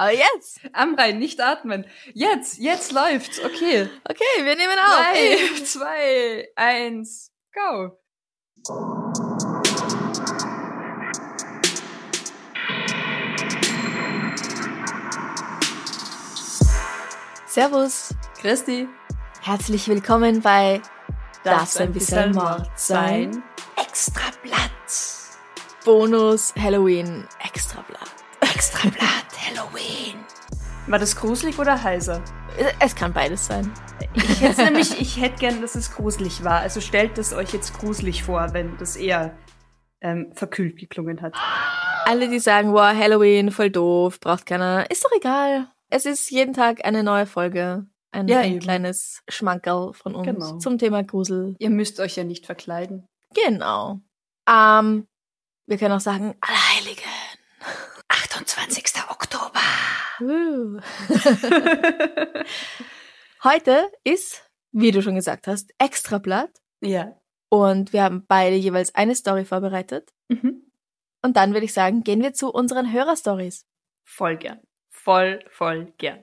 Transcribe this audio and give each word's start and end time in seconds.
aber 0.00 0.12
jetzt. 0.12 0.60
Amrein, 0.72 1.18
nicht 1.18 1.42
atmen. 1.42 1.84
Jetzt, 2.14 2.58
jetzt 2.58 2.90
läuft's. 2.92 3.38
Okay. 3.38 3.86
Okay, 4.08 4.44
wir 4.44 4.56
nehmen 4.56 4.78
auf. 4.78 4.96
Drei, 4.96 5.64
zwei, 5.64 6.48
eins, 6.56 7.30
go. 7.52 7.98
Servus. 17.46 18.14
Christi. 18.40 18.88
Herzlich 19.42 19.86
willkommen 19.86 20.40
bei 20.40 20.80
Darf's 21.44 21.76
ein 21.76 21.92
bisschen 21.92 22.32
Mord 22.32 22.70
sein? 22.74 23.42
Extra 23.76 24.30
Blatt. 24.42 24.60
Bonus 25.84 26.54
Halloween 26.58 27.28
Extra 27.44 27.82
Blatt. 27.82 28.10
Extra 28.40 28.88
Blatt. 28.88 29.19
War 30.90 30.98
das 30.98 31.14
gruselig 31.14 31.56
oder 31.60 31.80
heiser? 31.84 32.20
Es 32.80 32.96
kann 32.96 33.12
beides 33.12 33.46
sein. 33.46 33.72
Ich 34.12 34.40
hätte 34.40 34.64
nämlich, 34.64 35.00
ich 35.00 35.20
hätte 35.20 35.38
gern, 35.38 35.60
dass 35.62 35.76
es 35.76 35.92
gruselig 35.92 36.42
war. 36.42 36.58
Also 36.60 36.80
stellt 36.80 37.16
es 37.16 37.32
euch 37.32 37.52
jetzt 37.52 37.78
gruselig 37.78 38.24
vor, 38.24 38.52
wenn 38.54 38.76
das 38.78 38.96
eher 38.96 39.36
ähm, 40.00 40.32
verkühlt 40.34 40.76
geklungen 40.78 41.22
hat. 41.22 41.34
Alle, 42.06 42.28
die 42.28 42.40
sagen, 42.40 42.72
wow, 42.72 42.92
Halloween, 42.92 43.52
voll 43.52 43.70
doof, 43.70 44.18
braucht 44.18 44.46
keiner, 44.46 44.90
ist 44.90 45.04
doch 45.04 45.12
egal. 45.16 45.68
Es 45.90 46.06
ist 46.06 46.28
jeden 46.28 46.54
Tag 46.54 46.84
eine 46.84 47.04
neue 47.04 47.26
Folge. 47.26 47.86
Ein, 48.10 48.26
Ja, 48.26 48.40
ein 48.40 48.58
kleines 48.58 49.22
Schmankerl 49.28 49.92
von 49.94 50.16
uns 50.16 50.26
Genau. 50.26 50.58
zum 50.58 50.76
Thema 50.76 51.04
Grusel. 51.04 51.54
Ihr 51.60 51.70
müsst 51.70 52.00
euch 52.00 52.16
ja 52.16 52.24
nicht 52.24 52.46
verkleiden. 52.46 53.06
Genau. 53.32 54.00
Ähm, 54.48 55.06
wir 55.66 55.78
können 55.78 55.94
auch 55.94 56.00
sagen, 56.00 56.34
Allerheiligen. 56.40 57.04
28. 58.08 58.84
Oktober. 59.08 59.29
Heute 63.42 63.90
ist, 64.04 64.44
wie 64.72 64.90
du 64.90 65.02
schon 65.02 65.14
gesagt 65.14 65.46
hast, 65.46 65.72
Extrablatt. 65.78 66.50
Ja. 66.80 67.16
Und 67.48 67.92
wir 67.92 68.02
haben 68.02 68.26
beide 68.26 68.56
jeweils 68.56 68.94
eine 68.94 69.14
Story 69.14 69.44
vorbereitet. 69.44 70.12
Mhm. 70.28 70.70
Und 71.22 71.36
dann 71.36 71.52
würde 71.52 71.64
ich 71.64 71.72
sagen, 71.72 72.04
gehen 72.04 72.22
wir 72.22 72.32
zu 72.32 72.52
unseren 72.52 72.92
Hörerstories. 72.92 73.66
Voll 74.04 74.36
gern. 74.36 74.60
Voll, 74.90 75.40
voll 75.50 75.92
gern. 75.98 76.22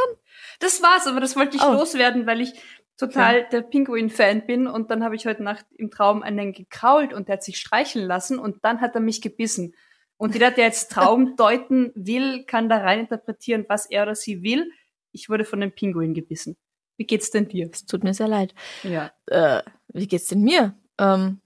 Das 0.61 0.81
war's, 0.83 1.07
aber 1.07 1.21
das 1.21 1.37
wollte 1.37 1.57
ich 1.59 1.63
Oh. 1.63 1.73
loswerden, 1.73 2.27
weil 2.27 2.41
ich 2.41 2.55
total 2.99 3.49
der 3.49 3.63
Pinguin-Fan 3.63 4.45
bin 4.45 4.67
und 4.67 4.91
dann 4.91 5.03
habe 5.03 5.17
ich 5.17 5.25
heute 5.25 5.43
Nacht 5.43 5.65
im 5.77 5.91
Traum 5.91 6.23
einen 6.23 6.53
gekrault 6.53 7.15
und 7.15 7.29
der 7.29 7.35
hat 7.35 7.45
sich 7.45 7.57
streicheln 7.57 8.07
lassen 8.07 8.39
und 8.39 8.59
dann 8.63 8.81
hat 8.81 8.95
er 8.95 9.01
mich 9.01 9.23
gebissen. 9.23 9.75
Und 10.17 10.35
jeder, 10.35 10.51
der 10.51 10.65
jetzt 10.65 10.91
Traum 10.93 11.37
deuten 11.37 11.93
will, 11.95 12.45
kann 12.45 12.69
da 12.69 12.79
rein 12.79 13.01
interpretieren, 13.01 13.65
was 13.69 13.87
er 13.87 14.03
oder 14.03 14.15
sie 14.15 14.43
will. 14.43 14.71
Ich 15.13 15.31
wurde 15.31 15.45
von 15.45 15.63
einem 15.63 15.73
Pinguin 15.73 16.13
gebissen. 16.13 16.57
Wie 16.97 17.07
geht's 17.07 17.31
denn 17.31 17.49
dir? 17.49 17.71
Es 17.73 17.87
tut 17.87 18.03
mir 18.03 18.13
sehr 18.13 18.29
leid. 18.29 18.55
Ja. 18.83 19.13
Äh, 19.27 19.63
wie 19.89 20.09
geht's 20.09 20.27
denn 20.27 20.43
mir? 20.43 20.75
Ähm, 20.99 21.41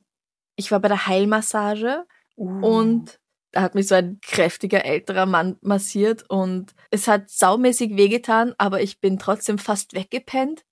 ich 0.57 0.73
war 0.73 0.81
bei 0.81 0.89
der 0.89 1.07
Heilmassage 1.07 2.07
Uh. 2.35 2.67
und 2.67 3.21
hat 3.55 3.75
mich 3.75 3.89
so 3.89 3.95
ein 3.95 4.19
kräftiger 4.23 4.85
älterer 4.85 5.27
Mann 5.27 5.57
massiert 5.61 6.25
und 6.29 6.75
es 6.91 7.09
hat 7.09 7.31
saumäßig 7.31 7.97
wehgetan, 7.97 8.55
aber 8.59 8.81
ich 8.81 9.01
bin 9.01 9.19
trotzdem 9.19 9.59
fast 9.59 9.95
weggepennt. 9.95 10.65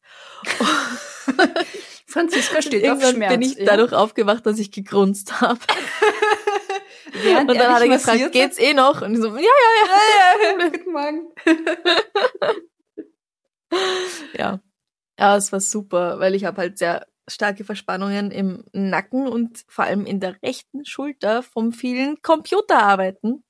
Franziska 2.06 2.62
steht 2.62 2.82
auf 2.84 2.88
Irgendwann 2.88 3.14
Schmerz. 3.14 3.32
bin 3.32 3.42
ich 3.42 3.56
ja? 3.56 3.64
dadurch 3.66 3.92
aufgewacht, 3.92 4.44
dass 4.46 4.58
ich 4.58 4.72
gegrunzt 4.72 5.40
habe. 5.40 5.60
Während 7.12 7.50
Und 7.50 7.56
dann 7.58 7.72
hat 7.72 7.82
er 7.82 7.88
gefragt, 7.88 8.18
massiert 8.18 8.32
geht's 8.32 8.58
eh 8.58 8.72
noch? 8.72 9.02
Und 9.02 9.14
ich 9.14 9.20
so, 9.20 9.28
ja, 9.28 9.42
ja, 9.42 9.88
hat? 9.88 10.60
Ja, 10.60 10.68
guten 10.78 10.92
Morgen. 10.92 11.28
ja. 14.36 14.60
Ja, 15.18 15.36
es 15.36 15.52
war 15.52 15.60
super, 15.60 16.18
weil 16.18 16.34
ich 16.34 16.44
habe 16.44 16.62
halt 16.62 16.78
sehr 16.78 17.06
starke 17.30 17.64
Verspannungen 17.64 18.30
im 18.30 18.64
Nacken 18.72 19.26
und 19.28 19.64
vor 19.68 19.84
allem 19.84 20.06
in 20.06 20.20
der 20.20 20.36
rechten 20.42 20.84
Schulter 20.84 21.42
vom 21.42 21.72
vielen 21.72 22.20
Computerarbeiten. 22.22 23.44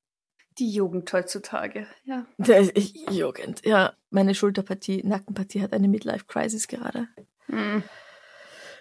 Die 0.58 0.70
Jugend 0.70 1.12
heutzutage, 1.12 1.86
ja. 2.04 2.26
Ist 2.38 2.72
ich, 2.76 2.94
Jugend. 3.10 3.64
Ja, 3.64 3.94
meine 4.10 4.34
Schulterpartie, 4.34 5.02
Nackenpartie 5.04 5.62
hat 5.62 5.72
eine 5.72 5.88
Midlife-Crisis 5.88 6.68
gerade. 6.68 7.08
Hm, 7.46 7.82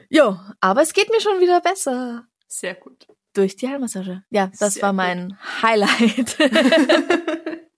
Jo, 0.09 0.39
aber 0.59 0.81
es 0.81 0.93
geht 0.93 1.09
mir 1.09 1.21
schon 1.21 1.39
wieder 1.39 1.61
besser. 1.61 2.25
Sehr 2.47 2.73
gut. 2.73 3.07
Durch 3.33 3.55
die 3.55 3.67
Heilmassage. 3.67 4.23
Ja, 4.31 4.51
das 4.59 4.73
Sehr 4.73 4.83
war 4.83 4.89
gut. 4.91 4.97
mein 4.97 5.37
Highlight. 5.61 6.35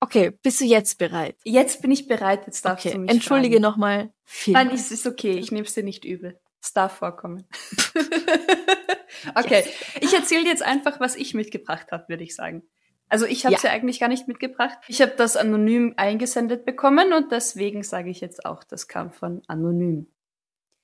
okay, 0.00 0.30
bist 0.42 0.60
du 0.60 0.64
jetzt 0.64 0.98
bereit? 0.98 1.36
Jetzt 1.44 1.82
bin 1.82 1.90
ich 1.90 2.06
bereit, 2.06 2.46
jetzt 2.46 2.64
darfst 2.64 2.86
Okay, 2.86 2.94
du 2.94 3.00
mich 3.00 3.10
entschuldige 3.10 3.60
nochmal. 3.60 4.12
Nein, 4.46 4.70
es 4.70 4.90
ist 4.90 5.06
okay, 5.06 5.32
ich 5.32 5.52
nehme 5.52 5.66
es 5.66 5.74
dir 5.74 5.82
nicht 5.82 6.04
übel. 6.04 6.38
Es 6.62 6.72
darf 6.72 6.96
vorkommen. 6.96 7.46
okay, 9.34 9.64
ich 10.00 10.12
erzähle 10.12 10.46
jetzt 10.46 10.62
einfach, 10.62 11.00
was 11.00 11.16
ich 11.16 11.34
mitgebracht 11.34 11.92
habe, 11.92 12.08
würde 12.08 12.24
ich 12.24 12.34
sagen. 12.34 12.62
Also 13.08 13.24
ich 13.24 13.46
habe 13.46 13.54
es 13.54 13.62
ja. 13.62 13.70
eigentlich 13.70 14.00
gar 14.00 14.08
nicht 14.08 14.26
mitgebracht. 14.26 14.78
Ich 14.88 15.00
habe 15.00 15.12
das 15.16 15.36
anonym 15.36 15.94
eingesendet 15.96 16.64
bekommen 16.64 17.12
und 17.12 17.30
deswegen 17.30 17.84
sage 17.84 18.10
ich 18.10 18.20
jetzt 18.20 18.44
auch, 18.44 18.64
das 18.64 18.88
kam 18.88 19.12
von 19.12 19.42
anonym. 19.46 20.08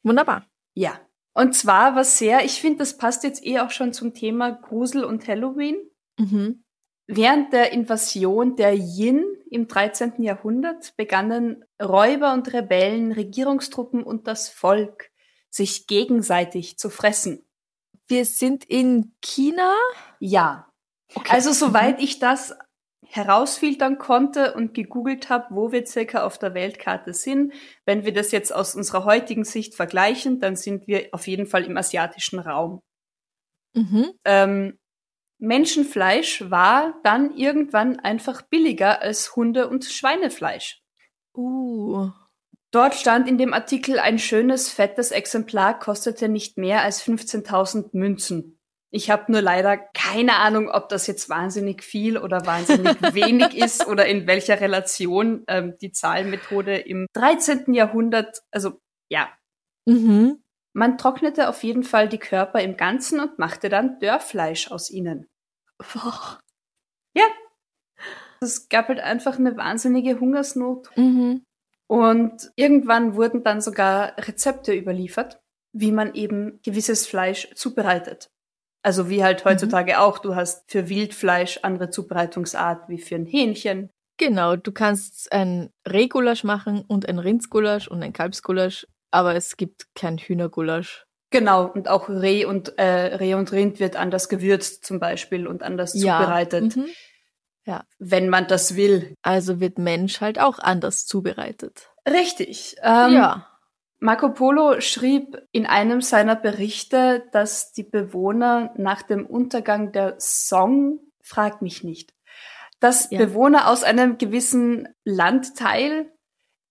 Wunderbar. 0.05 0.47
Ja. 0.75 1.01
Und 1.35 1.55
zwar 1.55 1.97
was 1.97 2.19
sehr, 2.19 2.45
ich 2.45 2.61
finde, 2.61 2.79
das 2.79 2.97
passt 2.97 3.25
jetzt 3.25 3.45
eh 3.45 3.59
auch 3.59 3.71
schon 3.71 3.93
zum 3.93 4.15
Thema 4.15 4.51
Grusel 4.51 5.05
und 5.05 5.27
Halloween. 5.27 5.77
Mhm. 6.19 6.63
Während 7.15 7.53
der 7.53 7.73
Invasion 7.73 8.57
der 8.57 8.75
Yin 8.75 9.23
im 9.51 9.69
13. 9.69 10.23
Jahrhundert 10.23 10.97
begannen 10.97 11.63
Räuber 11.81 12.33
und 12.33 12.51
Rebellen, 12.55 13.13
Regierungstruppen 13.13 14.03
und 14.03 14.27
das 14.27 14.49
Volk 14.49 15.11
sich 15.51 15.87
gegenseitig 15.87 16.79
zu 16.79 16.89
fressen. 16.89 17.45
Wir 18.07 18.25
sind 18.25 18.65
in 18.65 19.15
China. 19.21 19.75
Ja. 20.21 20.73
Okay. 21.15 21.31
Also 21.31 21.53
soweit 21.53 22.01
ich 22.01 22.19
das 22.19 22.57
herausfiltern 23.07 23.99
konnte 23.99 24.55
und 24.55 24.73
gegoogelt 24.73 25.29
habe, 25.29 25.55
wo 25.55 25.71
wir 25.71 25.85
circa 25.85 26.25
auf 26.25 26.39
der 26.39 26.55
Weltkarte 26.55 27.13
sind, 27.13 27.53
wenn 27.85 28.07
wir 28.07 28.15
das 28.15 28.33
jetzt 28.33 28.55
aus 28.55 28.75
unserer 28.75 29.05
heutigen 29.05 29.45
Sicht 29.45 29.75
vergleichen, 29.75 30.41
dann 30.41 30.57
sind 30.57 30.87
wir 30.87 31.11
auf 31.13 31.27
jeden 31.27 31.45
Fall 31.45 31.65
im 31.65 31.77
asiatischen 31.77 32.39
Raum. 32.39 32.81
Mhm. 33.75 34.13
Ähm, 34.25 34.79
Menschenfleisch 35.43 36.49
war 36.51 36.95
dann 37.03 37.37
irgendwann 37.37 37.99
einfach 37.99 38.43
billiger 38.43 39.03
als 39.03 39.35
Hunde- 39.35 39.69
und 39.69 39.85
Schweinefleisch. 39.85 40.81
Uh. 41.37 42.11
Dort 42.71 42.95
stand 42.95 43.29
in 43.29 43.39
dem 43.39 43.53
Artikel, 43.53 43.99
ein 43.99 44.21
schönes, 44.21 44.71
fettes 44.71 45.11
Exemplar 45.11 45.79
kostete 45.79 46.29
nicht 46.29 46.59
mehr 46.59 46.83
als 46.83 47.05
15.000 47.05 47.91
Münzen. 47.93 48.61
Ich 48.93 49.11
habe 49.11 49.33
nur 49.33 49.43
leider 49.43 49.77
keine 49.77 50.37
Ahnung, 50.37 50.69
ob 50.69 50.89
das 50.89 51.09
jetzt 51.09 51.29
wahnsinnig 51.29 51.83
viel 51.83 52.19
oder 52.19 52.47
wahnsinnig 52.47 53.03
wenig 53.15 53.57
ist 53.57 53.89
oder 53.89 54.07
in 54.07 54.29
welcher 54.29 54.61
Relation 54.61 55.43
ähm, 55.49 55.75
die 55.81 55.91
Zahlmethode 55.91 56.77
im 56.77 57.07
13. 57.15 57.75
Jahrhundert, 57.75 58.43
also 58.53 58.81
ja. 59.09 59.29
Mhm. 59.87 60.45
Man 60.73 60.99
trocknete 60.99 61.49
auf 61.49 61.65
jeden 61.65 61.83
Fall 61.83 62.09
die 62.09 62.19
Körper 62.19 62.61
im 62.61 62.77
Ganzen 62.77 63.19
und 63.19 63.39
machte 63.39 63.69
dann 63.69 63.99
Dörrfleisch 63.99 64.71
aus 64.71 64.89
ihnen. 64.91 65.27
Boah. 65.93 66.41
Ja. 67.15 67.25
Es 68.41 68.69
gab 68.69 68.89
halt 68.89 69.01
einfach 69.01 69.39
eine 69.39 69.57
wahnsinnige 69.57 70.19
Hungersnot. 70.19 70.91
Mhm. 70.97 71.45
Und 71.87 72.51
irgendwann 72.57 73.15
wurden 73.17 73.45
dann 73.45 73.61
sogar 73.61 74.17
Rezepte 74.19 74.75
überliefert, 74.75 75.41
wie 75.73 75.93
man 75.93 76.15
eben 76.15 76.61
gewisses 76.63 77.07
Fleisch 77.07 77.51
zubereitet. 77.55 78.31
Also 78.83 79.09
wie 79.09 79.23
halt 79.23 79.45
heutzutage 79.45 80.01
auch, 80.01 80.19
du 80.19 80.35
hast 80.35 80.71
für 80.71 80.89
Wildfleisch 80.89 81.61
andere 81.63 81.91
Zubereitungsart 81.91 82.89
wie 82.89 82.99
für 82.99 83.15
ein 83.15 83.27
Hähnchen. 83.27 83.91
Genau, 84.19 84.57
du 84.57 84.73
kannst 84.73 85.33
ein 85.33 85.71
Rehgulasch 85.87 86.45
machen 86.45 86.85
und 86.87 87.09
ein 87.09 87.19
Rindsgulasch 87.19 87.89
und 87.89 88.03
ein 88.03 88.13
Kalbsgulasch, 88.13 88.87
aber 89.11 89.35
es 89.35 89.57
gibt 89.57 89.95
kein 89.95 90.19
Hühnergulasch. 90.19 91.05
Genau, 91.33 91.67
und 91.67 91.89
auch 91.89 92.09
Reh 92.09 92.45
und 92.45 92.79
äh, 92.79 93.17
Reh 93.17 93.35
und 93.35 93.51
Rind 93.51 93.81
wird 93.81 93.97
anders 93.97 94.29
gewürzt 94.29 94.85
zum 94.85 95.01
Beispiel 95.01 95.47
und 95.49 95.63
anders 95.63 95.93
zubereitet, 95.93 96.77
Mhm. 96.77 96.87
wenn 97.99 98.29
man 98.29 98.47
das 98.47 98.77
will. 98.77 99.15
Also 99.23 99.59
wird 99.61 99.79
Mensch 99.79 100.21
halt 100.21 100.39
auch 100.39 100.59
anders 100.59 101.07
zubereitet. 101.07 101.91
Richtig. 102.09 102.77
Ähm, 102.83 103.13
ja. 103.15 103.49
Marco 104.01 104.31
Polo 104.31 104.81
schrieb 104.81 105.39
in 105.53 105.65
einem 105.65 106.01
seiner 106.01 106.35
Berichte, 106.37 107.25
dass 107.33 107.73
die 107.73 107.85
Bewohner 107.85 108.75
nach 108.77 109.03
dem 109.03 109.25
Untergang 109.27 109.93
der 109.93 110.17
Song, 110.19 110.99
frag 111.23 111.63
mich 111.63 111.85
nicht, 111.85 112.13
dass 112.81 113.11
Ja. 113.11 113.19
Bewohner 113.19 113.69
aus 113.71 113.85
einem 113.85 114.19
gewissen 114.19 114.89
Landteil 115.05 116.11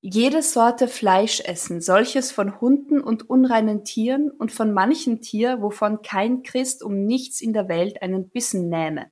jede 0.02 0.42
Sorte 0.42 0.88
Fleisch 0.88 1.42
essen, 1.42 1.80
solches 1.80 2.32
von 2.32 2.60
Hunden 2.60 3.00
und 3.02 3.30
unreinen 3.30 3.84
Tieren 3.84 4.32
und 4.32 4.52
von 4.52 4.74
manchem 4.74 5.22
Tier, 5.22 5.62
wovon 5.62 6.02
kein 6.02 6.42
Christ 6.42 6.84
um 6.84 7.06
nichts 7.06 7.40
in 7.40 7.54
der 7.54 7.70
Welt 7.70 8.02
einen 8.02 8.30
Bissen 8.30 8.68
nähme. 8.68 9.12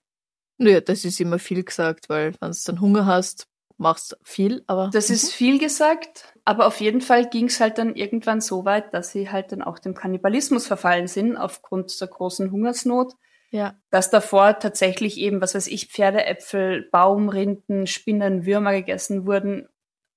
Naja, 0.58 0.82
das 0.82 1.06
ist 1.06 1.22
immer 1.22 1.40
viel 1.40 1.64
gesagt, 1.64 2.10
weil 2.10 2.34
wenn 2.42 2.52
du 2.52 2.58
dann 2.66 2.82
Hunger 2.82 3.06
hast, 3.06 3.48
machst 3.78 4.12
du 4.12 4.16
viel, 4.24 4.64
aber. 4.68 4.90
Das 4.92 5.10
ist 5.10 5.32
viel 5.32 5.60
gesagt, 5.60 6.34
aber 6.44 6.66
auf 6.66 6.82
jeden 6.82 7.02
Fall 7.02 7.30
ging 7.30 7.46
es 7.46 7.60
halt 7.60 7.78
dann 7.78 7.96
irgendwann 7.96 8.42
so 8.42 8.66
weit, 8.66 8.94
dass 8.94 9.12
sie 9.12 9.30
halt 9.30 9.52
dann 9.52 9.62
auch 9.62 9.80
dem 9.80 9.94
Kannibalismus 9.94 10.68
verfallen 10.68 11.08
sind 11.08 11.38
aufgrund 11.38 12.02
der 12.02 12.08
großen 12.08 12.52
Hungersnot. 12.52 13.14
Ja. 13.52 13.74
dass 13.90 14.12
davor 14.12 14.60
tatsächlich 14.60 15.18
eben, 15.18 15.42
was 15.42 15.56
weiß 15.56 15.66
ich, 15.66 15.88
Pferdeäpfel, 15.88 16.88
Baumrinden, 16.92 17.88
Spinnen, 17.88 18.46
Würmer 18.46 18.74
gegessen 18.74 19.26
wurden, 19.26 19.68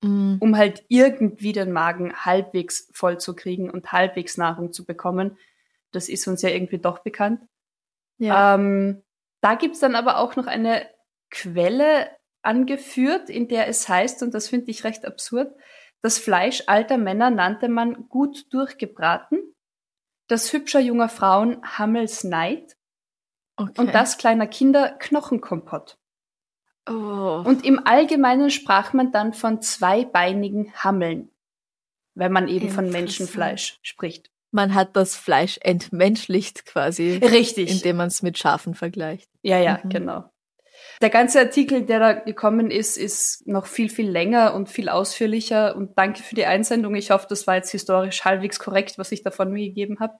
Mhm. 0.02 0.38
um 0.40 0.56
halt 0.56 0.84
irgendwie 0.88 1.52
den 1.52 1.70
Magen 1.70 2.12
halbwegs 2.14 2.88
voll 2.92 3.18
zu 3.18 3.36
kriegen 3.36 3.70
und 3.70 3.92
halbwegs 3.92 4.36
Nahrung 4.36 4.72
zu 4.72 4.84
bekommen. 4.84 5.38
Das 5.92 6.08
ist 6.08 6.26
uns 6.26 6.42
ja 6.42 6.48
irgendwie 6.48 6.78
doch 6.78 6.98
bekannt. 7.00 7.40
Ja. 8.18 8.56
Ähm, 8.56 9.02
da 9.42 9.54
gibt's 9.54 9.78
dann 9.80 9.94
aber 9.94 10.18
auch 10.18 10.34
noch 10.34 10.46
eine 10.46 10.88
Quelle 11.30 12.10
angeführt, 12.42 13.30
in 13.30 13.46
der 13.46 13.68
es 13.68 13.88
heißt, 13.88 14.22
und 14.22 14.34
das 14.34 14.48
finde 14.48 14.70
ich 14.70 14.84
recht 14.84 15.06
absurd, 15.06 15.54
das 16.02 16.18
Fleisch 16.18 16.64
alter 16.66 16.98
Männer 16.98 17.30
nannte 17.30 17.68
man 17.68 18.08
gut 18.08 18.52
durchgebraten, 18.52 19.54
das 20.26 20.52
hübscher 20.52 20.80
junger 20.80 21.08
Frauen 21.08 21.62
Hammelsneid 21.62 22.76
okay. 23.56 23.80
und 23.80 23.94
das 23.94 24.18
kleiner 24.18 24.48
Kinder 24.48 24.96
Knochenkompott. 24.98 25.98
Oh. 26.88 27.42
Und 27.44 27.64
im 27.64 27.86
Allgemeinen 27.86 28.50
sprach 28.50 28.92
man 28.92 29.12
dann 29.12 29.32
von 29.32 29.62
zweibeinigen 29.62 30.72
Hammeln, 30.74 31.30
wenn 32.14 32.32
man 32.32 32.48
eben 32.48 32.68
von. 32.70 32.90
Menschenfleisch 32.90 33.78
spricht. 33.82 34.30
man 34.50 34.74
hat 34.74 34.96
das 34.96 35.16
Fleisch 35.16 35.58
entmenschlicht 35.62 36.66
quasi, 36.66 37.16
Richtig. 37.22 37.70
indem 37.70 37.96
man 37.96 38.08
es 38.08 38.20
mit 38.22 38.36
Schafen 38.36 38.74
vergleicht. 38.74 39.30
Ja, 39.42 39.58
ja, 39.58 39.80
Mhm. 39.82 39.88
genau. 39.88 40.24
Der 41.00 41.10
ganze 41.10 41.40
Artikel, 41.40 41.82
der 41.86 41.98
da 42.00 42.12
gekommen 42.12 42.70
ist, 42.70 42.96
ist 42.98 43.46
noch 43.46 43.66
viel, 43.66 43.88
viel 43.88 44.10
länger 44.10 44.54
und 44.54 44.68
viel 44.68 44.88
ausführlicher. 44.88 45.74
Und 45.76 45.96
danke 45.96 46.22
für 46.22 46.34
die 46.34 46.44
Einsendung. 46.46 46.94
Ich 46.96 47.10
hoffe, 47.10 47.26
das 47.28 47.46
war 47.46 47.54
jetzt 47.56 47.70
historisch 47.70 48.24
halbwegs 48.24 48.58
korrekt, 48.58 48.98
was 48.98 49.10
ich 49.12 49.22
da 49.22 49.30
von 49.30 49.50
mir 49.52 49.66
gegeben 49.68 49.98
habe. 50.00 50.14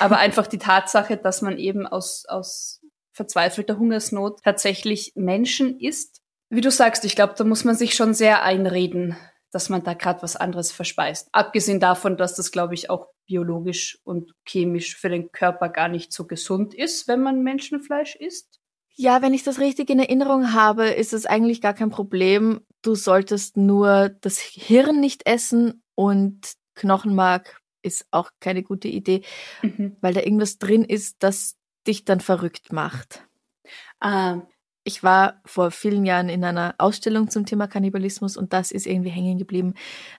Aber 0.00 0.18
einfach 0.18 0.46
die 0.46 0.58
Tatsache, 0.58 1.16
dass 1.16 1.42
man 1.42 1.58
eben 1.58 1.86
aus, 1.86 2.24
aus 2.26 2.79
verzweifelter 3.12 3.78
Hungersnot 3.78 4.40
tatsächlich 4.42 5.12
Menschen 5.14 5.78
isst. 5.78 6.20
Wie 6.48 6.60
du 6.60 6.70
sagst, 6.70 7.04
ich 7.04 7.14
glaube, 7.16 7.34
da 7.36 7.44
muss 7.44 7.64
man 7.64 7.74
sich 7.76 7.94
schon 7.94 8.14
sehr 8.14 8.42
einreden, 8.42 9.16
dass 9.52 9.68
man 9.68 9.82
da 9.84 9.94
gerade 9.94 10.22
was 10.22 10.36
anderes 10.36 10.72
verspeist. 10.72 11.28
Abgesehen 11.32 11.80
davon, 11.80 12.16
dass 12.16 12.34
das, 12.34 12.50
glaube 12.52 12.74
ich, 12.74 12.90
auch 12.90 13.08
biologisch 13.26 13.98
und 14.04 14.32
chemisch 14.44 14.96
für 14.96 15.08
den 15.08 15.30
Körper 15.30 15.68
gar 15.68 15.88
nicht 15.88 16.12
so 16.12 16.26
gesund 16.26 16.74
ist, 16.74 17.06
wenn 17.08 17.20
man 17.22 17.42
Menschenfleisch 17.42 18.16
isst. 18.16 18.58
Ja, 18.96 19.22
wenn 19.22 19.32
ich 19.34 19.44
das 19.44 19.60
richtig 19.60 19.88
in 19.90 19.98
Erinnerung 20.00 20.52
habe, 20.52 20.88
ist 20.88 21.12
es 21.12 21.24
eigentlich 21.26 21.60
gar 21.60 21.74
kein 21.74 21.90
Problem. 21.90 22.60
Du 22.82 22.94
solltest 22.94 23.56
nur 23.56 24.08
das 24.20 24.38
Hirn 24.40 25.00
nicht 25.00 25.26
essen 25.26 25.82
und 25.94 26.52
Knochenmark 26.74 27.60
ist 27.82 28.06
auch 28.10 28.30
keine 28.40 28.62
gute 28.62 28.88
Idee, 28.88 29.22
Mhm. 29.62 29.96
weil 30.00 30.12
da 30.14 30.20
irgendwas 30.20 30.58
drin 30.58 30.84
ist, 30.84 31.16
das 31.20 31.56
dich 31.86 32.04
dann 32.04 32.20
verrückt 32.20 32.72
macht. 32.72 33.26
Ah, 34.00 34.42
Ich 34.84 35.02
war 35.02 35.42
vor 35.44 35.70
vielen 35.70 36.06
Jahren 36.06 36.30
in 36.30 36.42
einer 36.42 36.74
Ausstellung 36.78 37.28
zum 37.30 37.44
Thema 37.46 37.66
Kannibalismus 37.68 38.36
und 38.38 38.52
das 38.54 38.72
ist 38.72 38.86
irgendwie 38.86 39.10
hängen 39.10 39.38
geblieben. 39.38 39.74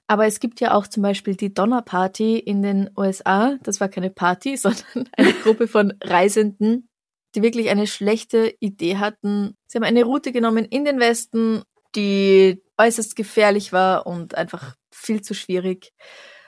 Aber 0.07 0.27
es 0.27 0.39
gibt 0.39 0.61
ja 0.61 0.73
auch 0.75 0.85
zum 0.87 1.03
Beispiel 1.03 1.35
die 1.35 1.53
Donnerparty 1.53 2.37
in 2.39 2.61
den 2.61 2.89
USA. 2.95 3.57
Das 3.63 3.81
war 3.81 3.89
keine 3.89 4.11
Party, 4.11 4.57
sondern 4.57 5.09
eine 5.17 5.33
Gruppe 5.33 5.67
von 5.67 5.93
Reisenden, 6.03 6.89
die 7.35 7.41
wirklich 7.43 7.69
eine 7.69 7.87
schlechte 7.87 8.53
Idee 8.59 8.97
hatten. 8.97 9.55
Sie 9.67 9.77
haben 9.77 9.83
eine 9.85 10.03
Route 10.03 10.31
genommen 10.31 10.65
in 10.65 10.85
den 10.85 10.99
Westen, 10.99 11.63
die 11.95 12.61
äußerst 12.77 13.15
gefährlich 13.15 13.73
war 13.73 14.05
und 14.07 14.35
einfach 14.35 14.75
viel 14.93 15.21
zu 15.21 15.33
schwierig. 15.33 15.91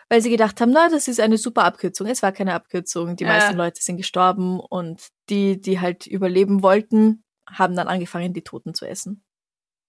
Weil 0.10 0.22
sie 0.22 0.30
gedacht 0.30 0.60
haben, 0.62 0.72
na, 0.72 0.90
das 0.90 1.08
ist 1.08 1.20
eine 1.20 1.38
super 1.38 1.64
Abkürzung. 1.64 2.08
Es 2.08 2.22
war 2.22 2.32
keine 2.32 2.54
Abkürzung. 2.54 3.16
Die 3.16 3.24
Äh. 3.24 3.28
meisten 3.28 3.56
Leute 3.58 3.82
sind 3.82 3.98
gestorben 3.98 4.60
und 4.60 5.08
die, 5.30 5.60
die 5.60 5.80
halt 5.80 6.06
überleben 6.08 6.62
wollten, 6.64 7.24
haben 7.50 7.76
dann 7.76 7.88
angefangen, 7.88 8.34
die 8.34 8.44
Toten 8.44 8.74
zu 8.74 8.86
essen. 8.86 9.24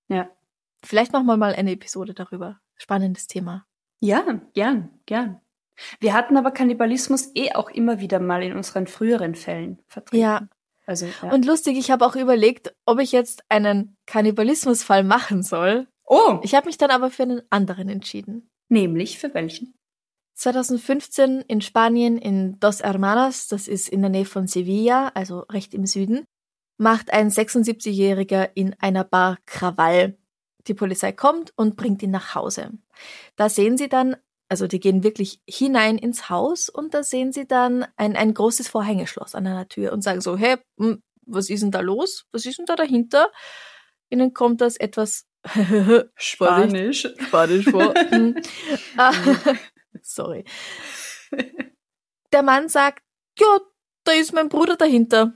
Ja. 0.09 0.29
Vielleicht 0.85 1.13
machen 1.13 1.27
wir 1.27 1.37
mal 1.37 1.55
eine 1.55 1.73
Episode 1.73 2.15
darüber. 2.15 2.61
Spannendes 2.77 3.27
Thema. 3.27 3.67
ja, 4.01 4.23
gern, 4.55 4.91
gern. 5.07 5.41
Wir 5.99 6.13
hatten 6.13 6.37
aber 6.37 6.51
Kannibalismus 6.53 7.31
eh 7.35 7.53
auch 7.55 7.71
immer 7.71 7.99
wieder 8.01 8.21
mal 8.21 8.43
in 8.43 8.53
unseren 8.55 8.87
früheren 8.87 9.35
Fällen 9.35 9.81
vertreten. 9.89 10.23
Ja. 10.23 10.49
Also, 10.87 11.07
ja. 11.07 11.31
Und 11.33 11.47
lustig, 11.47 11.79
ich 11.79 11.91
habe 11.91 12.05
auch 12.05 12.15
überlegt, 12.15 12.75
ob 12.85 13.01
ich 13.01 13.11
jetzt 13.13 13.43
einen 13.49 13.97
Kannibalismusfall 14.07 15.03
machen 15.03 15.43
soll. 15.43 15.89
oh, 16.05 16.39
Ich 16.43 16.55
habe 16.55 16.67
mich 16.67 16.77
dann 16.77 16.91
aber 16.91 17.11
für 17.11 17.23
einen 17.23 17.43
anderen 17.51 17.89
entschieden. 17.89 18.51
nämlich 18.69 19.19
für 19.19 19.33
welchen? 19.35 19.75
2015 20.35 21.43
in 21.43 21.61
Spanien 21.61 22.19
in 22.19 22.59
Dos 22.61 22.83
Hermanas, 22.83 23.49
das 23.49 23.69
ist 23.69 23.89
in 23.89 24.01
der 24.03 24.11
Nähe 24.11 24.25
von 24.25 24.47
Sevilla, 24.47 25.13
also 25.15 25.41
recht 25.41 25.75
im 25.75 25.87
Süden, 25.87 26.25
macht 26.77 27.13
ein 27.13 27.31
76-Jähriger 27.31 28.51
in 28.55 28.75
einer 28.81 29.05
Bar 29.05 29.39
Krawall. 29.47 30.19
Die 30.67 30.75
Polizei 30.75 31.13
kommt 31.13 31.53
und 31.57 31.77
bringt 31.77 32.03
ihn 32.03 32.11
nach 32.11 32.35
Hause. 32.35 32.71
Da 33.37 33.49
sehen 33.49 33.77
sie 33.77 33.89
dann, 33.89 34.17
also 34.49 34.67
die 34.67 34.81
gehen 34.81 35.05
wirklich 35.05 35.41
hinein 35.49 35.99
ins 35.99 36.31
Haus 36.31 36.69
und 36.69 36.95
da 36.95 37.03
sehen 37.03 37.33
sie 37.33 37.47
dann 37.47 37.87
ein, 37.97 38.17
ein 38.17 38.35
großes 38.35 38.69
Vorhängeschloss 38.69 39.35
an 39.35 39.47
einer 39.47 39.69
Tür 39.69 39.93
und 39.93 40.03
sagen 40.03 40.21
so, 40.21 40.37
hey, 40.37 40.57
hm, 40.79 41.03
was 41.27 41.49
ist 41.49 41.63
denn 41.63 41.71
da 41.71 41.81
los? 41.81 42.27
Was 42.33 42.47
ist 42.47 42.59
denn 42.59 42.67
da 42.67 42.77
dahinter? 42.77 43.31
Ihnen 44.11 44.35
kommt 44.35 44.61
das 44.61 44.77
etwas 44.77 45.27
Vorsicht, 46.17 47.15
Spanisch 47.21 47.65
vor. 47.65 47.95
Sorry. 50.05 50.45
Der 52.33 52.43
Mann 52.43 52.69
sagt, 52.69 53.03
ja, 53.39 53.59
da 54.05 54.13
ist 54.13 54.33
mein 54.33 54.49
Bruder 54.49 54.77
dahinter. 54.77 55.33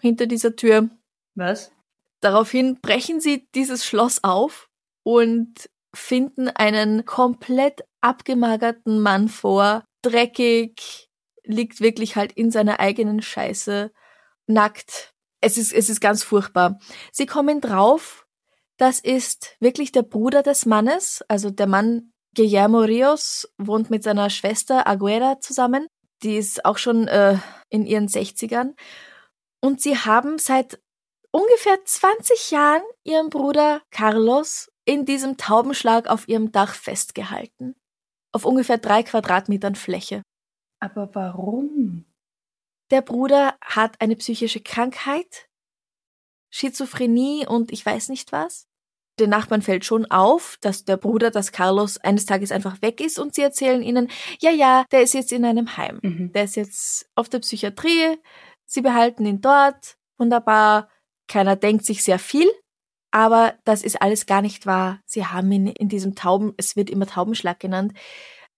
Hinter 0.00 0.26
dieser 0.26 0.54
Tür. 0.54 0.90
Was? 1.34 1.72
Daraufhin 2.20 2.80
brechen 2.80 3.20
sie 3.20 3.48
dieses 3.54 3.86
Schloss 3.86 4.22
auf 4.22 4.68
und 5.02 5.70
finden 5.94 6.48
einen 6.48 7.06
komplett 7.06 7.84
abgemagerten 8.02 9.00
Mann 9.00 9.28
vor, 9.28 9.84
dreckig, 10.02 11.08
liegt 11.44 11.80
wirklich 11.80 12.16
halt 12.16 12.32
in 12.32 12.50
seiner 12.50 12.80
eigenen 12.80 13.22
Scheiße, 13.22 13.92
nackt. 14.46 15.14
Es 15.40 15.56
ist, 15.56 15.72
es 15.72 15.88
ist 15.88 16.00
ganz 16.00 16.22
furchtbar. 16.22 16.78
Sie 17.12 17.26
kommen 17.26 17.60
drauf, 17.60 18.26
das 18.76 19.00
ist 19.00 19.56
wirklich 19.60 19.92
der 19.92 20.02
Bruder 20.02 20.42
des 20.42 20.66
Mannes, 20.66 21.24
also 21.28 21.50
der 21.50 21.66
Mann 21.66 22.12
Guillermo 22.36 22.80
Rios 22.80 23.48
wohnt 23.56 23.88
mit 23.88 24.02
seiner 24.02 24.28
Schwester 24.28 24.86
Aguera 24.86 25.40
zusammen. 25.40 25.88
Die 26.22 26.36
ist 26.36 26.66
auch 26.66 26.76
schon 26.76 27.08
äh, 27.08 27.38
in 27.70 27.86
ihren 27.86 28.08
60ern. 28.08 28.76
Und 29.60 29.80
sie 29.80 29.96
haben 29.96 30.38
seit 30.38 30.78
ungefähr 31.30 31.82
20 31.82 32.50
Jahren 32.50 32.82
ihren 33.04 33.30
Bruder 33.30 33.80
Carlos 33.90 34.70
in 34.84 35.06
diesem 35.06 35.38
Taubenschlag 35.38 36.08
auf 36.08 36.28
ihrem 36.28 36.52
Dach 36.52 36.74
festgehalten. 36.74 37.74
Auf 38.32 38.44
ungefähr 38.44 38.78
drei 38.78 39.02
Quadratmetern 39.02 39.74
Fläche. 39.74 40.22
Aber 40.78 41.14
warum? 41.14 42.04
Der 42.90 43.00
Bruder 43.00 43.56
hat 43.64 44.00
eine 44.00 44.14
psychische 44.14 44.60
Krankheit, 44.60 45.48
Schizophrenie 46.50 47.46
und 47.46 47.72
ich 47.72 47.84
weiß 47.84 48.10
nicht 48.10 48.30
was. 48.30 48.68
Den 49.18 49.30
Nachbarn 49.30 49.62
fällt 49.62 49.84
schon 49.84 50.10
auf, 50.10 50.58
dass 50.60 50.84
der 50.84 50.96
Bruder, 50.96 51.30
dass 51.30 51.52
Carlos 51.52 51.98
eines 51.98 52.26
Tages 52.26 52.52
einfach 52.52 52.82
weg 52.82 53.00
ist 53.00 53.18
und 53.18 53.34
sie 53.34 53.42
erzählen 53.42 53.82
ihnen, 53.82 54.10
ja, 54.40 54.50
ja, 54.50 54.84
der 54.92 55.02
ist 55.02 55.14
jetzt 55.14 55.32
in 55.32 55.44
einem 55.44 55.76
Heim. 55.76 56.00
Mhm. 56.02 56.32
Der 56.32 56.44
ist 56.44 56.56
jetzt 56.56 57.08
auf 57.14 57.28
der 57.28 57.38
Psychiatrie, 57.38 58.18
sie 58.66 58.82
behalten 58.82 59.24
ihn 59.24 59.40
dort, 59.40 59.96
wunderbar, 60.18 60.90
keiner 61.28 61.56
denkt 61.56 61.84
sich 61.84 62.04
sehr 62.04 62.18
viel, 62.18 62.48
aber 63.10 63.54
das 63.64 63.82
ist 63.82 64.02
alles 64.02 64.26
gar 64.26 64.42
nicht 64.42 64.66
wahr. 64.66 65.00
Sie 65.06 65.24
haben 65.24 65.50
ihn 65.50 65.68
in 65.68 65.88
diesem 65.88 66.14
Tauben, 66.14 66.52
es 66.58 66.76
wird 66.76 66.90
immer 66.90 67.06
Taubenschlag 67.06 67.58
genannt, 67.58 67.94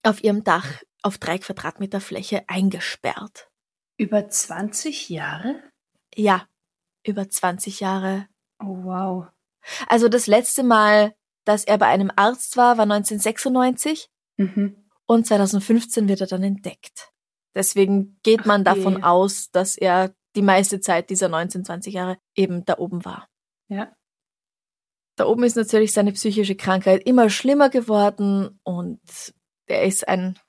auf 0.03 0.23
ihrem 0.23 0.43
Dach 0.43 0.81
auf 1.01 1.17
drei 1.17 1.37
Quadratmeter 1.37 2.01
Fläche 2.01 2.43
eingesperrt. 2.47 3.49
Über 3.97 4.27
20 4.27 5.09
Jahre? 5.09 5.63
Ja, 6.15 6.47
über 7.05 7.29
20 7.29 7.79
Jahre. 7.79 8.27
Oh, 8.61 8.83
wow. 8.83 9.27
Also 9.87 10.07
das 10.09 10.27
letzte 10.27 10.63
Mal, 10.63 11.13
dass 11.45 11.63
er 11.63 11.77
bei 11.77 11.87
einem 11.87 12.11
Arzt 12.15 12.57
war, 12.57 12.77
war 12.77 12.85
1996 12.85 14.09
Mhm. 14.37 14.85
und 15.05 15.27
2015 15.27 16.07
wird 16.07 16.21
er 16.21 16.27
dann 16.27 16.43
entdeckt. 16.43 17.11
Deswegen 17.55 18.19
geht 18.23 18.45
man 18.45 18.61
je. 18.61 18.65
davon 18.65 19.03
aus, 19.03 19.49
dass 19.51 19.75
er 19.77 20.13
die 20.35 20.41
meiste 20.41 20.79
Zeit 20.79 21.09
dieser 21.09 21.27
19, 21.27 21.65
20 21.65 21.93
Jahre 21.93 22.17
eben 22.35 22.63
da 22.63 22.77
oben 22.77 23.03
war. 23.03 23.27
Ja. 23.67 23.91
Da 25.17 25.25
oben 25.25 25.43
ist 25.43 25.57
natürlich 25.57 25.91
seine 25.91 26.13
psychische 26.13 26.55
Krankheit 26.55 27.03
immer 27.05 27.29
schlimmer 27.29 27.69
geworden 27.69 28.59
und 28.63 29.01
er 29.65 29.83
ist 29.83 30.07
ein, 30.07 30.39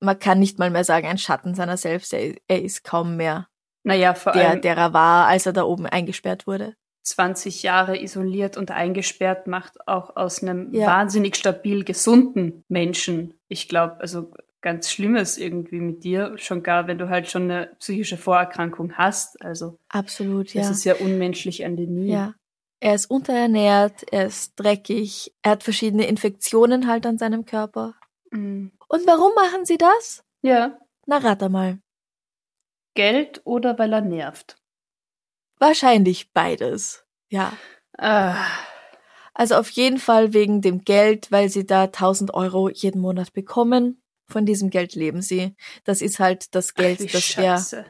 man 0.00 0.18
kann 0.18 0.40
nicht 0.40 0.58
mal 0.58 0.70
mehr 0.70 0.82
sagen, 0.84 1.06
ein 1.06 1.18
Schatten 1.18 1.54
seiner 1.54 1.76
selbst. 1.76 2.12
Er, 2.12 2.34
er 2.48 2.62
ist 2.62 2.82
kaum 2.82 3.16
mehr 3.16 3.46
Naja, 3.84 4.14
vor 4.14 4.32
der, 4.32 4.50
allem 4.50 4.60
der 4.62 4.76
er 4.76 4.92
war, 4.92 5.28
als 5.28 5.46
er 5.46 5.52
da 5.52 5.62
oben 5.62 5.86
eingesperrt 5.86 6.46
wurde. 6.48 6.74
20 7.06 7.62
Jahre 7.62 8.00
isoliert 8.02 8.56
und 8.56 8.70
eingesperrt 8.70 9.46
macht 9.46 9.86
auch 9.86 10.16
aus 10.16 10.42
einem 10.42 10.72
Ja. 10.74 10.86
wahnsinnig 10.86 11.36
stabil 11.36 11.84
gesunden 11.84 12.64
Menschen. 12.68 13.34
Ich 13.48 13.68
glaube, 13.68 14.00
also 14.00 14.32
ganz 14.60 14.90
Schlimmes 14.90 15.38
irgendwie 15.38 15.78
mit 15.80 16.02
dir, 16.02 16.32
schon 16.36 16.62
gar, 16.64 16.88
wenn 16.88 16.98
du 16.98 17.08
halt 17.08 17.30
schon 17.30 17.42
eine 17.44 17.70
psychische 17.78 18.16
Vorerkrankung 18.16 18.94
hast. 18.94 19.40
Also 19.44 19.78
Absolut, 19.88 20.48
das 20.48 20.54
ja. 20.54 20.70
ist 20.70 20.84
ja 20.84 20.94
unmenschlich 20.96 21.64
an 21.64 21.76
den 21.76 21.94
nie. 21.94 22.10
Ja. 22.10 22.34
Er 22.80 22.94
ist 22.94 23.06
unterernährt, 23.06 24.04
er 24.12 24.26
ist 24.26 24.54
dreckig, 24.56 25.32
er 25.42 25.52
hat 25.52 25.62
verschiedene 25.62 26.06
Infektionen 26.08 26.86
halt 26.88 27.06
an 27.06 27.16
seinem 27.18 27.44
Körper. 27.44 27.94
Mhm. 28.32 28.72
Und 28.88 29.06
warum 29.06 29.32
machen 29.34 29.64
sie 29.64 29.78
das? 29.78 30.24
ja. 30.42 30.78
Na, 31.08 31.18
rate 31.18 31.48
mal. 31.48 31.78
Geld 32.94 33.42
oder 33.44 33.78
weil 33.78 33.92
er 33.92 34.00
nervt. 34.00 34.56
Wahrscheinlich 35.58 36.32
beides. 36.32 37.04
Ja. 37.28 37.52
Ah, 37.98 38.44
Also 39.34 39.56
auf 39.56 39.68
jeden 39.70 39.98
Fall 39.98 40.32
wegen 40.32 40.62
dem 40.62 40.84
Geld, 40.84 41.30
weil 41.30 41.48
sie 41.48 41.66
da 41.66 41.84
1000 41.84 42.32
Euro 42.34 42.68
jeden 42.70 43.00
Monat 43.00 43.32
bekommen. 43.32 44.02
Von 44.28 44.44
diesem 44.46 44.70
Geld 44.70 44.94
leben 44.94 45.22
sie. 45.22 45.54
Das 45.84 46.00
ist 46.02 46.18
halt 46.18 46.54
das 46.54 46.74
Geld, 46.74 47.00
ach, 47.00 47.12
das 47.12 47.14
er, 47.14 47.20
scheiße. 47.58 47.86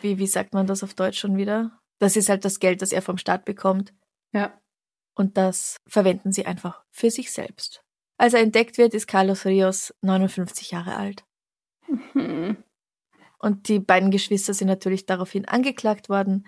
wie, 0.00 0.18
wie 0.18 0.26
sagt 0.26 0.52
man 0.52 0.66
das 0.66 0.82
auf 0.82 0.94
Deutsch 0.94 1.18
schon 1.20 1.36
wieder? 1.36 1.78
Das 2.00 2.16
ist 2.16 2.28
halt 2.28 2.44
das 2.44 2.58
Geld, 2.58 2.82
das 2.82 2.90
er 2.92 3.02
vom 3.02 3.18
Staat 3.18 3.44
bekommt. 3.44 3.94
Ja. 4.32 4.60
Und 5.14 5.36
das 5.36 5.76
verwenden 5.86 6.32
sie 6.32 6.44
einfach 6.46 6.82
für 6.90 7.10
sich 7.10 7.30
selbst. 7.30 7.84
Als 8.18 8.34
er 8.34 8.40
entdeckt 8.40 8.78
wird, 8.78 8.94
ist 8.94 9.06
Carlos 9.06 9.44
Rios 9.44 9.94
59 10.00 10.72
Jahre 10.72 10.96
alt. 10.96 11.24
Hm. 12.14 12.56
Und 13.42 13.68
die 13.68 13.80
beiden 13.80 14.10
Geschwister 14.10 14.54
sind 14.54 14.68
natürlich 14.68 15.04
daraufhin 15.04 15.46
angeklagt 15.46 16.08
worden. 16.08 16.46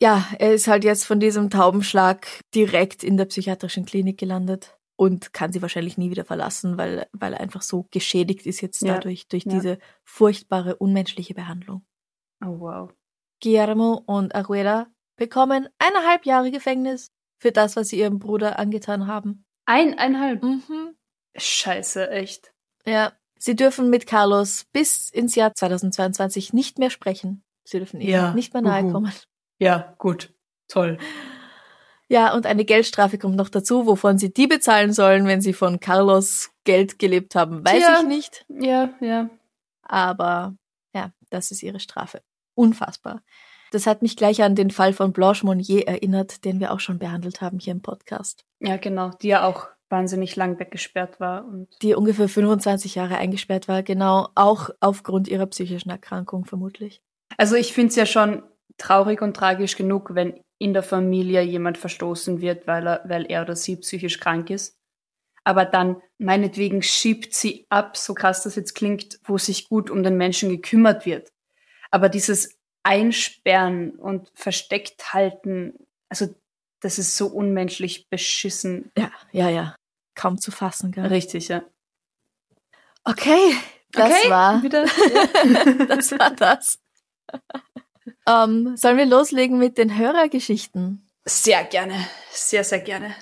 Ja, 0.00 0.26
er 0.38 0.52
ist 0.52 0.68
halt 0.68 0.84
jetzt 0.84 1.04
von 1.04 1.20
diesem 1.20 1.48
Taubenschlag 1.48 2.26
direkt 2.54 3.02
in 3.02 3.16
der 3.16 3.24
psychiatrischen 3.24 3.86
Klinik 3.86 4.18
gelandet 4.18 4.76
und 4.96 5.32
kann 5.32 5.52
sie 5.52 5.62
wahrscheinlich 5.62 5.96
nie 5.96 6.10
wieder 6.10 6.24
verlassen, 6.24 6.76
weil, 6.76 7.06
weil 7.12 7.32
er 7.32 7.40
einfach 7.40 7.62
so 7.62 7.86
geschädigt 7.90 8.46
ist 8.46 8.60
jetzt 8.60 8.82
Ja, 8.82 8.94
dadurch, 8.94 9.26
durch 9.28 9.44
ja. 9.44 9.52
diese 9.52 9.78
furchtbare, 10.04 10.76
unmenschliche 10.76 11.34
Behandlung. 11.34 11.84
Oh, 12.44 12.60
wow. 12.60 12.90
Guillermo 13.42 14.02
und 14.06 14.34
Aguera 14.34 14.86
bekommen 15.16 15.68
eineinhalb 15.78 16.26
Jahre 16.26 16.50
Gefängnis 16.50 17.10
für 17.40 17.52
das, 17.52 17.76
was 17.76 17.88
sie 17.88 17.98
ihrem 17.98 18.18
Bruder 18.18 18.58
angetan 18.58 19.06
haben. 19.06 19.44
Eineinhalb. 19.66 20.42
Mhm. 20.42 20.96
Scheiße, 21.36 22.10
echt. 22.10 22.52
Ja, 22.84 23.12
sie 23.42 23.56
dürfen 23.56 23.90
mit 23.90 24.06
Carlos 24.06 24.66
bis 24.72 25.10
ins 25.10 25.34
Jahr 25.34 25.54
2022 25.54 26.52
nicht 26.52 26.78
mehr 26.78 26.90
sprechen. 26.90 27.42
Sie 27.64 27.78
dürfen 27.78 28.00
ihm 28.00 28.08
Ja, 28.08 28.34
nicht 28.34 28.52
mehr 28.54 28.62
nahe 28.62 28.90
kommen. 28.90 29.12
Ja, 29.58 29.94
gut. 29.98 30.32
Toll. 30.68 30.98
Ja, 32.08 32.34
und 32.34 32.46
eine 32.46 32.64
Geldstrafe 32.64 33.18
kommt 33.18 33.36
noch 33.36 33.48
dazu, 33.48 33.86
wovon 33.86 34.18
sie 34.18 34.32
die 34.32 34.46
bezahlen 34.46 34.92
sollen, 34.92 35.26
wenn 35.26 35.40
sie 35.40 35.52
von 35.52 35.80
Carlos 35.80 36.50
Geld 36.64 36.98
gelebt 36.98 37.34
haben, 37.34 37.64
weiß 37.64 37.78
Tja. 37.78 37.98
ich 38.00 38.06
nicht. 38.06 38.44
Ja, 38.48 38.90
ja. 39.00 39.30
Aber 39.82 40.54
ja, 40.94 41.12
das 41.30 41.50
ist 41.50 41.62
ihre 41.62 41.80
Strafe. 41.80 42.22
Unfassbar. 42.54 43.22
Das 43.70 43.86
hat 43.86 44.02
mich 44.02 44.16
gleich 44.16 44.42
an 44.42 44.54
den 44.54 44.70
Fall 44.70 44.92
von 44.92 45.12
Blanche 45.12 45.46
Monnier 45.46 45.88
erinnert, 45.88 46.44
den 46.44 46.60
wir 46.60 46.72
auch 46.72 46.80
schon 46.80 46.98
behandelt 46.98 47.40
haben 47.40 47.58
hier 47.58 47.72
im 47.72 47.80
Podcast. 47.82 48.44
Ja, 48.60 48.76
genau. 48.76 49.10
Die 49.22 49.28
ja 49.28 49.46
auch 49.46 49.68
wahnsinnig 49.92 50.34
lang 50.34 50.58
weggesperrt 50.58 51.20
war 51.20 51.44
und 51.44 51.68
Die 51.82 51.94
ungefähr 51.94 52.28
25 52.28 52.96
Jahre 52.96 53.18
eingesperrt 53.18 53.68
war, 53.68 53.82
genau 53.82 54.28
auch 54.34 54.70
aufgrund 54.80 55.28
ihrer 55.28 55.46
psychischen 55.46 55.90
Erkrankung 55.90 56.44
vermutlich. 56.44 57.00
Also 57.36 57.54
ich 57.54 57.72
finde 57.72 57.90
es 57.90 57.96
ja 57.96 58.06
schon 58.06 58.42
traurig 58.78 59.22
und 59.22 59.36
tragisch 59.36 59.76
genug, 59.76 60.14
wenn 60.14 60.40
in 60.58 60.72
der 60.72 60.82
Familie 60.82 61.42
jemand 61.42 61.78
verstoßen 61.78 62.40
wird, 62.40 62.66
weil 62.66 62.86
er, 62.86 63.02
weil 63.04 63.26
er 63.30 63.42
oder 63.42 63.56
sie 63.56 63.76
psychisch 63.76 64.18
krank 64.18 64.50
ist. 64.50 64.76
Aber 65.44 65.64
dann 65.64 66.00
meinetwegen 66.18 66.82
schiebt 66.82 67.34
sie 67.34 67.66
ab, 67.68 67.96
so 67.96 68.14
krass 68.14 68.44
das 68.44 68.56
jetzt 68.56 68.74
klingt, 68.74 69.18
wo 69.24 69.38
sich 69.38 69.68
gut 69.68 69.90
um 69.90 70.02
den 70.02 70.16
Menschen 70.16 70.48
gekümmert 70.50 71.04
wird. 71.04 71.30
Aber 71.90 72.08
dieses 72.08 72.56
Einsperren 72.84 73.96
und 73.96 74.30
versteckt 74.34 75.12
halten, 75.12 75.74
also 76.08 76.32
das 76.80 76.98
ist 76.98 77.16
so 77.16 77.26
unmenschlich 77.26 78.08
beschissen. 78.08 78.90
Ja, 78.96 79.10
ja, 79.32 79.48
ja. 79.48 79.76
Kaum 80.14 80.38
zu 80.38 80.50
fassen, 80.50 80.92
gell? 80.92 81.06
Richtig, 81.06 81.48
ja. 81.48 81.62
Okay, 83.04 83.56
das 83.92 84.10
okay, 84.10 84.30
war 84.30 84.62
wieder. 84.62 84.84
das 85.86 86.12
war 86.12 86.30
das. 86.30 86.78
Ähm, 88.26 88.76
sollen 88.76 88.96
wir 88.96 89.06
loslegen 89.06 89.58
mit 89.58 89.78
den 89.78 89.96
Hörergeschichten? 89.96 91.08
Sehr 91.24 91.64
gerne, 91.64 91.94
sehr, 92.30 92.64
sehr 92.64 92.80
gerne. 92.80 93.14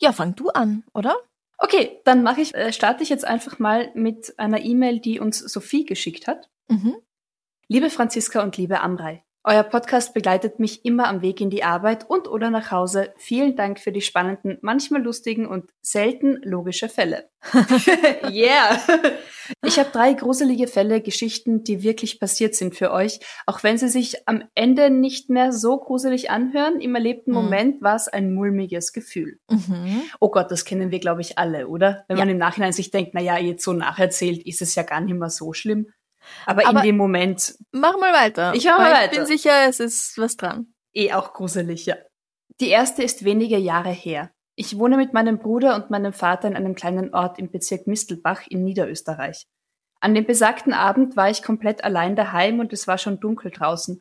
Ja, 0.00 0.12
fang 0.12 0.34
du 0.34 0.48
an, 0.50 0.84
oder? 0.94 1.16
Okay, 1.58 2.00
dann 2.04 2.22
mache 2.22 2.40
ich, 2.40 2.54
äh, 2.54 2.72
starte 2.72 3.02
ich 3.02 3.08
jetzt 3.08 3.24
einfach 3.24 3.58
mal 3.58 3.90
mit 3.94 4.38
einer 4.38 4.60
E-Mail, 4.60 5.00
die 5.00 5.18
uns 5.18 5.38
Sophie 5.38 5.84
geschickt 5.84 6.28
hat. 6.28 6.48
Mhm. 6.68 6.96
Liebe 7.66 7.90
Franziska 7.90 8.42
und 8.42 8.56
liebe 8.56 8.80
Amrei, 8.80 9.24
euer 9.44 9.62
Podcast 9.62 10.14
begleitet 10.14 10.58
mich 10.58 10.84
immer 10.84 11.08
am 11.08 11.22
Weg 11.22 11.40
in 11.40 11.48
die 11.50 11.64
Arbeit 11.64 12.08
und 12.08 12.28
oder 12.28 12.50
nach 12.50 12.70
Hause. 12.70 13.14
Vielen 13.16 13.56
Dank 13.56 13.78
für 13.80 13.92
die 13.92 14.00
spannenden, 14.02 14.58
manchmal 14.62 15.02
lustigen 15.02 15.46
und 15.46 15.70
selten 15.80 16.38
logische 16.42 16.88
Fälle. 16.88 17.28
yeah! 18.30 18.78
Ich 19.64 19.78
habe 19.78 19.88
drei 19.90 20.12
gruselige 20.12 20.66
Fälle, 20.66 21.00
Geschichten, 21.00 21.64
die 21.64 21.82
wirklich 21.82 22.20
passiert 22.20 22.54
sind 22.54 22.74
für 22.74 22.90
euch, 22.92 23.18
auch 23.46 23.62
wenn 23.62 23.78
sie 23.78 23.88
sich 23.88 24.28
am 24.28 24.44
Ende 24.54 24.90
nicht 24.90 25.30
mehr 25.30 25.52
so 25.52 25.78
gruselig 25.78 26.28
anhören. 26.30 26.82
Im 26.82 26.94
erlebten 26.94 27.30
Mhm. 27.30 27.34
Moment 27.36 27.82
war 27.82 27.96
es 27.96 28.08
ein 28.08 28.34
mulmiges 28.34 28.92
Gefühl. 28.92 29.38
Mhm. 29.48 30.02
Oh 30.20 30.30
Gott, 30.30 30.50
das 30.50 30.66
kennen 30.66 30.90
wir, 30.90 30.98
glaube 30.98 31.22
ich, 31.22 31.38
alle, 31.38 31.66
oder? 31.66 32.04
Wenn 32.08 32.18
Ja. 32.18 32.24
man 32.26 32.30
im 32.32 32.36
Nachhinein 32.36 32.74
sich 32.74 32.90
denkt, 32.90 33.12
na 33.14 33.22
ja, 33.22 33.38
jetzt 33.38 33.64
so 33.64 33.72
nacherzählt, 33.72 34.46
ist 34.46 34.60
es 34.60 34.74
ja 34.74 34.82
gar 34.82 35.00
nicht 35.00 35.14
mehr 35.14 35.30
so 35.30 35.54
schlimm. 35.54 35.86
Aber, 36.46 36.66
Aber- 36.66 36.80
in 36.80 36.86
dem 36.86 36.96
Moment 36.96 37.56
Mach 37.72 37.98
mal 37.98 38.12
weiter. 38.12 38.52
Ich 38.54 38.64
mach 38.64 38.78
mal 38.78 38.92
weiter. 38.92 39.12
Ich 39.12 39.18
bin 39.18 39.26
sicher, 39.26 39.68
es 39.68 39.80
ist 39.80 40.18
was 40.18 40.36
dran. 40.36 40.74
eh 40.92 41.12
auch 41.12 41.32
gruselig, 41.32 41.86
ja. 41.86 41.96
Die 42.60 42.68
erste 42.68 43.02
ist 43.02 43.24
wenige 43.24 43.56
Jahre 43.58 43.90
her. 43.90 44.30
Ich 44.56 44.78
wohne 44.78 44.96
mit 44.96 45.12
meinem 45.12 45.38
Bruder 45.38 45.76
und 45.76 45.90
meinem 45.90 46.12
Vater 46.12 46.48
in 46.48 46.56
einem 46.56 46.74
kleinen 46.74 47.14
Ort 47.14 47.38
im 47.38 47.50
Bezirk 47.50 47.86
Mistelbach 47.86 48.42
in 48.48 48.64
Niederösterreich. 48.64 49.46
An 50.00 50.14
dem 50.14 50.26
besagten 50.26 50.72
Abend 50.72 51.16
war 51.16 51.30
ich 51.30 51.42
komplett 51.42 51.84
allein 51.84 52.16
daheim 52.16 52.58
und 52.58 52.72
es 52.72 52.88
war 52.88 52.98
schon 52.98 53.20
dunkel 53.20 53.50
draußen. 53.52 54.00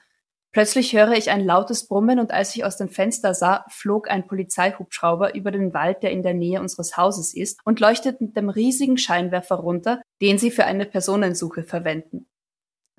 Plötzlich 0.51 0.93
höre 0.93 1.11
ich 1.11 1.29
ein 1.29 1.45
lautes 1.45 1.87
Brummen 1.87 2.19
und 2.19 2.31
als 2.31 2.55
ich 2.55 2.63
aus 2.63 2.77
dem 2.77 2.89
Fenster 2.89 3.33
sah, 3.33 3.65
flog 3.69 4.09
ein 4.09 4.27
Polizeihubschrauber 4.27 5.35
über 5.35 5.51
den 5.51 5.73
Wald, 5.73 6.03
der 6.03 6.11
in 6.11 6.23
der 6.23 6.33
Nähe 6.33 6.61
unseres 6.61 6.97
Hauses 6.97 7.33
ist, 7.33 7.59
und 7.63 7.79
leuchtet 7.79 8.21
mit 8.21 8.35
dem 8.35 8.49
riesigen 8.49 8.97
Scheinwerfer 8.97 9.55
runter, 9.55 10.01
den 10.21 10.37
sie 10.37 10.51
für 10.51 10.65
eine 10.65 10.85
Personensuche 10.85 11.63
verwenden. 11.63 12.27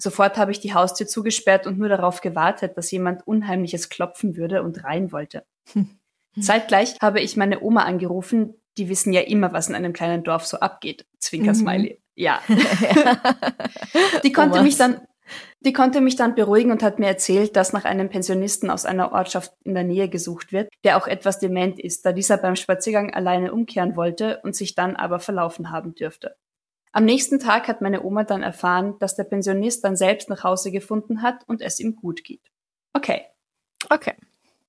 Sofort 0.00 0.38
habe 0.38 0.52
ich 0.52 0.60
die 0.60 0.74
Haustür 0.74 1.08
zugesperrt 1.08 1.66
und 1.66 1.78
nur 1.78 1.88
darauf 1.88 2.20
gewartet, 2.20 2.76
dass 2.76 2.90
jemand 2.90 3.26
Unheimliches 3.26 3.88
klopfen 3.88 4.36
würde 4.36 4.62
und 4.62 4.84
rein 4.84 5.10
wollte. 5.10 5.44
Zeitgleich 6.40 6.96
habe 7.02 7.20
ich 7.20 7.36
meine 7.36 7.60
Oma 7.60 7.82
angerufen. 7.82 8.54
Die 8.76 8.88
wissen 8.88 9.12
ja 9.12 9.22
immer, 9.22 9.52
was 9.52 9.68
in 9.68 9.74
einem 9.74 9.92
kleinen 9.92 10.22
Dorf 10.22 10.46
so 10.46 10.60
abgeht. 10.60 11.04
Zwinker 11.18 11.54
Smiley. 11.54 11.94
Mhm. 11.94 12.02
Ja. 12.14 12.40
die 14.22 14.32
konnte 14.32 14.62
mich 14.62 14.76
dann, 14.76 15.00
die 15.60 15.72
konnte 15.72 16.00
mich 16.00 16.16
dann 16.16 16.34
beruhigen 16.34 16.70
und 16.70 16.82
hat 16.82 16.98
mir 16.98 17.08
erzählt, 17.08 17.56
dass 17.56 17.72
nach 17.72 17.84
einem 17.84 18.08
Pensionisten 18.08 18.70
aus 18.70 18.84
einer 18.84 19.12
Ortschaft 19.12 19.52
in 19.64 19.74
der 19.74 19.84
Nähe 19.84 20.08
gesucht 20.08 20.52
wird, 20.52 20.68
der 20.84 20.96
auch 20.96 21.06
etwas 21.06 21.38
dement 21.40 21.80
ist, 21.80 22.06
da 22.06 22.12
dieser 22.12 22.36
beim 22.36 22.54
Spaziergang 22.54 23.12
alleine 23.12 23.52
umkehren 23.52 23.96
wollte 23.96 24.40
und 24.44 24.54
sich 24.54 24.74
dann 24.74 24.94
aber 24.94 25.18
verlaufen 25.18 25.70
haben 25.70 25.94
dürfte. 25.94 26.36
Am 26.92 27.04
nächsten 27.04 27.38
Tag 27.38 27.68
hat 27.68 27.80
meine 27.80 28.02
Oma 28.04 28.24
dann 28.24 28.42
erfahren, 28.42 28.96
dass 28.98 29.16
der 29.16 29.24
Pensionist 29.24 29.84
dann 29.84 29.96
selbst 29.96 30.28
nach 30.30 30.44
Hause 30.44 30.70
gefunden 30.70 31.22
hat 31.22 31.42
und 31.46 31.60
es 31.60 31.80
ihm 31.80 31.96
gut 31.96 32.24
geht. 32.24 32.50
Okay. 32.92 33.22
Okay. 33.90 34.14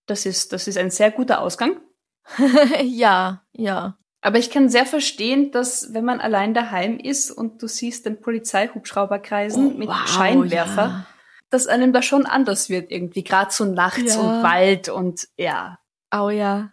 Das 0.05 0.25
ist, 0.25 0.53
das 0.53 0.67
ist 0.67 0.77
ein 0.77 0.89
sehr 0.89 1.12
guter 1.12 1.41
Ausgang. 1.41 1.79
ja, 2.84 3.43
ja. 3.53 3.98
Aber 4.21 4.38
ich 4.38 4.49
kann 4.49 4.67
sehr 4.69 4.85
verstehen, 4.85 5.51
dass 5.51 5.93
wenn 5.93 6.03
man 6.03 6.19
allein 6.19 6.53
daheim 6.53 6.97
ist 6.97 7.31
und 7.31 7.61
du 7.61 7.67
siehst 7.67 8.05
den 8.05 8.19
Polizeihubschrauber 8.19 9.19
kreisen 9.19 9.73
oh, 9.73 9.77
mit 9.77 9.88
wow, 9.88 10.07
Scheinwerfer, 10.07 10.81
ja. 10.81 11.05
dass 11.49 11.67
einem 11.67 11.93
da 11.93 12.01
schon 12.01 12.25
anders 12.25 12.69
wird 12.69 12.91
irgendwie, 12.91 13.23
gerade 13.23 13.51
so 13.51 13.63
nachts 13.65 14.15
ja. 14.15 14.19
und 14.19 14.43
Wald 14.43 14.89
und 14.89 15.27
ja. 15.38 15.79
Oh 16.13 16.29
ja. 16.29 16.71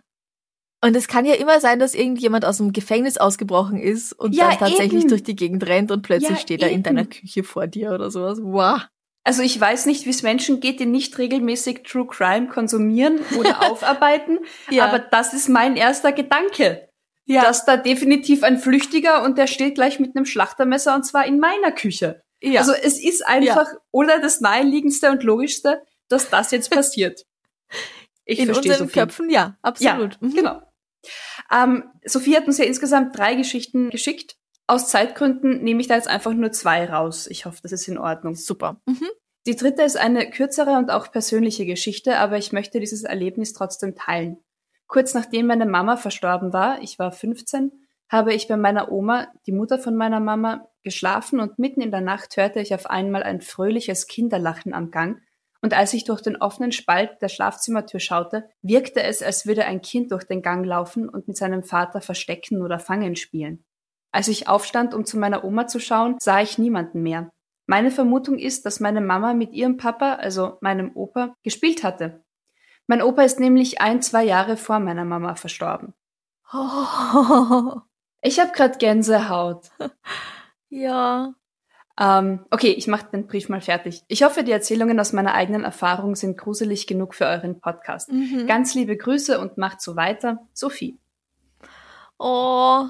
Und 0.83 0.97
es 0.97 1.09
kann 1.09 1.25
ja 1.25 1.35
immer 1.35 1.61
sein, 1.61 1.79
dass 1.79 1.95
irgendjemand 1.95 2.45
aus 2.45 2.59
dem 2.59 2.73
Gefängnis 2.73 3.17
ausgebrochen 3.17 3.81
ist 3.81 4.13
und 4.13 4.35
ja, 4.35 4.51
dann 4.51 4.59
tatsächlich 4.59 5.03
eben. 5.03 5.09
durch 5.09 5.23
die 5.23 5.37
Gegend 5.37 5.67
rennt 5.67 5.91
und 5.91 6.03
plötzlich 6.03 6.39
steht 6.39 6.63
er 6.63 6.71
in 6.71 6.83
deiner 6.83 7.07
Küche 7.07 7.45
vor 7.45 7.67
dir 7.67 7.93
oder 7.93 8.11
sowas. 8.11 8.39
Wow. 8.43 8.81
Also 9.25 9.43
ich 9.43 9.61
weiß 9.61 9.87
nicht, 9.87 10.05
wie 10.07 10.11
es 10.11 10.23
Menschen 10.23 10.61
geht, 10.61 10.79
die 10.79 10.87
nicht 10.87 11.19
regelmäßig 11.19 11.83
True 11.83 12.07
Crime 12.07 12.49
konsumieren 12.49 13.21
oder 13.39 13.63
aufarbeiten, 13.71 14.39
aber 14.81 14.99
das 14.99 15.33
ist 15.33 15.49
mein 15.49 15.77
erster 15.77 16.13
Gedanke 16.13 16.86
ja. 17.27 17.43
dass 17.43 17.65
da 17.65 17.77
definitiv 17.77 18.43
ein 18.43 18.59
Flüchtiger 18.59 19.23
und 19.23 19.37
der 19.37 19.47
steht 19.47 19.75
gleich 19.75 20.01
mit 20.01 20.17
einem 20.17 20.27
Schlachtermesser 20.27 20.95
und 20.95 21.05
zwar 21.05 21.27
in 21.27 21.39
meiner 21.39 21.73
Küche. 21.73 22.23
Ja. 22.41 22.61
Also 22.61 22.73
es 22.73 23.03
ist 23.03 23.27
einfach 23.27 23.73
ja. 23.73 23.79
oder 23.91 24.21
das 24.21 24.41
naheliegendste 24.41 25.11
und 25.11 25.23
logischste, 25.23 25.83
dass 26.09 26.31
das 26.31 26.51
jetzt 26.51 26.71
passiert. 26.71 27.25
Ich 28.29 28.41
in 28.41 28.49
unseren 28.49 28.79
Sophie. 28.79 28.99
Köpfen, 28.99 29.31
ja, 29.31 29.57
absolut. 29.63 30.15
Ja, 30.15 30.29
mhm. 30.29 30.35
Genau. 30.35 30.63
Ähm, 31.53 31.85
Sophie 32.05 32.37
hat 32.37 32.49
uns 32.49 32.59
ja 32.59 32.65
insgesamt 32.65 33.17
drei 33.17 33.37
Geschichten 33.37 33.89
geschickt. 33.89 34.37
Aus 34.67 34.89
Zeitgründen 34.89 35.63
nehme 35.63 35.81
ich 35.81 35.87
da 35.87 35.95
jetzt 35.95 36.09
einfach 36.09 36.33
nur 36.35 36.51
zwei 36.51 36.87
raus. 36.87 37.29
Ich 37.29 37.45
hoffe, 37.47 37.61
das 37.63 37.71
ist 37.71 37.87
in 37.87 37.99
Ordnung. 37.99 38.35
Super. 38.35 38.81
Mhm. 38.87 39.07
Die 39.47 39.55
dritte 39.55 39.83
ist 39.83 39.97
eine 39.97 40.29
kürzere 40.29 40.73
und 40.73 40.91
auch 40.91 41.13
persönliche 41.13 41.67
Geschichte, 41.67 42.19
aber 42.19 42.37
ich 42.37 42.51
möchte 42.51 42.81
dieses 42.81 43.05
Erlebnis 43.05 43.53
trotzdem 43.53 43.95
teilen. 43.95 44.39
Kurz 44.87 45.15
nachdem 45.15 45.47
meine 45.47 45.67
Mama 45.67 45.97
verstorben 45.97 46.53
war, 46.53 46.81
ich 46.83 46.99
war 46.99 47.13
15, 47.13 47.73
habe 48.09 48.35
ich 48.35 48.47
bei 48.49 48.57
meiner 48.57 48.93
Oma, 48.93 49.29
die 49.47 49.53
Mutter 49.53 49.79
von 49.79 49.97
meiner 49.97 50.21
Mama, 50.21 50.69
geschlafen 50.83 51.41
und 51.41 51.59
mitten 51.59 51.81
in 51.81 51.91
der 51.91 52.01
Nacht 52.01 52.37
hörte 52.37 52.61
ich 52.61 52.73
auf 52.75 52.87
einmal 52.87 53.23
ein 53.23 53.41
fröhliches 53.41 54.07
Kinderlachen 54.07 54.75
am 54.75 54.91
Gang 54.91 55.21
und 55.67 55.75
als 55.75 55.95
ich 55.95 56.05
durch 56.05 56.21
den 56.21 56.37
offenen 56.37 56.73
Spalt 56.73 57.21
der 57.21 57.29
Schlafzimmertür 57.29 58.01
schaute, 58.01 58.49
wirkte 58.63 59.03
es, 59.03 59.21
als 59.23 59.47
würde 59.47 59.65
ein 59.65 59.83
Kind 59.83 60.13
durch 60.13 60.25
den 60.25 60.43
Gang 60.43 60.65
laufen 60.65 61.09
und 61.09 61.27
mit 61.27 61.37
seinem 61.37 61.65
Vater 61.65 62.01
verstecken 62.01 62.63
oder 62.63 62.79
fangen 62.79 63.17
spielen. 63.17 63.65
Als 64.13 64.29
ich 64.29 64.49
aufstand, 64.49 64.95
um 64.95 65.05
zu 65.05 65.19
meiner 65.19 65.45
Oma 65.45 65.67
zu 65.67 65.81
schauen, 65.81 66.17
sah 66.21 66.41
ich 66.41 66.59
niemanden 66.59 67.03
mehr. 67.03 67.31
Meine 67.67 67.91
Vermutung 67.91 68.39
ist, 68.39 68.65
dass 68.65 68.79
meine 68.79 69.01
Mama 69.01 69.35
mit 69.35 69.53
ihrem 69.53 69.77
Papa, 69.77 70.15
also 70.15 70.57
meinem 70.61 70.93
Opa, 70.95 71.35
gespielt 71.43 71.83
hatte. 71.83 72.23
Mein 72.87 73.03
Opa 73.03 73.23
ist 73.23 73.41
nämlich 73.41 73.81
ein, 73.81 74.03
zwei 74.03 74.25
Jahre 74.25 74.57
vor 74.57 74.79
meiner 74.79 75.05
Mama 75.05 75.35
verstorben. 75.35 75.95
Oh. 76.53 77.81
Ich 78.23 78.41
habe 78.41 78.53
gerade 78.53 78.79
Gänsehaut. 78.79 79.71
Ja. 80.69 81.33
Ähm, 81.99 82.45
okay, 82.51 82.73
ich 82.73 82.89
mache 82.89 83.07
den 83.13 83.29
Brief 83.29 83.49
mal 83.49 83.61
fertig. 83.61 84.03
Ich 84.09 84.25
hoffe, 84.25 84.43
die 84.43 84.51
Erzählungen 84.51 84.99
aus 84.99 85.13
meiner 85.13 85.33
eigenen 85.33 85.63
Erfahrung 85.63 86.17
sind 86.17 86.37
gruselig 86.37 86.89
genug 86.89 87.15
für 87.15 87.25
euren 87.25 87.61
Podcast. 87.61 88.13
Mhm. 88.13 88.49
Ganz 88.49 88.75
liebe 88.75 88.97
Grüße 88.97 89.39
und 89.39 89.57
macht 89.59 89.81
so 89.81 89.95
weiter. 89.95 90.41
Sophie. 90.53 90.99
Oh, 92.19 92.87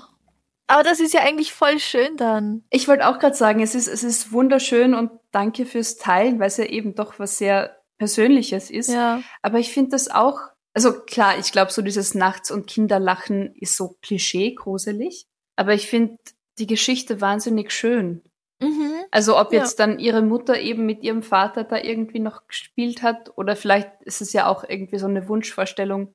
aber 0.68 0.82
das 0.82 0.98
ist 0.98 1.14
ja 1.14 1.20
eigentlich 1.20 1.52
voll 1.52 1.78
schön 1.78 2.16
dann. 2.16 2.64
Ich 2.70 2.88
wollte 2.88 3.06
auch 3.06 3.18
gerade 3.18 3.36
sagen, 3.36 3.60
es 3.60 3.74
ist, 3.74 3.86
es 3.86 4.02
ist 4.02 4.32
wunderschön 4.32 4.94
und 4.94 5.10
danke 5.30 5.64
fürs 5.64 5.96
Teilen, 5.96 6.40
weil 6.40 6.48
es 6.48 6.56
ja 6.56 6.64
eben 6.64 6.94
doch 6.94 7.18
was 7.18 7.38
sehr 7.38 7.75
Persönliches 7.98 8.70
ist. 8.70 8.88
Ja. 8.88 9.22
Aber 9.42 9.58
ich 9.58 9.72
finde 9.72 9.90
das 9.90 10.08
auch, 10.08 10.40
also 10.74 10.92
klar, 10.92 11.38
ich 11.38 11.52
glaube, 11.52 11.72
so 11.72 11.82
dieses 11.82 12.14
Nachts- 12.14 12.50
und 12.50 12.66
Kinderlachen 12.66 13.54
ist 13.56 13.76
so 13.76 13.96
klischee 14.02 14.54
gruselig. 14.54 15.26
Aber 15.56 15.72
ich 15.72 15.88
finde 15.88 16.18
die 16.58 16.66
Geschichte 16.66 17.20
wahnsinnig 17.20 17.72
schön. 17.72 18.22
Mhm. 18.60 19.04
Also 19.10 19.38
ob 19.38 19.52
jetzt 19.52 19.78
ja. 19.78 19.86
dann 19.86 19.98
ihre 19.98 20.22
Mutter 20.22 20.58
eben 20.58 20.86
mit 20.86 21.02
ihrem 21.02 21.22
Vater 21.22 21.64
da 21.64 21.78
irgendwie 21.78 22.20
noch 22.20 22.46
gespielt 22.46 23.02
hat 23.02 23.36
oder 23.36 23.56
vielleicht 23.56 23.90
ist 24.02 24.22
es 24.22 24.32
ja 24.32 24.46
auch 24.46 24.64
irgendwie 24.64 24.98
so 24.98 25.06
eine 25.06 25.28
Wunschvorstellung, 25.28 26.14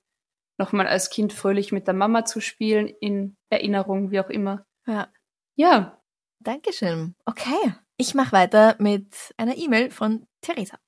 nochmal 0.57 0.87
als 0.87 1.09
Kind 1.09 1.33
fröhlich 1.33 1.71
mit 1.71 1.87
der 1.87 1.93
Mama 1.93 2.25
zu 2.25 2.39
spielen, 2.39 2.87
in 2.87 3.35
Erinnerung, 3.49 4.11
wie 4.11 4.19
auch 4.19 4.29
immer. 4.29 4.65
Ja. 4.87 5.11
Ja. 5.55 6.01
Dankeschön. 6.39 7.15
Okay. 7.25 7.73
Ich 7.97 8.15
mache 8.15 8.31
weiter 8.31 8.75
mit 8.79 9.13
einer 9.37 9.57
E-Mail 9.57 9.91
von 9.91 10.25
Theresa. 10.41 10.79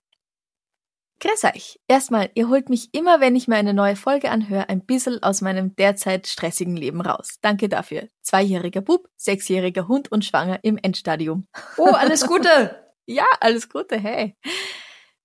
Grüß 1.19 1.45
euch. 1.45 1.79
Erstmal, 1.87 2.29
ihr 2.35 2.49
holt 2.49 2.69
mich 2.69 2.93
immer, 2.93 3.21
wenn 3.21 3.35
ich 3.35 3.47
mir 3.47 3.55
eine 3.55 3.73
neue 3.73 3.95
Folge 3.95 4.29
anhöre, 4.29 4.67
ein 4.69 4.85
bisschen 4.85 5.23
aus 5.23 5.41
meinem 5.41 5.75
derzeit 5.75 6.27
stressigen 6.27 6.75
Leben 6.75 7.01
raus. 7.01 7.37
Danke 7.41 7.69
dafür. 7.69 8.09
Zweijähriger 8.21 8.81
Bub, 8.81 9.07
sechsjähriger 9.15 9.87
Hund 9.87 10.11
und 10.11 10.25
schwanger 10.25 10.59
im 10.63 10.77
Endstadium. 10.77 11.47
Oh, 11.77 11.91
alles 11.91 12.27
Gute! 12.27 12.75
ja, 13.05 13.25
alles 13.39 13.69
Gute, 13.69 13.97
hey. 13.97 14.35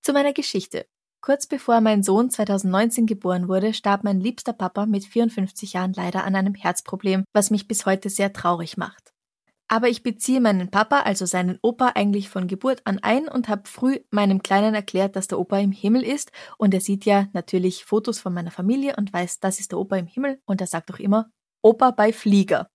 Zu 0.01 0.13
meiner 0.13 0.33
Geschichte. 0.33 0.85
Kurz 1.21 1.47
bevor 1.47 1.81
mein 1.81 2.01
Sohn 2.01 2.29
2019 2.29 3.05
geboren 3.05 3.49
wurde, 3.49 3.73
starb 3.73 4.05
mein 4.05 4.21
liebster 4.21 4.53
Papa 4.53 4.85
mit 4.85 5.03
54 5.03 5.73
Jahren 5.73 5.91
leider 5.93 6.23
an 6.23 6.35
einem 6.35 6.55
Herzproblem, 6.55 7.25
was 7.33 7.51
mich 7.51 7.67
bis 7.67 7.85
heute 7.85 8.09
sehr 8.09 8.31
traurig 8.31 8.77
macht. 8.77 9.11
Aber 9.71 9.87
ich 9.87 10.01
beziehe 10.01 10.41
meinen 10.41 10.71
Papa, 10.71 11.01
also 11.01 11.27
seinen 11.27 11.59
Opa, 11.61 11.91
eigentlich 11.93 12.27
von 12.27 12.47
Geburt 12.47 12.81
an 12.85 12.97
ein 13.03 13.27
und 13.27 13.47
habe 13.47 13.69
früh 13.69 13.99
meinem 14.09 14.41
Kleinen 14.41 14.73
erklärt, 14.73 15.15
dass 15.15 15.27
der 15.27 15.39
Opa 15.39 15.59
im 15.59 15.71
Himmel 15.71 16.03
ist. 16.03 16.31
Und 16.57 16.73
er 16.73 16.81
sieht 16.81 17.05
ja 17.05 17.27
natürlich 17.33 17.85
Fotos 17.85 18.19
von 18.19 18.33
meiner 18.33 18.49
Familie 18.49 18.95
und 18.97 19.13
weiß, 19.13 19.39
das 19.39 19.59
ist 19.59 19.71
der 19.71 19.79
Opa 19.79 19.97
im 19.97 20.07
Himmel. 20.07 20.41
Und 20.45 20.59
er 20.59 20.67
sagt 20.67 20.91
auch 20.91 20.97
immer, 20.99 21.29
Opa 21.61 21.91
bei 21.91 22.11
Flieger. 22.11 22.67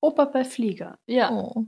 Opa 0.00 0.24
bei 0.24 0.44
Flieger, 0.44 0.98
ja. 1.06 1.30
Oh. 1.30 1.66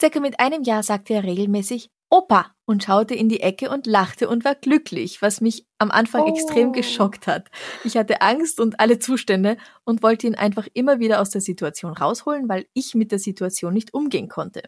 Circa 0.00 0.18
mit 0.18 0.40
einem 0.40 0.64
Jahr 0.64 0.82
sagte 0.82 1.14
er 1.14 1.22
regelmäßig, 1.22 1.88
Opa 2.10 2.52
und 2.66 2.82
schaute 2.82 3.14
in 3.14 3.28
die 3.28 3.40
Ecke 3.40 3.70
und 3.70 3.86
lachte 3.86 4.28
und 4.28 4.44
war 4.44 4.56
glücklich, 4.56 5.22
was 5.22 5.40
mich 5.40 5.66
am 5.78 5.90
Anfang 5.90 6.24
oh. 6.24 6.28
extrem 6.28 6.72
geschockt 6.72 7.26
hat. 7.26 7.48
Ich 7.84 7.96
hatte 7.96 8.20
Angst 8.20 8.60
und 8.60 8.80
alle 8.80 8.98
Zustände 8.98 9.56
und 9.84 10.02
wollte 10.02 10.26
ihn 10.26 10.34
einfach 10.34 10.66
immer 10.74 10.98
wieder 10.98 11.20
aus 11.20 11.30
der 11.30 11.40
Situation 11.40 11.92
rausholen, 11.92 12.48
weil 12.48 12.66
ich 12.74 12.94
mit 12.94 13.12
der 13.12 13.20
Situation 13.20 13.72
nicht 13.72 13.94
umgehen 13.94 14.28
konnte. 14.28 14.62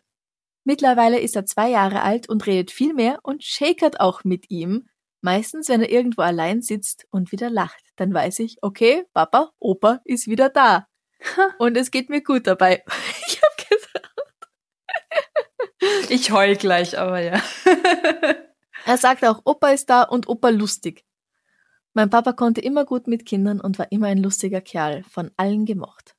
Mittlerweile 0.65 1.19
ist 1.19 1.35
er 1.35 1.45
zwei 1.45 1.71
Jahre 1.71 2.03
alt 2.03 2.29
und 2.29 2.47
redet 2.47 2.71
viel 2.71 2.95
mehr 2.95 3.19
und 3.23 3.43
shakert 3.43 4.01
auch 4.01 4.23
mit 4.23 4.51
ihm. 4.51 4.89
Meistens, 5.21 5.69
wenn 5.69 5.83
er 5.83 5.91
irgendwo 5.91 6.23
allein 6.23 6.63
sitzt 6.63 7.07
und 7.11 7.33
wieder 7.33 7.51
lacht, 7.51 7.83
dann 7.97 8.15
weiß 8.15 8.39
ich, 8.39 8.59
okay, 8.63 9.05
Papa, 9.13 9.51
Opa 9.59 10.01
ist 10.05 10.29
wieder 10.29 10.49
da. 10.49 10.87
Und 11.59 11.77
es 11.77 11.91
geht 11.91 12.11
mir 12.11 12.23
gut 12.23 12.47
dabei. 12.47 12.83
Ich 13.27 13.41
hab 13.41 13.57
gesagt. 13.57 13.62
Ich 16.09 16.31
heul 16.31 16.57
gleich, 16.57 16.99
aber 16.99 17.21
ja. 17.21 17.43
er 18.87 18.99
sagt 18.99 19.25
auch, 19.25 19.41
Opa 19.45 19.71
ist 19.71 19.89
da 19.91 20.03
und 20.03 20.29
Opa 20.29 20.51
lustig. 20.51 21.05
Mein 21.95 22.11
Papa 22.11 22.33
konnte 22.33 22.61
immer 22.61 22.85
gut 22.85 23.07
mit 23.07 23.27
Kindern 23.27 23.61
und 23.61 23.79
war 23.79 23.93
immer 23.93 24.07
ein 24.07 24.19
lustiger 24.19 24.61
Kerl, 24.61 25.05
von 25.11 25.31
allen 25.37 25.67
gemocht. 25.67 26.17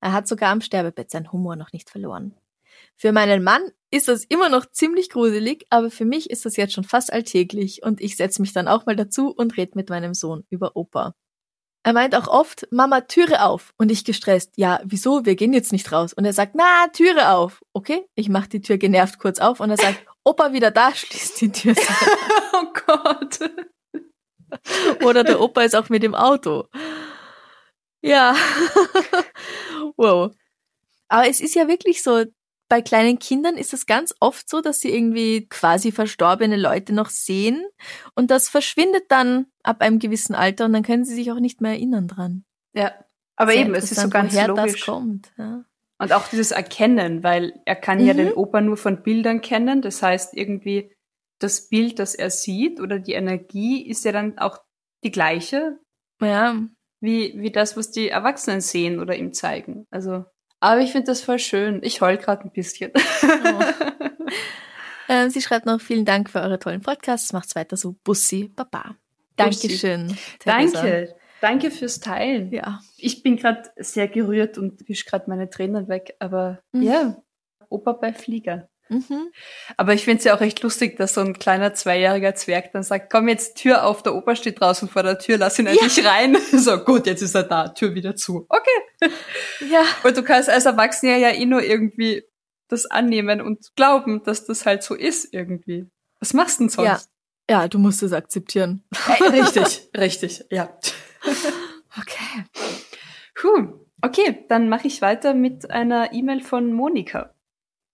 Er 0.00 0.12
hat 0.12 0.28
sogar 0.28 0.50
am 0.50 0.60
Sterbebett 0.60 1.10
seinen 1.10 1.32
Humor 1.32 1.56
noch 1.56 1.72
nicht 1.72 1.90
verloren. 1.90 2.34
Für 2.96 3.12
meinen 3.12 3.42
Mann 3.42 3.62
ist 3.90 4.08
das 4.08 4.24
immer 4.24 4.48
noch 4.48 4.66
ziemlich 4.66 5.10
gruselig, 5.10 5.66
aber 5.70 5.90
für 5.90 6.04
mich 6.04 6.30
ist 6.30 6.44
das 6.44 6.56
jetzt 6.56 6.74
schon 6.74 6.84
fast 6.84 7.12
alltäglich 7.12 7.82
und 7.82 8.00
ich 8.00 8.16
setze 8.16 8.40
mich 8.40 8.52
dann 8.52 8.68
auch 8.68 8.86
mal 8.86 8.96
dazu 8.96 9.30
und 9.30 9.56
red 9.56 9.74
mit 9.74 9.90
meinem 9.90 10.14
Sohn 10.14 10.44
über 10.48 10.76
Opa. 10.76 11.14
Er 11.82 11.94
meint 11.94 12.14
auch 12.14 12.28
oft, 12.28 12.68
Mama, 12.70 13.00
Türe 13.02 13.42
auf. 13.42 13.72
Und 13.78 13.90
ich 13.90 14.04
gestresst, 14.04 14.52
ja, 14.56 14.80
wieso? 14.84 15.24
Wir 15.24 15.34
gehen 15.34 15.52
jetzt 15.52 15.72
nicht 15.72 15.90
raus. 15.92 16.12
Und 16.12 16.24
er 16.24 16.32
sagt, 16.32 16.54
na, 16.54 16.88
Türe 16.92 17.30
auf. 17.30 17.62
Okay, 17.72 18.06
ich 18.14 18.28
mach 18.28 18.46
die 18.46 18.60
Tür 18.60 18.76
genervt 18.76 19.18
kurz 19.18 19.38
auf 19.38 19.60
und 19.60 19.70
er 19.70 19.78
sagt, 19.78 20.04
Opa 20.24 20.52
wieder 20.52 20.70
da, 20.70 20.94
schließt 20.94 21.40
die 21.40 21.50
Tür. 21.50 21.74
oh 22.52 22.66
Gott. 22.86 23.38
Oder 25.04 25.24
der 25.24 25.40
Opa 25.40 25.62
ist 25.62 25.74
auch 25.74 25.88
mit 25.88 26.02
dem 26.02 26.14
Auto. 26.14 26.66
Ja. 28.02 28.34
wow. 29.96 30.30
Aber 31.08 31.28
es 31.28 31.40
ist 31.40 31.54
ja 31.54 31.66
wirklich 31.66 32.02
so, 32.02 32.24
bei 32.70 32.80
kleinen 32.80 33.18
Kindern 33.18 33.56
ist 33.56 33.74
es 33.74 33.84
ganz 33.84 34.14
oft 34.20 34.48
so, 34.48 34.62
dass 34.62 34.80
sie 34.80 34.94
irgendwie 34.94 35.46
quasi 35.48 35.92
verstorbene 35.92 36.56
Leute 36.56 36.94
noch 36.94 37.10
sehen 37.10 37.66
und 38.14 38.30
das 38.30 38.48
verschwindet 38.48 39.04
dann 39.08 39.46
ab 39.62 39.82
einem 39.82 39.98
gewissen 39.98 40.34
Alter 40.34 40.64
und 40.66 40.72
dann 40.72 40.84
können 40.84 41.04
sie 41.04 41.14
sich 41.14 41.30
auch 41.32 41.40
nicht 41.40 41.60
mehr 41.60 41.72
erinnern 41.72 42.08
dran. 42.08 42.44
Ja, 42.72 42.94
aber 43.36 43.52
Sehr 43.52 43.62
eben, 43.62 43.74
es 43.74 43.90
ist 43.90 44.00
so 44.00 44.08
ganz 44.08 44.34
woher 44.34 44.48
logisch. 44.48 44.72
Das 44.72 44.84
kommt. 44.84 45.32
Ja. 45.36 45.64
Und 45.98 46.12
auch 46.12 46.28
dieses 46.28 46.52
Erkennen, 46.52 47.22
weil 47.22 47.60
er 47.66 47.76
kann 47.76 47.98
mhm. 47.98 48.06
ja 48.06 48.14
den 48.14 48.32
Opa 48.32 48.60
nur 48.60 48.76
von 48.76 49.02
Bildern 49.02 49.40
kennen. 49.40 49.82
Das 49.82 50.02
heißt, 50.02 50.34
irgendwie 50.34 50.94
das 51.40 51.68
Bild, 51.68 51.98
das 51.98 52.14
er 52.14 52.30
sieht 52.30 52.80
oder 52.80 52.98
die 52.98 53.14
Energie 53.14 53.86
ist 53.86 54.04
ja 54.04 54.12
dann 54.12 54.38
auch 54.38 54.58
die 55.02 55.10
gleiche. 55.10 55.78
Ja. 56.22 56.62
Wie, 57.00 57.34
wie 57.36 57.50
das, 57.50 57.76
was 57.76 57.90
die 57.90 58.08
Erwachsenen 58.08 58.60
sehen 58.60 59.00
oder 59.00 59.16
ihm 59.16 59.32
zeigen. 59.32 59.86
Also, 59.90 60.24
aber 60.60 60.80
ich 60.80 60.92
finde 60.92 61.06
das 61.06 61.22
voll 61.22 61.38
schön. 61.38 61.80
Ich 61.82 62.00
heul 62.00 62.16
gerade 62.16 62.44
ein 62.44 62.52
bisschen. 62.52 62.92
Oh. 63.22 65.12
äh, 65.12 65.30
sie 65.30 65.42
schreibt 65.42 65.66
noch, 65.66 65.80
vielen 65.80 66.04
Dank 66.04 66.30
für 66.30 66.40
eure 66.40 66.58
tollen 66.58 66.82
Podcasts. 66.82 67.32
Macht's 67.32 67.56
weiter 67.56 67.76
so. 67.76 67.96
Bussi, 68.04 68.48
Baba. 68.54 68.96
Dankeschön. 69.36 70.16
Theresa. 70.38 70.82
Danke. 70.82 71.14
Danke 71.40 71.70
fürs 71.70 72.00
Teilen. 72.00 72.52
Ja. 72.52 72.80
Ich 72.98 73.22
bin 73.22 73.36
gerade 73.36 73.70
sehr 73.76 74.08
gerührt 74.08 74.58
und 74.58 74.88
wisch 74.88 75.06
gerade 75.06 75.28
meine 75.28 75.48
Tränen 75.48 75.88
weg. 75.88 76.14
Aber 76.18 76.60
mhm. 76.72 76.82
ja, 76.82 77.22
Opa 77.68 77.92
bei 77.92 78.12
Flieger. 78.12 78.68
Mhm. 78.90 79.30
Aber 79.76 79.94
ich 79.94 80.04
finde 80.04 80.18
es 80.18 80.24
ja 80.24 80.34
auch 80.34 80.40
recht 80.40 80.62
lustig, 80.62 80.96
dass 80.96 81.14
so 81.14 81.20
ein 81.20 81.38
kleiner 81.38 81.74
zweijähriger 81.74 82.34
Zwerg 82.34 82.72
dann 82.72 82.82
sagt, 82.82 83.10
komm 83.10 83.28
jetzt 83.28 83.56
Tür 83.56 83.84
auf, 83.84 84.02
der 84.02 84.16
Opa 84.16 84.34
steht 84.34 84.60
draußen 84.60 84.88
vor 84.88 85.04
der 85.04 85.18
Tür, 85.18 85.38
lass 85.38 85.58
ihn 85.60 85.66
endlich 85.66 85.96
ja. 85.96 86.10
rein. 86.10 86.36
So, 86.50 86.78
gut, 86.78 87.06
jetzt 87.06 87.22
ist 87.22 87.34
er 87.34 87.44
da, 87.44 87.68
Tür 87.68 87.94
wieder 87.94 88.16
zu. 88.16 88.46
Okay. 88.48 89.10
Ja. 89.70 89.82
Und 90.02 90.16
du 90.16 90.22
kannst 90.22 90.50
als 90.50 90.66
Erwachsener 90.66 91.16
ja 91.16 91.30
eh 91.30 91.46
nur 91.46 91.62
irgendwie 91.62 92.24
das 92.68 92.86
annehmen 92.86 93.40
und 93.40 93.74
glauben, 93.76 94.22
dass 94.24 94.44
das 94.44 94.66
halt 94.66 94.82
so 94.82 94.94
ist 94.94 95.32
irgendwie. 95.32 95.86
Was 96.18 96.34
machst 96.34 96.58
du 96.58 96.64
denn 96.64 96.68
sonst? 96.70 97.08
Ja, 97.48 97.62
ja 97.62 97.68
du 97.68 97.78
musst 97.78 98.02
es 98.02 98.12
akzeptieren. 98.12 98.84
Äh, 99.08 99.22
richtig, 99.40 99.88
richtig, 99.96 100.44
ja. 100.50 100.76
Okay. 101.98 102.44
Puh. 103.34 103.86
Okay, 104.02 104.44
dann 104.48 104.68
mache 104.68 104.86
ich 104.86 105.02
weiter 105.02 105.34
mit 105.34 105.70
einer 105.70 106.12
E-Mail 106.12 106.40
von 106.40 106.72
Monika. 106.72 107.34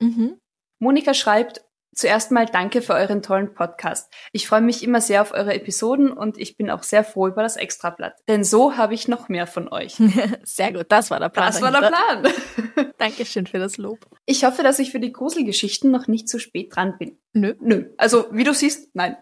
Mhm. 0.00 0.38
Monika 0.78 1.14
schreibt, 1.14 1.62
zuerst 1.94 2.30
mal 2.30 2.46
danke 2.46 2.82
für 2.82 2.92
euren 2.94 3.22
tollen 3.22 3.54
Podcast. 3.54 4.12
Ich 4.32 4.46
freue 4.46 4.60
mich 4.60 4.82
immer 4.82 5.00
sehr 5.00 5.22
auf 5.22 5.32
eure 5.32 5.54
Episoden 5.54 6.12
und 6.12 6.38
ich 6.38 6.56
bin 6.56 6.70
auch 6.70 6.82
sehr 6.82 7.02
froh 7.02 7.28
über 7.28 7.42
das 7.42 7.56
Extrablatt. 7.56 8.14
Denn 8.28 8.44
so 8.44 8.76
habe 8.76 8.94
ich 8.94 9.08
noch 9.08 9.28
mehr 9.28 9.46
von 9.46 9.68
euch. 9.68 9.96
sehr 10.44 10.72
gut, 10.72 10.86
das 10.90 11.10
war 11.10 11.18
der 11.18 11.30
Plan. 11.30 11.46
Das 11.46 11.62
war 11.62 11.72
der 11.72 11.88
Plan. 11.88 12.92
Dankeschön 12.98 13.46
für 13.46 13.58
das 13.58 13.78
Lob. 13.78 13.98
Ich 14.26 14.44
hoffe, 14.44 14.62
dass 14.62 14.78
ich 14.78 14.92
für 14.92 15.00
die 15.00 15.12
Gruselgeschichten 15.12 15.90
noch 15.90 16.06
nicht 16.06 16.28
zu 16.28 16.38
spät 16.38 16.74
dran 16.76 16.96
bin. 16.98 17.18
Nö. 17.32 17.54
Nö. 17.60 17.90
Also, 17.96 18.26
wie 18.30 18.44
du 18.44 18.52
siehst, 18.52 18.94
nein. 18.94 19.16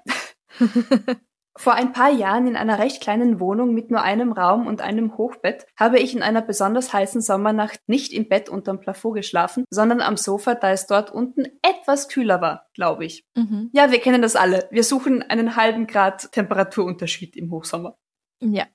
Vor 1.56 1.74
ein 1.74 1.92
paar 1.92 2.10
Jahren 2.10 2.48
in 2.48 2.56
einer 2.56 2.80
recht 2.80 3.00
kleinen 3.00 3.38
Wohnung 3.38 3.74
mit 3.74 3.90
nur 3.90 4.02
einem 4.02 4.32
Raum 4.32 4.66
und 4.66 4.80
einem 4.80 5.16
Hochbett 5.16 5.66
habe 5.76 6.00
ich 6.00 6.14
in 6.14 6.22
einer 6.22 6.42
besonders 6.42 6.92
heißen 6.92 7.20
Sommernacht 7.20 7.78
nicht 7.86 8.12
im 8.12 8.28
Bett 8.28 8.48
unterm 8.48 8.80
Plafond 8.80 9.14
geschlafen, 9.14 9.64
sondern 9.70 10.00
am 10.00 10.16
Sofa, 10.16 10.56
da 10.56 10.72
es 10.72 10.86
dort 10.86 11.12
unten 11.12 11.46
etwas 11.62 12.08
kühler 12.08 12.40
war, 12.40 12.66
glaube 12.74 13.04
ich. 13.04 13.24
Mhm. 13.36 13.70
Ja, 13.72 13.92
wir 13.92 14.00
kennen 14.00 14.20
das 14.20 14.34
alle. 14.34 14.66
Wir 14.72 14.82
suchen 14.82 15.22
einen 15.22 15.54
halben 15.54 15.86
Grad 15.86 16.32
Temperaturunterschied 16.32 17.36
im 17.36 17.52
Hochsommer. 17.52 17.96
Ja. 18.40 18.66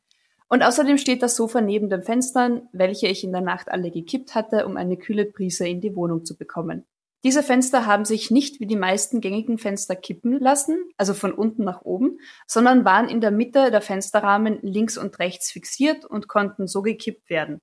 Und 0.48 0.64
außerdem 0.64 0.98
steht 0.98 1.22
das 1.22 1.36
Sofa 1.36 1.62
neben 1.62 1.90
den 1.90 2.02
Fenstern, 2.02 2.70
welche 2.72 3.08
ich 3.08 3.24
in 3.24 3.34
der 3.34 3.42
Nacht 3.42 3.70
alle 3.70 3.92
gekippt 3.92 4.36
hatte, 4.36 4.66
um 4.66 4.78
eine 4.78 4.98
kühle 4.98 5.26
Brise 5.26 5.68
in 5.68 5.82
die 5.82 5.96
Wohnung 5.96 6.24
zu 6.24 6.38
bekommen. 6.38 6.86
Diese 7.24 7.44
Fenster 7.44 7.86
haben 7.86 8.06
sich 8.06 8.32
nicht 8.32 8.62
wie 8.62 8.66
die 8.66 8.78
meisten 8.78 9.20
gängigen 9.20 9.58
Fenster 9.58 9.96
kippen 9.96 10.40
lassen, 10.40 10.78
also 10.96 11.14
von 11.14 11.34
unten 11.34 11.66
nach 11.66 11.82
oben, 11.82 12.20
sondern 12.48 12.86
waren 12.86 13.10
in 13.10 13.20
der 13.20 13.32
Mitte 13.32 13.72
der 13.72 13.82
Fensterrahmen 13.82 14.60
links 14.62 14.98
und 14.98 15.20
rechts 15.20 15.52
fixiert 15.52 16.06
und 16.06 16.30
konnten 16.30 16.68
so 16.68 16.82
gekippt 16.82 17.30
werden. 17.30 17.60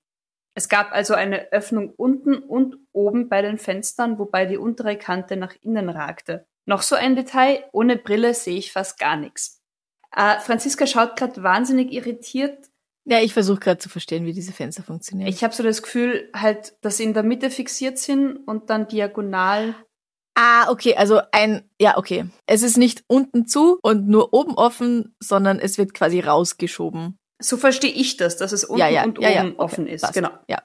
Es 0.54 0.68
gab 0.68 0.92
also 0.92 1.14
eine 1.14 1.52
Öffnung 1.52 1.90
unten 1.90 2.36
und 2.36 2.76
oben 2.92 3.28
bei 3.28 3.42
den 3.42 3.58
Fenstern, 3.58 4.18
wobei 4.18 4.46
die 4.46 4.58
untere 4.58 4.96
Kante 4.96 5.36
nach 5.36 5.54
innen 5.62 5.88
ragte. 5.88 6.46
Noch 6.66 6.82
so 6.82 6.96
ein 6.96 7.16
Detail, 7.16 7.64
ohne 7.72 7.96
Brille 7.96 8.34
sehe 8.34 8.58
ich 8.58 8.72
fast 8.72 8.98
gar 8.98 9.16
nichts. 9.16 9.62
Äh, 10.14 10.40
Franziska 10.40 10.86
schaut 10.86 11.16
gerade 11.16 11.42
wahnsinnig 11.42 11.92
irritiert 11.92 12.65
ja, 13.08 13.20
ich 13.20 13.32
versuche 13.32 13.60
gerade 13.60 13.78
zu 13.78 13.88
verstehen, 13.88 14.24
wie 14.26 14.32
diese 14.32 14.52
Fenster 14.52 14.82
funktionieren. 14.82 15.28
Ich 15.28 15.44
habe 15.44 15.54
so 15.54 15.62
das 15.62 15.82
Gefühl, 15.82 16.28
halt, 16.34 16.74
dass 16.82 16.96
sie 16.96 17.04
in 17.04 17.14
der 17.14 17.22
Mitte 17.22 17.50
fixiert 17.50 17.98
sind 17.98 18.36
und 18.36 18.68
dann 18.68 18.88
diagonal. 18.88 19.76
Ah, 20.34 20.68
okay, 20.70 20.96
also 20.96 21.20
ein, 21.30 21.70
ja, 21.80 21.96
okay. 21.98 22.26
Es 22.46 22.62
ist 22.62 22.76
nicht 22.76 23.04
unten 23.06 23.46
zu 23.46 23.78
und 23.80 24.08
nur 24.08 24.34
oben 24.34 24.54
offen, 24.54 25.14
sondern 25.20 25.60
es 25.60 25.78
wird 25.78 25.94
quasi 25.94 26.18
rausgeschoben. 26.18 27.16
So 27.38 27.56
verstehe 27.56 27.92
ich 27.92 28.16
das, 28.16 28.38
dass 28.38 28.50
es 28.50 28.64
unten 28.64 28.80
ja, 28.80 28.88
ja, 28.88 29.04
und 29.04 29.20
ja, 29.20 29.28
oben 29.28 29.52
okay, 29.52 29.58
offen 29.58 29.86
ist. 29.86 30.00
Passt. 30.00 30.14
Genau. 30.14 30.30
Ja. 30.48 30.62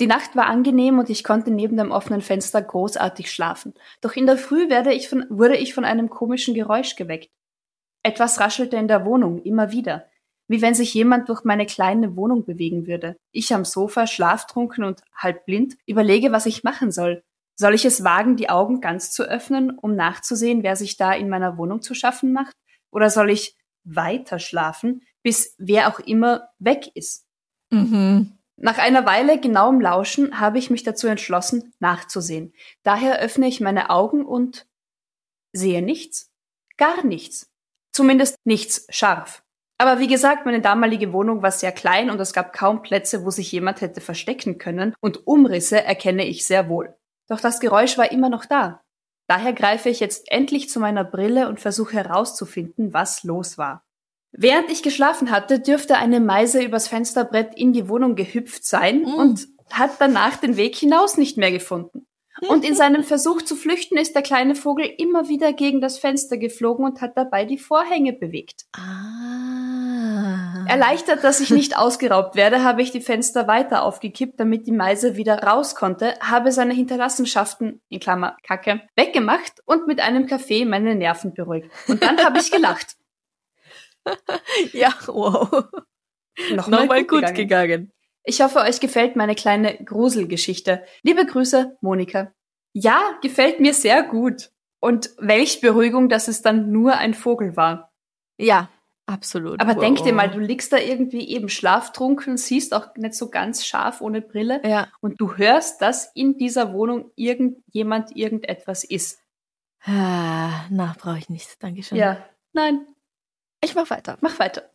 Die 0.00 0.06
Nacht 0.06 0.34
war 0.34 0.46
angenehm 0.46 0.98
und 0.98 1.08
ich 1.08 1.22
konnte 1.22 1.52
neben 1.52 1.76
dem 1.76 1.92
offenen 1.92 2.20
Fenster 2.20 2.60
großartig 2.62 3.30
schlafen. 3.30 3.74
Doch 4.00 4.16
in 4.16 4.26
der 4.26 4.38
Früh 4.38 4.68
werde 4.68 4.92
ich 4.92 5.08
von, 5.08 5.24
wurde 5.28 5.56
ich 5.56 5.72
von 5.72 5.84
einem 5.84 6.10
komischen 6.10 6.54
Geräusch 6.54 6.96
geweckt. 6.96 7.30
Etwas 8.02 8.40
raschelte 8.40 8.76
in 8.76 8.88
der 8.88 9.04
Wohnung, 9.04 9.40
immer 9.42 9.70
wieder 9.72 10.06
wie 10.48 10.62
wenn 10.62 10.74
sich 10.74 10.94
jemand 10.94 11.28
durch 11.28 11.44
meine 11.44 11.66
kleine 11.66 12.16
Wohnung 12.16 12.44
bewegen 12.44 12.86
würde. 12.86 13.16
Ich 13.32 13.52
am 13.54 13.64
Sofa, 13.64 14.06
schlaftrunken 14.06 14.84
und 14.84 15.02
halb 15.14 15.44
blind, 15.46 15.76
überlege, 15.86 16.32
was 16.32 16.46
ich 16.46 16.64
machen 16.64 16.92
soll. 16.92 17.22
Soll 17.58 17.74
ich 17.74 17.84
es 17.84 18.04
wagen, 18.04 18.36
die 18.36 18.50
Augen 18.50 18.80
ganz 18.80 19.12
zu 19.12 19.24
öffnen, 19.24 19.70
um 19.70 19.96
nachzusehen, 19.96 20.62
wer 20.62 20.76
sich 20.76 20.96
da 20.96 21.12
in 21.12 21.28
meiner 21.28 21.56
Wohnung 21.56 21.80
zu 21.80 21.94
schaffen 21.94 22.32
macht? 22.32 22.54
Oder 22.90 23.10
soll 23.10 23.30
ich 23.30 23.56
weiter 23.84 24.38
schlafen, 24.38 25.02
bis 25.22 25.54
wer 25.58 25.88
auch 25.88 25.98
immer 26.00 26.50
weg 26.58 26.90
ist? 26.94 27.26
Mhm. 27.70 28.32
Nach 28.56 28.78
einer 28.78 29.04
Weile 29.04 29.38
genauem 29.38 29.80
Lauschen 29.80 30.40
habe 30.40 30.58
ich 30.58 30.70
mich 30.70 30.82
dazu 30.82 31.06
entschlossen, 31.08 31.74
nachzusehen. 31.78 32.54
Daher 32.82 33.20
öffne 33.20 33.48
ich 33.48 33.60
meine 33.60 33.90
Augen 33.90 34.24
und 34.24 34.66
sehe 35.52 35.82
nichts. 35.82 36.30
Gar 36.76 37.04
nichts. 37.04 37.50
Zumindest 37.92 38.36
nichts 38.44 38.86
scharf. 38.90 39.42
Aber 39.78 39.98
wie 40.00 40.06
gesagt, 40.06 40.46
meine 40.46 40.60
damalige 40.60 41.12
Wohnung 41.12 41.42
war 41.42 41.50
sehr 41.50 41.72
klein 41.72 42.10
und 42.10 42.20
es 42.20 42.32
gab 42.32 42.52
kaum 42.52 42.82
Plätze, 42.82 43.24
wo 43.24 43.30
sich 43.30 43.52
jemand 43.52 43.82
hätte 43.82 44.00
verstecken 44.00 44.58
können, 44.58 44.94
und 45.00 45.26
Umrisse 45.26 45.84
erkenne 45.84 46.24
ich 46.24 46.46
sehr 46.46 46.68
wohl. 46.68 46.96
Doch 47.28 47.40
das 47.40 47.60
Geräusch 47.60 47.98
war 47.98 48.10
immer 48.10 48.30
noch 48.30 48.46
da. 48.46 48.82
Daher 49.28 49.52
greife 49.52 49.88
ich 49.88 50.00
jetzt 50.00 50.30
endlich 50.30 50.70
zu 50.70 50.80
meiner 50.80 51.04
Brille 51.04 51.48
und 51.48 51.60
versuche 51.60 51.94
herauszufinden, 51.94 52.94
was 52.94 53.24
los 53.24 53.58
war. 53.58 53.84
Während 54.32 54.70
ich 54.70 54.82
geschlafen 54.82 55.30
hatte, 55.30 55.60
dürfte 55.60 55.96
eine 55.96 56.20
Meise 56.20 56.62
übers 56.62 56.88
Fensterbrett 56.88 57.54
in 57.56 57.72
die 57.72 57.88
Wohnung 57.88 58.14
gehüpft 58.14 58.64
sein 58.64 59.02
mm. 59.02 59.14
und 59.14 59.48
hat 59.70 59.92
danach 59.98 60.36
den 60.36 60.56
Weg 60.56 60.76
hinaus 60.76 61.16
nicht 61.16 61.38
mehr 61.38 61.50
gefunden. 61.50 62.06
Und 62.42 62.64
in 62.64 62.74
seinem 62.74 63.02
Versuch 63.02 63.42
zu 63.42 63.56
flüchten 63.56 63.96
ist 63.96 64.14
der 64.14 64.22
kleine 64.22 64.54
Vogel 64.54 64.86
immer 64.98 65.28
wieder 65.28 65.52
gegen 65.52 65.80
das 65.80 65.98
Fenster 65.98 66.36
geflogen 66.36 66.84
und 66.84 67.00
hat 67.00 67.16
dabei 67.16 67.44
die 67.44 67.58
Vorhänge 67.58 68.12
bewegt. 68.12 68.66
Ah. 68.76 70.64
Erleichtert, 70.68 71.24
dass 71.24 71.40
ich 71.40 71.50
nicht 71.50 71.76
ausgeraubt 71.78 72.36
werde, 72.36 72.62
habe 72.62 72.82
ich 72.82 72.90
die 72.90 73.00
Fenster 73.00 73.46
weiter 73.46 73.82
aufgekippt, 73.82 74.38
damit 74.38 74.66
die 74.66 74.72
Meise 74.72 75.16
wieder 75.16 75.42
raus 75.42 75.74
konnte, 75.74 76.14
habe 76.20 76.52
seine 76.52 76.74
Hinterlassenschaften, 76.74 77.80
in 77.88 78.00
Klammer 78.00 78.36
Kacke, 78.42 78.82
weggemacht 78.96 79.62
und 79.64 79.86
mit 79.86 80.00
einem 80.00 80.26
Kaffee 80.26 80.64
meine 80.64 80.94
Nerven 80.94 81.34
beruhigt. 81.34 81.70
Und 81.88 82.02
dann 82.02 82.18
habe 82.22 82.38
ich 82.38 82.50
gelacht. 82.50 82.96
ja, 84.72 84.92
wow. 85.06 85.66
Nochmal, 86.50 86.80
Nochmal 86.80 87.04
gut, 87.04 87.20
gegangen. 87.20 87.34
gegangen. 87.36 87.92
Ich 88.28 88.40
hoffe, 88.40 88.58
euch 88.58 88.80
gefällt 88.80 89.14
meine 89.14 89.36
kleine 89.36 89.76
Gruselgeschichte. 89.76 90.84
Liebe 91.02 91.24
Grüße, 91.24 91.78
Monika. 91.80 92.32
Ja, 92.72 93.00
gefällt 93.22 93.60
mir 93.60 93.72
sehr 93.72 94.02
gut. 94.02 94.50
Und 94.80 95.10
welch 95.18 95.60
Beruhigung, 95.60 96.08
dass 96.08 96.26
es 96.26 96.42
dann 96.42 96.72
nur 96.72 96.94
ein 96.96 97.14
Vogel 97.14 97.56
war. 97.56 97.92
Ja, 98.36 98.68
absolut. 99.06 99.60
Aber 99.60 99.76
wow. 99.76 99.80
denk 99.80 100.02
dir 100.02 100.12
mal, 100.12 100.28
du 100.28 100.40
liegst 100.40 100.72
da 100.72 100.78
irgendwie 100.78 101.28
eben 101.28 101.48
schlaftrunken, 101.48 102.36
siehst 102.36 102.74
auch 102.74 102.96
nicht 102.96 103.14
so 103.14 103.30
ganz 103.30 103.64
scharf 103.64 104.00
ohne 104.00 104.20
Brille. 104.20 104.60
Ja. 104.64 104.88
Und 105.00 105.20
du 105.20 105.36
hörst, 105.36 105.80
dass 105.80 106.10
in 106.14 106.36
dieser 106.36 106.72
Wohnung 106.72 107.12
irgendjemand 107.14 108.16
irgendetwas 108.16 108.82
ist. 108.82 109.20
Ah, 109.84 110.66
na, 110.68 110.96
brauche 110.98 111.18
ich 111.18 111.28
nicht. 111.28 111.62
Dankeschön. 111.62 111.96
Ja, 111.96 112.26
nein. 112.52 112.86
Ich 113.62 113.76
mach 113.76 113.88
weiter. 113.88 114.18
Mach 114.20 114.40
weiter. 114.40 114.68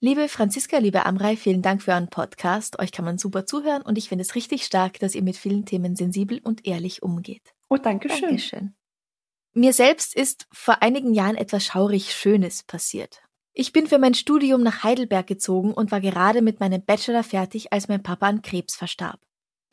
Liebe 0.00 0.28
Franziska, 0.28 0.78
liebe 0.78 1.06
Amrei, 1.06 1.36
vielen 1.36 1.62
Dank 1.62 1.82
für 1.82 1.92
euren 1.92 2.08
Podcast. 2.08 2.78
Euch 2.78 2.92
kann 2.92 3.04
man 3.04 3.16
super 3.16 3.46
zuhören 3.46 3.82
und 3.82 3.96
ich 3.96 4.08
finde 4.08 4.22
es 4.22 4.34
richtig 4.34 4.64
stark, 4.64 4.98
dass 4.98 5.14
ihr 5.14 5.22
mit 5.22 5.36
vielen 5.36 5.64
Themen 5.64 5.96
sensibel 5.96 6.40
und 6.42 6.66
ehrlich 6.66 7.02
umgeht. 7.02 7.54
Oh, 7.70 7.76
danke 7.76 8.10
schön. 8.10 8.28
Dankeschön. 8.28 8.74
Mir 9.54 9.72
selbst 9.72 10.14
ist 10.14 10.46
vor 10.52 10.82
einigen 10.82 11.14
Jahren 11.14 11.36
etwas 11.36 11.64
schaurig 11.64 12.12
Schönes 12.12 12.64
passiert. 12.64 13.22
Ich 13.52 13.72
bin 13.72 13.86
für 13.86 13.98
mein 13.98 14.14
Studium 14.14 14.62
nach 14.64 14.82
Heidelberg 14.82 15.28
gezogen 15.28 15.72
und 15.72 15.92
war 15.92 16.00
gerade 16.00 16.42
mit 16.42 16.58
meinem 16.58 16.84
Bachelor 16.84 17.22
fertig, 17.22 17.72
als 17.72 17.86
mein 17.86 18.02
Papa 18.02 18.26
an 18.26 18.42
Krebs 18.42 18.74
verstarb. 18.74 19.20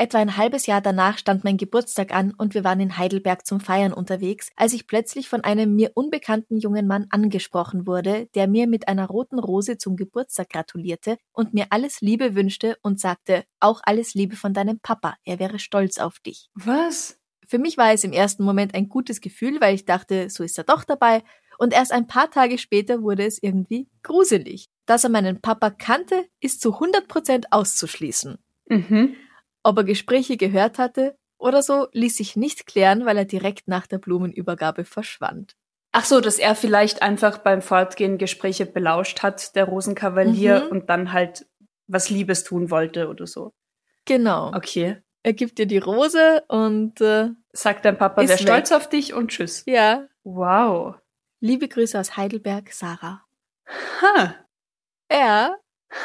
Etwa 0.02 0.18
ein 0.18 0.36
halbes 0.36 0.66
Jahr 0.66 0.82
danach 0.82 1.20
stand 1.20 1.44
mein 1.44 1.58
Geburtstag 1.58 2.12
an 2.12 2.34
und 2.36 2.56
wir 2.56 2.64
waren 2.64 2.80
in 2.80 2.98
Heidelberg 2.98 3.46
zum 3.46 3.60
Feiern 3.60 3.94
unterwegs, 3.94 4.50
als 4.56 4.74
ich 4.74 4.88
plötzlich 4.88 5.30
von 5.30 5.44
einem 5.44 5.76
mir 5.76 5.92
unbekannten 5.94 6.58
jungen 6.58 6.88
Mann 6.88 7.06
angesprochen 7.12 7.86
wurde, 7.86 8.28
der 8.34 8.48
mir 8.48 8.66
mit 8.66 8.88
einer 8.88 9.06
roten 9.06 9.38
Rose 9.38 9.78
zum 9.78 9.96
Geburtstag 9.98 10.50
gratulierte 10.50 11.20
und 11.34 11.54
mir 11.54 11.68
alles 11.70 12.02
Liebe 12.02 12.34
wünschte 12.34 12.80
und 12.82 13.00
sagte, 13.00 13.44
auch 13.60 13.80
alles 13.84 14.16
Liebe 14.16 14.36
von 14.36 14.56
deinem 14.56 14.80
Papa, 14.80 15.18
er 15.24 15.38
wäre 15.38 15.60
stolz 15.60 16.00
auf 16.00 16.18
dich. 16.20 16.50
Was? 16.56 17.20
Für 17.46 17.60
mich 17.60 17.78
war 17.78 17.94
es 17.94 18.04
im 18.04 18.12
ersten 18.12 18.44
Moment 18.44 18.74
ein 18.74 18.90
gutes 18.90 19.22
Gefühl, 19.22 19.62
weil 19.62 19.76
ich 19.76 19.86
dachte, 19.86 20.32
so 20.32 20.44
ist 20.44 20.58
er 20.58 20.64
doch 20.64 20.84
dabei, 20.84 21.22
und 21.60 21.74
erst 21.74 21.92
ein 21.92 22.08
paar 22.08 22.32
Tage 22.32 22.58
später 22.58 23.04
wurde 23.04 23.24
es 23.24 23.38
irgendwie 23.40 23.88
gruselig. 24.02 24.66
Dass 24.88 25.04
er 25.04 25.12
meinen 25.12 25.42
Papa 25.42 25.70
kannte, 25.70 26.26
ist 26.40 26.60
zu 26.60 26.80
100% 26.80 27.44
auszuschließen. 27.52 28.40
Mhm. 28.66 29.16
Ob 29.64 29.78
er 29.78 29.84
Gespräche 29.84 30.38
gehört 30.38 30.78
hatte 30.80 31.16
oder 31.38 31.62
so, 31.64 31.88
ließ 31.94 32.18
sich 32.18 32.36
nicht 32.36 32.66
klären, 32.68 33.06
weil 33.06 33.18
er 33.18 33.26
direkt 33.26 33.68
nach 33.68 33.88
der 33.88 33.98
Blumenübergabe 34.00 34.86
verschwand. 34.86 35.56
Ach 35.92 36.06
so, 36.06 36.22
dass 36.22 36.40
er 36.40 36.56
vielleicht 36.56 37.02
einfach 37.02 37.40
beim 37.40 37.62
Fortgehen 37.62 38.18
Gespräche 38.18 38.66
belauscht 38.66 39.24
hat, 39.24 39.56
der 39.56 39.66
Rosenkavalier, 39.66 40.64
Mhm. 40.66 40.72
und 40.72 40.90
dann 40.90 41.12
halt 41.14 41.46
was 41.88 42.10
Liebes 42.10 42.44
tun 42.46 42.72
wollte 42.72 43.10
oder 43.10 43.28
so. 43.28 43.52
Genau. 44.06 44.52
Okay. 44.56 45.02
Er 45.24 45.34
gibt 45.34 45.58
dir 45.60 45.66
die 45.68 45.78
Rose 45.78 46.44
und 46.48 47.00
äh, 47.02 47.30
Sagt 47.54 47.86
dein 47.86 47.98
Papa, 47.98 48.22
weg. 48.28 48.40
stolz 48.40 48.72
auf 48.72 48.88
dich 48.90 49.14
und 49.14 49.30
tschüss. 49.30 49.64
ja, 49.68 50.08
Wow. 50.24 50.96
liebe 51.42 51.68
Grüße 51.68 52.00
aus 52.00 52.16
Heidelberg, 52.18 52.72
Sarah. 52.72 53.24
Ha. 54.02 54.36
Ja, 55.12 55.56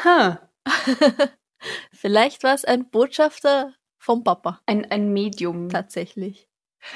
Ha. 0.03 0.49
vielleicht 1.93 2.43
war 2.43 2.53
es 2.53 2.65
ein 2.65 2.89
Botschafter 2.89 3.73
vom 3.99 4.23
Papa. 4.23 4.61
Ein, 4.65 4.85
ein 4.91 5.11
Medium. 5.13 5.69
Tatsächlich. 5.69 6.47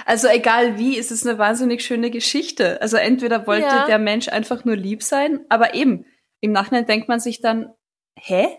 Also 0.06 0.28
egal 0.28 0.78
wie, 0.78 0.98
ist 0.98 1.12
es 1.12 1.26
eine 1.26 1.38
wahnsinnig 1.38 1.84
schöne 1.84 2.12
Geschichte. 2.12 2.82
Also 2.82 2.98
entweder 2.98 3.48
wollte 3.48 3.66
Ja. 3.66 3.86
der 3.88 4.00
Mensch 4.00 4.28
einfach 4.30 4.64
nur 4.64 4.76
lieb 4.76 5.04
sein, 5.04 5.46
aber 5.50 5.74
eben, 5.74 6.06
im 6.40 6.52
Nachhinein 6.52 6.86
denkt 6.86 7.08
man 7.10 7.20
sich 7.20 7.42
dann, 7.42 7.74
hä? 8.18 8.58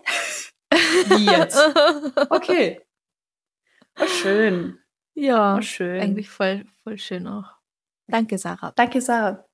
Wie 0.71 1.25
jetzt? 1.25 1.57
Okay. 2.29 2.81
Oh, 3.99 4.05
schön. 4.07 4.79
ja, 5.15 5.57
Oh, 5.57 5.61
schön. 5.61 6.01
eigentlich 6.01 6.29
voll, 6.29 6.65
voll 6.83 6.97
schön 6.97 7.27
auch. 7.27 7.45
Danke, 8.07 8.37
Sarah. 8.37 8.71
Danke, 8.75 9.01
Sarah. 9.01 9.45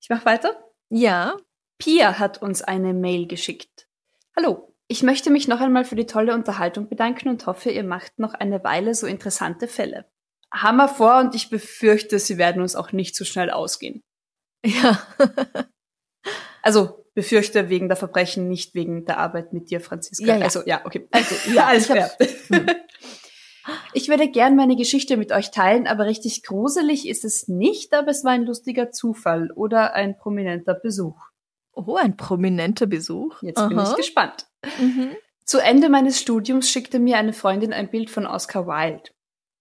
Ich 0.00 0.08
mach 0.08 0.24
weiter. 0.24 0.64
Ja, 0.88 1.36
Pia 1.78 2.18
hat 2.18 2.40
uns 2.42 2.62
eine 2.62 2.94
Mail 2.94 3.26
geschickt. 3.26 3.88
Hallo, 4.36 4.69
ich 4.90 5.04
möchte 5.04 5.30
mich 5.30 5.46
noch 5.46 5.60
einmal 5.60 5.84
für 5.84 5.94
die 5.94 6.06
tolle 6.06 6.34
Unterhaltung 6.34 6.88
bedanken 6.88 7.28
und 7.28 7.46
hoffe, 7.46 7.70
ihr 7.70 7.84
macht 7.84 8.18
noch 8.18 8.34
eine 8.34 8.64
Weile 8.64 8.92
so 8.96 9.06
interessante 9.06 9.68
Fälle. 9.68 10.04
Hammer 10.52 10.88
vor 10.88 11.20
und 11.20 11.36
ich 11.36 11.48
befürchte, 11.48 12.18
sie 12.18 12.38
werden 12.38 12.60
uns 12.60 12.74
auch 12.74 12.90
nicht 12.90 13.14
so 13.14 13.24
schnell 13.24 13.50
ausgehen. 13.50 14.02
ja. 14.64 15.00
Also 16.62 17.06
befürchte 17.14 17.70
wegen 17.70 17.88
der 17.88 17.96
Verbrechen, 17.96 18.48
nicht 18.48 18.74
wegen 18.74 19.06
der 19.06 19.16
Arbeit 19.16 19.54
mit 19.54 19.70
dir, 19.70 19.80
Franziska. 19.80 20.26
Ja, 20.26 20.36
ja. 20.36 20.44
Also 20.44 20.62
ja, 20.66 20.82
okay. 20.84 21.08
Also, 21.10 21.34
ja, 21.54 21.66
alles 21.66 21.86
klar. 21.86 22.10
Ich 23.92 24.08
würde 24.08 24.28
gern 24.28 24.56
meine 24.56 24.76
Geschichte 24.76 25.16
mit 25.16 25.32
euch 25.32 25.50
teilen, 25.50 25.86
aber 25.86 26.06
richtig 26.06 26.42
gruselig 26.42 27.08
ist 27.08 27.24
es 27.24 27.48
nicht, 27.48 27.94
aber 27.94 28.10
es 28.10 28.24
war 28.24 28.32
ein 28.32 28.44
lustiger 28.44 28.90
Zufall 28.90 29.52
oder 29.52 29.94
ein 29.94 30.16
prominenter 30.16 30.74
Besuch. 30.74 31.29
Oh, 31.86 31.96
ein 31.96 32.16
prominenter 32.16 32.86
Besuch. 32.86 33.42
Jetzt 33.42 33.66
bin 33.68 33.78
ich 33.78 33.96
gespannt. 33.96 34.46
Mhm. 34.78 35.16
Zu 35.44 35.58
Ende 35.58 35.88
meines 35.88 36.20
Studiums 36.20 36.70
schickte 36.70 36.98
mir 36.98 37.16
eine 37.16 37.32
Freundin 37.32 37.72
ein 37.72 37.90
Bild 37.90 38.10
von 38.10 38.26
Oscar 38.26 38.66
Wilde. 38.66 39.10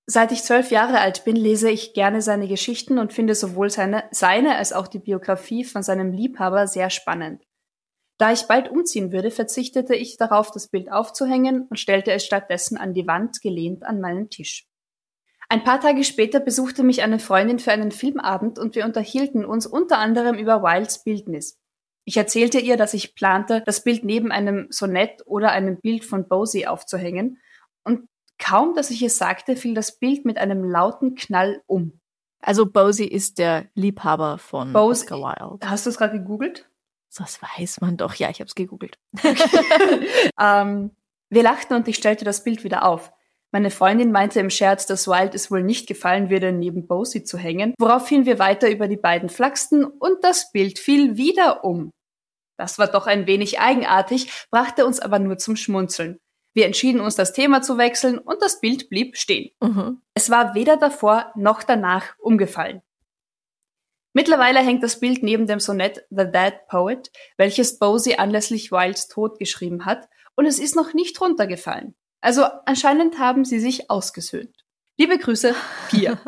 Seit 0.05 0.31
ich 0.31 0.43
zwölf 0.43 0.71
Jahre 0.71 0.99
alt 0.99 1.23
bin, 1.23 1.35
lese 1.35 1.69
ich 1.69 1.93
gerne 1.93 2.21
seine 2.21 2.47
Geschichten 2.47 2.97
und 2.97 3.13
finde 3.13 3.35
sowohl 3.35 3.69
seine, 3.69 4.03
seine 4.11 4.55
als 4.55 4.73
auch 4.73 4.87
die 4.87 4.99
Biografie 4.99 5.63
von 5.63 5.83
seinem 5.83 6.11
Liebhaber 6.11 6.67
sehr 6.67 6.89
spannend. 6.89 7.43
Da 8.17 8.31
ich 8.33 8.43
bald 8.43 8.69
umziehen 8.69 9.11
würde, 9.11 9.31
verzichtete 9.31 9.95
ich 9.95 10.17
darauf, 10.17 10.51
das 10.51 10.67
Bild 10.67 10.91
aufzuhängen 10.91 11.67
und 11.69 11.79
stellte 11.79 12.11
es 12.11 12.25
stattdessen 12.25 12.77
an 12.77 12.93
die 12.93 13.07
Wand 13.07 13.41
gelehnt 13.41 13.83
an 13.85 14.01
meinen 14.01 14.29
Tisch. 14.29 14.67
Ein 15.47 15.63
paar 15.63 15.79
Tage 15.79 16.03
später 16.03 16.39
besuchte 16.39 16.83
mich 16.83 17.01
eine 17.01 17.17
Freundin 17.17 17.59
für 17.59 17.71
einen 17.71 17.91
Filmabend 17.91 18.59
und 18.59 18.75
wir 18.75 18.85
unterhielten 18.85 19.45
uns 19.45 19.65
unter 19.65 19.97
anderem 19.97 20.37
über 20.37 20.61
Wildes 20.61 21.03
Bildnis. 21.03 21.57
Ich 22.09 22.17
erzählte 22.17 22.59
ihr, 22.59 22.75
dass 22.75 22.95
ich 22.95 23.13
plante, 23.13 23.61
das 23.67 23.83
Bild 23.83 24.03
neben 24.03 24.31
einem 24.31 24.65
Sonett 24.71 25.21
oder 25.27 25.51
einem 25.51 25.79
Bild 25.79 26.03
von 26.03 26.27
Bosie 26.27 26.65
aufzuhängen, 26.65 27.37
und 27.83 28.09
kaum, 28.39 28.73
dass 28.73 28.89
ich 28.89 29.03
es 29.03 29.19
sagte, 29.19 29.55
fiel 29.55 29.75
das 29.75 29.99
Bild 29.99 30.25
mit 30.25 30.39
einem 30.39 30.63
lauten 30.63 31.13
Knall 31.13 31.61
um. 31.67 31.99
Also 32.41 32.65
Bosie 32.65 33.07
ist 33.07 33.37
der 33.37 33.67
Liebhaber 33.75 34.39
von 34.39 34.73
Bosie- 34.73 35.03
Oscar 35.03 35.17
Wilde. 35.17 35.69
Hast 35.69 35.85
du 35.85 35.91
es 35.91 35.99
gerade 35.99 36.17
gegoogelt? 36.17 36.67
Das 37.15 37.43
weiß 37.43 37.79
man 37.81 37.95
doch. 37.95 38.15
Ja, 38.15 38.31
ich 38.31 38.39
habe 38.39 38.47
es 38.47 38.55
gegoogelt. 38.55 38.97
ähm, 40.41 40.89
wir 41.29 41.43
lachten 41.43 41.75
und 41.75 41.87
ich 41.87 41.97
stellte 41.97 42.25
das 42.25 42.43
Bild 42.43 42.63
wieder 42.63 42.87
auf. 42.87 43.11
Meine 43.51 43.69
Freundin 43.69 44.11
meinte 44.11 44.39
im 44.39 44.49
Scherz, 44.49 44.87
dass 44.87 45.05
Wilde 45.05 45.35
es 45.35 45.51
wohl 45.51 45.61
nicht 45.61 45.85
gefallen 45.85 46.31
würde, 46.31 46.53
neben 46.53 46.87
Bosie 46.87 47.23
zu 47.23 47.37
hängen, 47.37 47.75
woraufhin 47.77 48.25
wir 48.25 48.39
weiter 48.39 48.67
über 48.71 48.87
die 48.87 48.97
beiden 48.97 49.29
flachsten 49.29 49.85
und 49.85 50.23
das 50.23 50.51
Bild 50.51 50.79
fiel 50.79 51.15
wieder 51.15 51.63
um. 51.63 51.91
Das 52.59 52.77
war 52.77 52.87
doch 52.87 53.07
ein 53.07 53.25
wenig 53.25 53.61
eigenartig, 53.61 54.29
brachte 54.51 54.85
uns 54.85 54.99
aber 54.99 55.17
nur 55.17 55.37
zum 55.37 55.55
Schmunzeln. 55.55 56.19
Wir 56.53 56.65
entschieden 56.65 56.99
uns, 56.99 57.15
das 57.15 57.31
Thema 57.31 57.61
zu 57.61 57.77
wechseln 57.77 58.17
und 58.17 58.41
das 58.41 58.59
Bild 58.59 58.89
blieb 58.89 59.15
stehen. 59.15 59.51
Mhm. 59.61 60.01
Es 60.13 60.29
war 60.29 60.55
weder 60.55 60.75
davor 60.75 61.31
noch 61.37 61.63
danach 61.63 62.17
umgefallen. 62.17 62.81
Mittlerweile 64.11 64.59
hängt 64.59 64.83
das 64.83 64.99
Bild 64.99 65.23
neben 65.23 65.47
dem 65.47 65.61
Sonett 65.61 66.05
The 66.09 66.25
Dead 66.29 66.55
Poet, 66.67 67.11
welches 67.37 67.79
Bosie 67.79 68.17
anlässlich 68.17 68.73
Wildes 68.73 69.07
Tod 69.07 69.39
geschrieben 69.39 69.85
hat, 69.85 70.09
und 70.35 70.45
es 70.45 70.59
ist 70.59 70.75
noch 70.75 70.93
nicht 70.93 71.21
runtergefallen. 71.21 71.95
Also 72.19 72.43
anscheinend 72.65 73.19
haben 73.19 73.45
sie 73.45 73.61
sich 73.61 73.89
ausgesöhnt. 73.89 74.53
Liebe 74.97 75.17
Grüße, 75.17 75.55
Pia. 75.89 76.19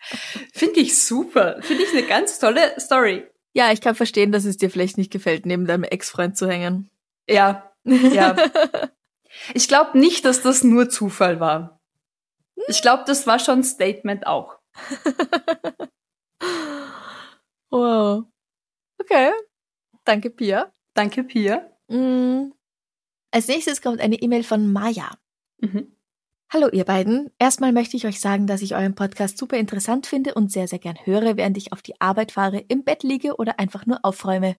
Finde 0.52 0.80
ich 0.80 1.02
super. 1.02 1.62
Finde 1.62 1.84
ich 1.84 1.92
eine 1.92 2.06
ganz 2.06 2.38
tolle 2.38 2.78
Story. 2.78 3.26
Ja, 3.54 3.72
ich 3.72 3.80
kann 3.80 3.94
verstehen, 3.94 4.32
dass 4.32 4.44
es 4.44 4.56
dir 4.56 4.68
vielleicht 4.68 4.98
nicht 4.98 5.12
gefällt, 5.12 5.46
neben 5.46 5.66
deinem 5.66 5.84
Ex-Freund 5.84 6.36
zu 6.36 6.48
hängen. 6.48 6.90
Ja, 7.28 7.72
ja. 7.84 8.36
Ich 9.52 9.66
glaube 9.66 9.98
nicht, 9.98 10.24
dass 10.24 10.42
das 10.42 10.62
nur 10.62 10.88
Zufall 10.88 11.40
war. 11.40 11.80
Ich 12.68 12.82
glaube, 12.82 13.02
das 13.04 13.26
war 13.26 13.40
schon 13.40 13.58
ein 13.60 13.64
Statement 13.64 14.28
auch. 14.28 14.58
wow. 17.70 18.24
Okay. 19.00 19.32
Danke, 20.04 20.30
Pia. 20.30 20.72
Danke, 20.94 21.24
Pia. 21.24 21.68
Mm. 21.88 22.52
Als 23.32 23.48
nächstes 23.48 23.82
kommt 23.82 24.00
eine 24.00 24.16
E-Mail 24.16 24.44
von 24.44 24.72
Maya. 24.72 25.10
Mhm. 25.58 25.93
Hallo 26.54 26.68
ihr 26.70 26.84
beiden. 26.84 27.32
Erstmal 27.40 27.72
möchte 27.72 27.96
ich 27.96 28.06
euch 28.06 28.20
sagen, 28.20 28.46
dass 28.46 28.62
ich 28.62 28.76
euren 28.76 28.94
Podcast 28.94 29.38
super 29.38 29.56
interessant 29.56 30.06
finde 30.06 30.34
und 30.34 30.52
sehr, 30.52 30.68
sehr 30.68 30.78
gern 30.78 30.96
höre, 31.02 31.36
während 31.36 31.56
ich 31.56 31.72
auf 31.72 31.82
die 31.82 32.00
Arbeit 32.00 32.30
fahre, 32.30 32.58
im 32.68 32.84
Bett 32.84 33.02
liege 33.02 33.34
oder 33.38 33.58
einfach 33.58 33.86
nur 33.86 33.98
aufräume. 34.04 34.54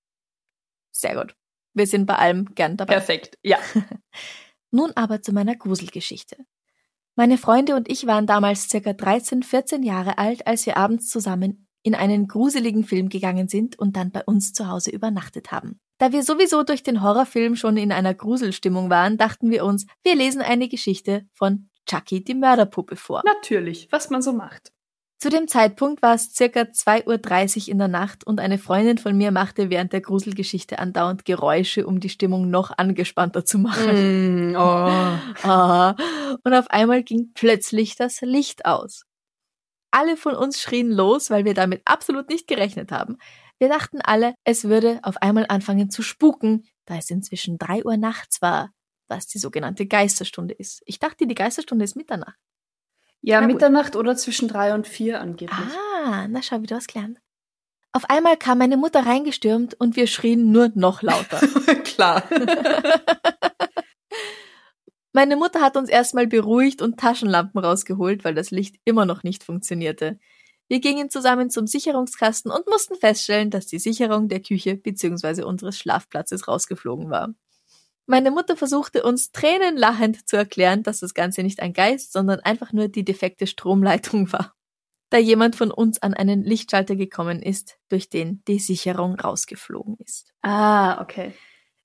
Sehr 0.92 1.16
gut. 1.16 1.38
Wir 1.74 1.88
sind 1.88 2.06
bei 2.06 2.16
allem 2.16 2.54
gern 2.54 2.76
dabei. 2.76 2.96
Perfekt. 2.96 3.38
Ja. 3.44 3.60
Nun 4.72 4.92
aber 4.96 5.22
zu 5.22 5.32
meiner 5.32 5.56
Gruselgeschichte. 5.56 6.36
Meine 7.16 7.38
Freunde 7.38 7.78
und 7.78 7.90
ich 7.90 8.06
waren 8.06 8.28
damals 8.28 8.68
circa 8.70 8.92
13, 8.92 9.42
14 9.42 9.82
Jahre 9.82 10.18
alt, 10.18 10.48
als 10.48 10.66
wir 10.66 10.76
abends 10.76 11.08
zusammen 11.08 11.66
in 11.82 11.96
einen 11.96 12.28
gruseligen 12.28 12.84
Film 12.84 13.08
gegangen 13.08 13.48
sind 13.48 13.80
und 13.80 13.96
dann 13.96 14.12
bei 14.12 14.26
uns 14.26 14.52
zu 14.52 14.68
Hause 14.68 14.92
übernachtet 14.92 15.54
haben. 15.54 15.80
Da 15.98 16.12
wir 16.12 16.24
sowieso 16.24 16.64
durch 16.64 16.84
den 16.84 17.02
Horrorfilm 17.02 17.56
schon 17.56 17.78
in 17.78 17.94
einer 17.94 18.14
Gruselstimmung 18.14 18.90
waren, 18.90 19.18
dachten 19.18 19.50
wir 19.50 19.64
uns, 19.64 19.86
wir 20.04 20.18
lesen 20.18 20.42
eine 20.42 20.68
Geschichte 20.68 21.26
von 21.32 21.70
Chucky 21.86 22.24
die 22.24 22.36
Mörderpuppe 22.36 22.96
vor. 22.96 23.22
Natürlich, 23.26 23.88
was 23.92 24.10
man 24.10 24.22
so 24.22 24.34
macht. 24.34 24.72
Zu 25.18 25.30
dem 25.30 25.48
Zeitpunkt 25.48 26.02
war 26.02 26.14
es 26.14 26.36
circa 26.36 26.62
2.30 26.62 27.64
Uhr 27.64 27.72
in 27.72 27.78
der 27.80 27.88
Nacht 27.88 28.28
und 28.28 28.40
eine 28.40 28.58
Freundin 28.58 28.98
von 28.98 29.18
mir 29.18 29.32
machte 29.32 29.70
während 29.70 29.94
der 29.94 30.02
Gruselgeschichte 30.02 30.78
andauernd 30.78 31.26
Geräusche, 31.26 31.88
um 31.88 32.00
die 32.00 32.10
Stimmung 32.10 32.50
noch 32.50 32.78
angespannter 32.78 33.46
zu 33.46 33.58
machen. 33.58 34.52
Mm, 34.52 34.56
oh. 34.56 35.18
Ah, 35.44 35.96
und 36.44 36.54
auf 36.54 36.70
einmal 36.70 37.02
ging 37.04 37.32
plötzlich 37.34 37.96
das 37.96 38.22
Licht 38.22 38.66
aus. 38.66 39.06
Alle 39.90 40.18
von 40.18 40.36
uns 40.36 40.62
schrien 40.62 40.92
los, 40.92 41.30
weil 41.30 41.46
wir 41.46 41.54
damit 41.54 41.82
absolut 41.86 42.30
nicht 42.30 42.48
gerechnet 42.48 42.92
haben. 42.92 43.18
Wir 43.58 43.70
dachten 43.70 44.02
alle, 44.02 44.36
es 44.44 44.66
würde 44.66 45.00
auf 45.04 45.18
einmal 45.22 45.46
anfangen 45.48 45.90
zu 45.90 46.02
spuken, 46.02 46.68
da 46.86 46.98
es 46.98 47.10
inzwischen 47.10 47.58
drei 47.58 47.86
Uhr 47.86 47.96
nachts 47.96 48.42
war, 48.42 48.72
was 49.08 49.28
die 49.28 49.40
sogenannte 49.40 49.86
Geisterstunde 49.86 50.54
ist. 50.54 50.82
Ich 50.86 51.00
dachte, 51.00 51.28
die 51.28 51.36
Geisterstunde 51.36 51.86
ist 51.86 51.96
Mitternacht. 51.96 52.38
Ja, 53.22 53.42
Na 53.42 53.48
gut. 53.48 53.56
Mitternacht 53.56 53.96
oder 53.96 54.16
zwischen 54.16 54.48
drei 54.48 54.74
und 54.74 54.88
vier 54.88 55.20
angeblich. 55.22 55.58
Ah, 56.06 56.28
na 56.28 56.42
schau, 56.42 56.62
wie 56.62 56.68
du 56.68 56.76
was 56.76 56.88
gelernt. 56.88 57.20
Auf 57.92 58.10
einmal 58.10 58.38
kam 58.38 58.58
meine 58.58 58.78
Mutter 58.78 59.06
reingestürmt 59.06 59.74
und 59.76 59.96
wir 59.96 60.08
schrien 60.08 60.52
nur 60.52 60.72
noch 60.76 61.02
lauter. 61.02 61.40
Klar. 61.84 62.24
Meine 65.14 65.38
Mutter 65.38 65.62
hat 65.62 65.78
uns 65.78 65.88
erstmal 65.88 66.28
beruhigt 66.28 66.82
und 66.82 67.00
Taschenlampen 67.00 67.64
rausgeholt, 67.64 68.26
weil 68.26 68.36
das 68.36 68.52
Licht 68.52 68.76
immer 68.84 69.06
noch 69.06 69.24
nicht 69.24 69.46
funktionierte. 69.46 70.20
Wir 70.68 70.82
gingen 70.82 71.10
zusammen 71.10 71.50
zum 71.50 71.68
Sicherungskasten 71.68 72.52
und 72.52 72.68
mussten 72.68 72.96
feststellen, 72.96 73.50
dass 73.50 73.66
die 73.66 73.80
Sicherung 73.80 74.28
der 74.28 74.42
Küche 74.42 74.76
bzw. 74.76 75.44
unseres 75.44 75.78
Schlafplatzes 75.78 76.50
rausgeflogen 76.50 77.10
war. 77.10 77.34
Meine 78.08 78.30
Mutter 78.30 78.56
versuchte 78.56 79.04
uns 79.04 79.32
tränenlachend 79.32 80.28
zu 80.28 80.38
erklären, 80.38 80.84
dass 80.84 81.00
das 81.00 81.14
Ganze 81.14 81.42
nicht 81.42 81.60
ein 81.60 81.74
Geist, 81.74 82.14
sondern 82.14 82.40
einfach 82.40 82.72
nur 82.72 82.88
die 82.88 83.04
defekte 83.04 83.48
Stromleitung 83.48 84.32
war. 84.32 84.54
Da 85.10 85.18
jemand 85.18 85.56
von 85.56 85.72
uns 85.72 86.02
an 86.02 86.14
einen 86.14 86.44
Lichtschalter 86.44 86.96
gekommen 86.96 87.42
ist, 87.42 87.78
durch 87.90 88.10
den 88.10 88.44
die 88.48 88.60
Sicherung 88.60 89.16
rausgeflogen 89.20 89.98
ist. 90.00 90.34
Ah, 90.42 91.02
okay. 91.02 91.34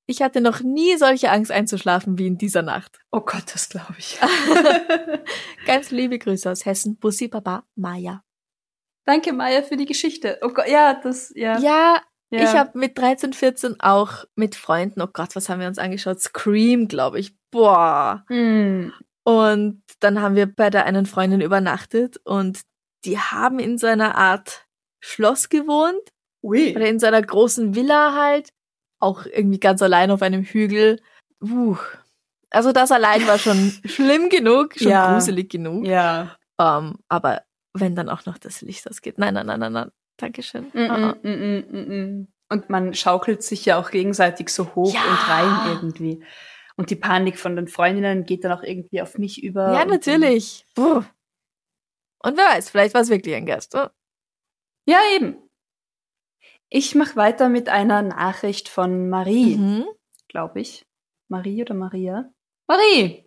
Ich 0.07 0.23
hatte 0.23 0.41
noch 0.41 0.61
nie 0.61 0.97
solche 0.97 1.31
Angst 1.31 1.53
einzuschlafen 1.53 2.19
wie 2.19 2.27
in 2.27 2.37
dieser 2.37 2.63
Nacht. 2.63 2.99
Oh 3.13 3.21
Gott, 3.21 3.45
das 3.55 3.69
glaube 3.69 3.95
ich. 3.97 4.19
Ganz 5.67 5.93
liebe 5.93 6.19
Grüße 6.19 6.51
aus 6.51 6.67
Hessen, 6.67 6.99
Bussi 6.99 7.29
Baba 7.29 7.65
Maya. 7.77 8.25
Danke, 9.05 9.33
Maya, 9.33 9.63
für 9.63 9.77
die 9.77 9.87
Geschichte. 9.87 10.39
Oh 10.43 10.49
Gott, 10.49 10.69
ja, 10.69 10.95
das, 10.95 11.33
ja. 11.37 11.59
Ja, 11.61 12.03
Ja. 12.31 12.43
ich 12.43 12.51
habe 12.55 12.79
mit 12.79 12.97
13, 12.97 13.33
14 13.33 13.81
auch 13.81 14.25
mit 14.37 14.55
Freunden, 14.55 15.01
oh 15.03 15.09
Gott, 15.13 15.35
was 15.35 15.49
haben 15.49 15.61
wir 15.61 15.67
uns 15.67 15.79
angeschaut? 15.79 16.21
Scream, 16.21 16.87
glaube 16.89 17.19
ich. 17.19 17.35
Boah. 17.51 18.25
Hm. 18.29 18.93
Und 19.25 19.83
dann 20.01 20.21
haben 20.23 20.37
wir 20.37 20.47
bei 20.47 20.71
der 20.71 20.87
einen 20.87 21.07
Freundin 21.07 21.41
übernachtet 21.41 22.19
und 22.25 22.61
die 23.05 23.19
haben 23.19 23.59
in 23.59 23.79
so 23.79 23.87
einer 23.87 24.15
Art 24.17 24.67
Schloss 25.01 25.49
gewohnt 25.49 26.01
Ui. 26.43 26.75
oder 26.77 26.87
in 26.87 26.99
so 26.99 27.07
einer 27.07 27.21
großen 27.23 27.75
Villa 27.75 28.15
halt, 28.15 28.51
auch 29.01 29.27
irgendwie 29.27 29.61
ganz 29.61 29.83
allein 29.83 30.11
auf 30.11 30.23
einem 30.23 30.43
Hügel. 30.43 31.01
Puh. 31.41 31.77
Also 32.51 32.73
das 32.73 32.93
allein 32.93 33.27
war 33.27 33.39
schon 33.39 33.73
schlimm 33.85 34.29
genug, 34.29 34.75
schon 34.77 34.89
Ja. 34.89 35.13
gruselig 35.13 35.51
genug. 35.51 35.85
Ja. 35.87 36.37
Ähm, 36.61 36.97
aber 37.09 37.43
wenn 37.73 37.95
dann 37.95 38.09
auch 38.09 38.27
noch 38.27 38.39
das 38.39 38.61
Licht 38.63 38.89
ausgeht. 38.89 39.19
Nein, 39.19 39.35
nein, 39.35 39.47
nein, 39.47 39.61
nein, 39.61 39.73
nein. 39.73 39.91
Dankeschön. 40.21 40.71
Mm, 40.73 41.15
mm, 41.23 41.65
mm, 41.71 42.19
mm. 42.21 42.29
Und 42.53 42.69
man 42.71 42.95
schaukelt 42.95 43.43
sich 43.43 43.65
ja 43.65 43.79
auch 43.79 43.91
gegenseitig 43.91 44.49
so 44.51 44.75
hoch 44.75 44.93
Ja. 44.93 45.03
und 45.03 45.29
rein 45.29 45.73
irgendwie. 45.75 46.25
Und 46.77 46.91
die 46.91 46.97
Panik 46.97 47.39
von 47.39 47.57
den 47.57 47.69
Freundinnen 47.69 48.25
geht 48.25 48.45
dann 48.45 48.53
auch 48.53 48.63
irgendwie 48.63 49.03
auf 49.03 49.19
mich 49.19 49.43
über. 49.43 49.73
Ja, 49.75 49.83
und- 49.83 49.89
natürlich. 49.89 50.65
Puh. 50.75 51.03
Und 52.23 52.37
wer 52.37 52.45
weiß, 52.57 52.71
vielleicht 52.71 52.95
war 52.95 53.03
es 53.03 53.09
wirklich 53.11 53.35
ein 53.35 53.47
Gast. 53.47 53.75
Oh. 53.75 53.87
Ja, 54.87 54.99
eben. 55.15 55.37
Ich 56.69 56.95
mache 56.95 57.17
weiter 57.17 57.49
mit 57.49 57.69
einer 57.69 58.03
Nachricht 58.03 58.69
von 58.69 59.09
Marie, 59.09 59.57
Mhm. 59.57 59.87
glaube 60.29 60.61
ich. 60.61 60.87
Marie 61.29 61.63
oder 61.63 61.75
Maria? 61.75 62.31
Marie! 62.69 63.25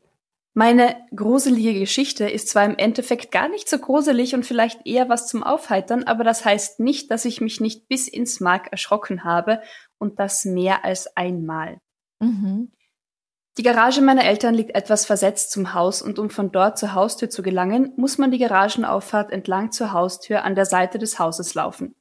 Meine 0.56 0.96
gruselige 1.16 1.80
Geschichte 1.80 2.30
ist 2.30 2.48
zwar 2.48 2.66
im 2.66 2.78
Endeffekt 2.78 3.32
gar 3.32 3.50
nicht 3.50 3.68
so 3.68 3.80
gruselig 3.80 4.36
und 4.36 4.46
vielleicht 4.46 4.86
eher 4.86 5.10
was 5.10 5.28
zum 5.28 5.42
Aufheitern, 5.42 6.04
aber 6.04 6.24
das 6.24 6.46
heißt 6.46 6.80
nicht, 6.80 7.10
dass 7.10 7.26
ich 7.26 7.42
mich 7.42 7.60
nicht 7.60 7.88
bis 7.88 8.08
ins 8.08 8.40
Mark 8.40 8.68
erschrocken 8.72 9.24
habe 9.24 9.62
und 9.98 10.20
das 10.20 10.46
mehr 10.46 10.86
als 10.86 11.18
einmal. 11.18 11.80
Mhm. 12.20 12.72
Die 13.58 13.64
Garage 13.64 14.02
meiner 14.02 14.26
Eltern 14.26 14.54
liegt 14.54 14.76
etwas 14.76 15.06
versetzt 15.06 15.52
zum 15.52 15.74
Haus 15.74 16.02
und 16.02 16.20
um 16.20 16.30
von 16.30 16.52
dort 16.52 16.78
zur 16.78 16.94
Haustür 16.94 17.30
zu 17.30 17.42
gelangen, 17.42 17.94
muss 17.98 18.18
man 18.20 18.32
die 18.32 18.40
Garagenauffahrt 18.40 19.32
entlang 19.32 19.72
zur 19.72 19.92
Haustür 19.92 20.44
an 20.44 20.56
der 20.56 20.66
Seite 20.66 21.00
des 21.00 21.18
Hauses 21.18 21.54
laufen. 21.56 21.96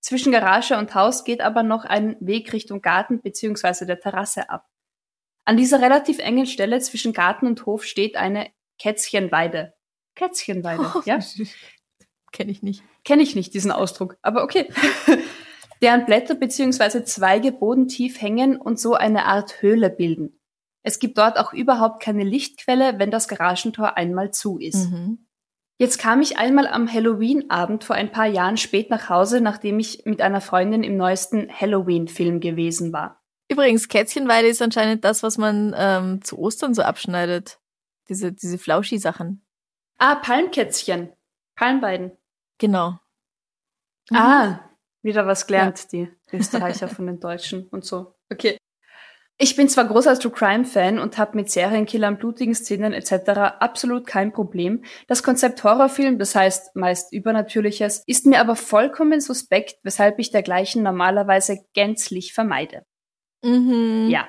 Zwischen 0.00 0.30
Garage 0.30 0.76
und 0.76 0.94
Haus 0.94 1.24
geht 1.24 1.40
aber 1.40 1.64
noch 1.64 1.84
ein 1.84 2.16
Weg 2.20 2.52
Richtung 2.52 2.82
Garten 2.82 3.20
bzw. 3.20 3.84
der 3.84 3.98
Terrasse 3.98 4.48
ab. 4.50 4.66
An 5.46 5.56
dieser 5.56 5.80
relativ 5.80 6.18
engen 6.18 6.46
Stelle 6.46 6.80
zwischen 6.80 7.12
Garten 7.12 7.46
und 7.46 7.64
Hof 7.66 7.84
steht 7.84 8.16
eine 8.16 8.50
Kätzchenweide. 8.78 9.74
Kätzchenweide, 10.16 10.92
ja? 11.04 11.20
Kenne 12.32 12.50
ich 12.50 12.62
nicht. 12.62 12.82
Kenne 13.04 13.22
ich 13.22 13.36
nicht, 13.36 13.54
diesen 13.54 13.70
Ausdruck, 13.70 14.18
aber 14.22 14.42
okay. 14.42 14.68
Deren 15.82 16.04
Blätter 16.04 16.34
bzw. 16.34 17.04
Zweige 17.04 17.52
bodentief 17.52 18.20
hängen 18.20 18.56
und 18.56 18.80
so 18.80 18.94
eine 18.94 19.26
Art 19.26 19.62
Höhle 19.62 19.88
bilden. 19.88 20.40
Es 20.82 20.98
gibt 20.98 21.16
dort 21.16 21.38
auch 21.38 21.52
überhaupt 21.52 22.02
keine 22.02 22.24
Lichtquelle, 22.24 22.98
wenn 22.98 23.10
das 23.10 23.28
Garagentor 23.28 23.96
einmal 23.96 24.32
zu 24.32 24.58
ist. 24.58 24.90
Mhm. 24.90 25.26
Jetzt 25.78 25.98
kam 25.98 26.22
ich 26.22 26.38
einmal 26.38 26.66
am 26.66 26.92
Halloween-Abend 26.92 27.84
vor 27.84 27.94
ein 27.94 28.10
paar 28.10 28.26
Jahren 28.26 28.56
spät 28.56 28.90
nach 28.90 29.10
Hause, 29.10 29.40
nachdem 29.40 29.78
ich 29.78 30.06
mit 30.06 30.22
einer 30.22 30.40
Freundin 30.40 30.82
im 30.82 30.96
neuesten 30.96 31.48
Halloween-Film 31.52 32.40
gewesen 32.40 32.92
war. 32.92 33.22
Übrigens, 33.56 33.88
Kätzchenweide 33.88 34.48
ist 34.48 34.60
anscheinend 34.60 35.02
das, 35.02 35.22
was 35.22 35.38
man 35.38 35.74
ähm, 35.74 36.22
zu 36.22 36.38
Ostern 36.38 36.74
so 36.74 36.82
abschneidet. 36.82 37.58
Diese, 38.06 38.30
diese 38.30 38.58
Flauschi-Sachen. 38.58 39.40
Ah, 39.96 40.16
Palmkätzchen. 40.16 41.10
Palmweiden. 41.54 42.12
Genau. 42.58 42.98
Mhm. 44.10 44.16
Ah, 44.18 44.70
wieder 45.00 45.26
was 45.26 45.46
gelernt, 45.46 45.90
die 45.90 46.06
Österreicher 46.30 46.88
von 46.88 47.06
den 47.06 47.18
Deutschen 47.18 47.66
und 47.68 47.86
so. 47.86 48.14
Okay. 48.30 48.58
Ich 49.38 49.56
bin 49.56 49.70
zwar 49.70 49.86
großer 49.86 50.18
True 50.18 50.32
Crime 50.32 50.66
Fan 50.66 50.98
und 50.98 51.16
habe 51.16 51.34
mit 51.38 51.50
Serienkillern, 51.50 52.18
blutigen 52.18 52.54
Szenen 52.54 52.92
etc. 52.92 53.38
absolut 53.58 54.06
kein 54.06 54.34
Problem. 54.34 54.84
Das 55.08 55.22
Konzept 55.22 55.64
Horrorfilm, 55.64 56.18
das 56.18 56.34
heißt 56.34 56.76
meist 56.76 57.10
Übernatürliches, 57.10 58.02
ist 58.06 58.26
mir 58.26 58.38
aber 58.38 58.54
vollkommen 58.54 59.22
suspekt, 59.22 59.76
weshalb 59.82 60.18
ich 60.18 60.30
dergleichen 60.30 60.82
normalerweise 60.82 61.64
gänzlich 61.72 62.34
vermeide. 62.34 62.84
Mhm. 63.42 64.08
Ja. 64.10 64.28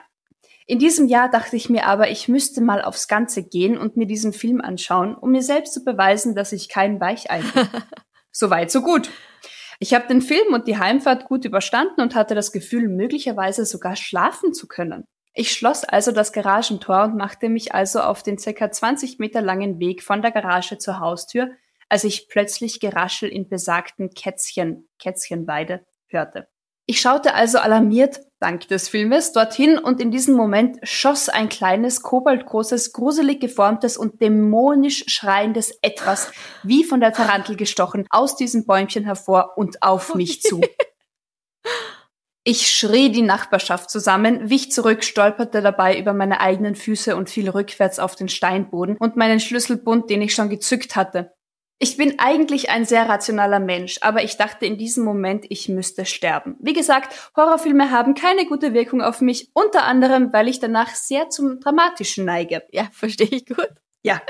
In 0.65 0.79
diesem 0.79 1.07
Jahr 1.07 1.29
dachte 1.29 1.55
ich 1.55 1.69
mir 1.69 1.85
aber, 1.85 2.09
ich 2.09 2.27
müsste 2.27 2.61
mal 2.61 2.81
aufs 2.81 3.07
Ganze 3.07 3.43
gehen 3.43 3.77
und 3.77 3.95
mir 3.95 4.05
diesen 4.05 4.33
Film 4.33 4.59
anschauen, 4.59 5.15
um 5.15 5.31
mir 5.31 5.41
selbst 5.41 5.73
zu 5.73 5.85
beweisen, 5.85 6.35
dass 6.35 6.51
ich 6.51 6.67
kein 6.67 6.99
Weichei 6.99 7.41
bin. 7.41 7.67
Soweit, 8.31 8.69
so 8.69 8.81
gut. 8.81 9.09
Ich 9.79 9.93
habe 9.93 10.07
den 10.07 10.21
Film 10.21 10.53
und 10.53 10.67
die 10.67 10.77
Heimfahrt 10.77 11.25
gut 11.25 11.45
überstanden 11.45 12.01
und 12.01 12.15
hatte 12.15 12.35
das 12.35 12.51
Gefühl, 12.51 12.89
möglicherweise 12.89 13.65
sogar 13.65 13.95
schlafen 13.95 14.53
zu 14.53 14.67
können. 14.67 15.05
Ich 15.33 15.51
schloss 15.51 15.83
also 15.83 16.11
das 16.11 16.33
Garagentor 16.33 17.03
und 17.03 17.15
machte 17.15 17.47
mich 17.47 17.73
also 17.73 18.01
auf 18.01 18.23
den 18.23 18.37
circa 18.37 18.71
20 18.71 19.19
Meter 19.19 19.41
langen 19.41 19.79
Weg 19.79 20.03
von 20.03 20.21
der 20.21 20.31
Garage 20.31 20.79
zur 20.79 20.99
Haustür, 20.99 21.51
als 21.89 22.03
ich 22.03 22.27
plötzlich 22.27 22.79
Geraschel 22.79 23.29
in 23.29 23.47
besagten 23.47 24.09
Kätzchen, 24.09 24.89
Kätzchenweide 24.99 25.85
hörte. 26.07 26.47
Ich 26.89 27.01
schaute 27.01 27.33
also 27.33 27.57
alarmiert, 27.57 28.21
dank 28.39 28.69
des 28.69 28.87
Filmes, 28.87 29.33
dorthin 29.33 29.77
und 29.77 29.99
in 29.99 30.09
diesem 30.09 30.35
Moment 30.35 30.77
schoss 30.83 31.27
ein 31.27 31.49
kleines, 31.49 32.01
kobaltgroßes, 32.01 32.93
gruselig 32.93 33.41
geformtes 33.41 33.97
und 33.97 34.21
dämonisch 34.21 35.03
schreiendes 35.07 35.77
Etwas, 35.81 36.31
wie 36.63 36.85
von 36.85 37.01
der 37.01 37.11
Tarantel 37.11 37.57
gestochen, 37.57 38.07
aus 38.09 38.37
diesem 38.37 38.65
Bäumchen 38.65 39.03
hervor 39.03 39.57
und 39.57 39.83
auf 39.83 40.15
mich 40.15 40.41
zu. 40.41 40.61
Ich 42.45 42.69
schrie 42.69 43.11
die 43.11 43.23
Nachbarschaft 43.23 43.89
zusammen, 43.89 44.49
wich 44.49 44.71
zurück, 44.71 45.03
stolperte 45.03 45.61
dabei 45.61 45.99
über 45.99 46.13
meine 46.13 46.39
eigenen 46.39 46.75
Füße 46.75 47.17
und 47.17 47.29
fiel 47.29 47.49
rückwärts 47.49 47.99
auf 47.99 48.15
den 48.15 48.29
Steinboden 48.29 48.95
und 48.95 49.17
meinen 49.17 49.41
Schlüsselbund, 49.41 50.09
den 50.09 50.21
ich 50.21 50.33
schon 50.33 50.47
gezückt 50.47 50.95
hatte. 50.95 51.33
Ich 51.79 51.95
bin 51.95 52.17
eigentlich 52.17 52.71
ein 52.71 52.85
sehr 52.85 53.07
rationaler 53.07 53.59
Mensch, 53.59 53.99
aber 54.01 54.23
ich 54.23 54.35
dachte 54.37 54.65
in 54.65 54.79
diesem 54.79 55.03
Moment, 55.03 55.45
ich 55.49 55.69
müsste 55.69 56.05
sterben. 56.05 56.55
Wie 56.59 56.73
gesagt, 56.73 57.31
Horrorfilme 57.35 57.91
haben 57.91 58.15
keine 58.15 58.47
gute 58.47 58.73
Wirkung 58.73 59.03
auf 59.03 59.21
mich, 59.21 59.49
unter 59.53 59.83
anderem, 59.83 60.33
weil 60.33 60.47
ich 60.47 60.59
danach 60.59 60.89
sehr 60.95 61.29
zum 61.29 61.59
Dramatischen 61.59 62.25
neige. 62.25 62.63
Ja, 62.71 62.87
verstehe 62.91 63.27
ich 63.29 63.45
gut. 63.45 63.69
Ja. 64.01 64.21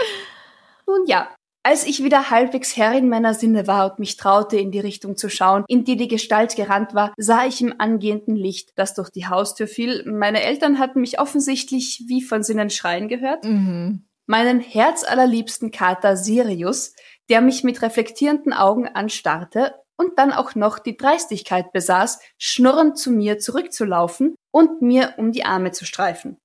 Nun 0.85 1.05
ja. 1.07 1.29
Als 1.63 1.85
ich 1.85 2.01
wieder 2.01 2.29
halbwegs 2.29 2.77
Herrin 2.77 3.09
meiner 3.09 3.33
Sinne 3.33 3.67
war 3.67 3.91
und 3.91 3.99
mich 3.99 4.15
traute, 4.15 4.55
in 4.55 4.71
die 4.71 4.79
Richtung 4.79 5.17
zu 5.17 5.29
schauen, 5.29 5.65
in 5.67 5.83
die 5.83 5.97
die 5.97 6.07
Gestalt 6.07 6.55
gerannt 6.55 6.95
war, 6.95 7.13
sah 7.17 7.45
ich 7.45 7.61
im 7.61 7.73
angehenden 7.77 8.37
Licht, 8.37 8.71
das 8.77 8.93
durch 8.93 9.09
die 9.09 9.27
Haustür 9.27 9.67
fiel. 9.67 10.05
Meine 10.05 10.43
Eltern 10.43 10.79
hatten 10.79 11.01
mich 11.01 11.19
offensichtlich 11.19 12.05
wie 12.07 12.21
von 12.21 12.41
Sinnen 12.41 12.69
schreien 12.69 13.09
gehört. 13.09 13.43
Mhm. 13.43 14.05
Meinen 14.27 14.61
herzallerliebsten 14.61 15.71
Kater 15.71 16.15
Sirius, 16.15 16.93
der 17.29 17.41
mich 17.41 17.63
mit 17.63 17.81
reflektierenden 17.81 18.53
Augen 18.53 18.87
anstarrte 18.87 19.75
und 19.97 20.17
dann 20.19 20.31
auch 20.31 20.55
noch 20.55 20.79
die 20.79 20.95
Dreistigkeit 20.95 21.71
besaß, 21.71 22.19
schnurrend 22.37 22.97
zu 22.97 23.11
mir 23.11 23.39
zurückzulaufen 23.39 24.35
und 24.51 24.81
mir 24.81 25.15
um 25.17 25.31
die 25.31 25.45
Arme 25.45 25.71
zu 25.71 25.85
streifen. 25.85 26.37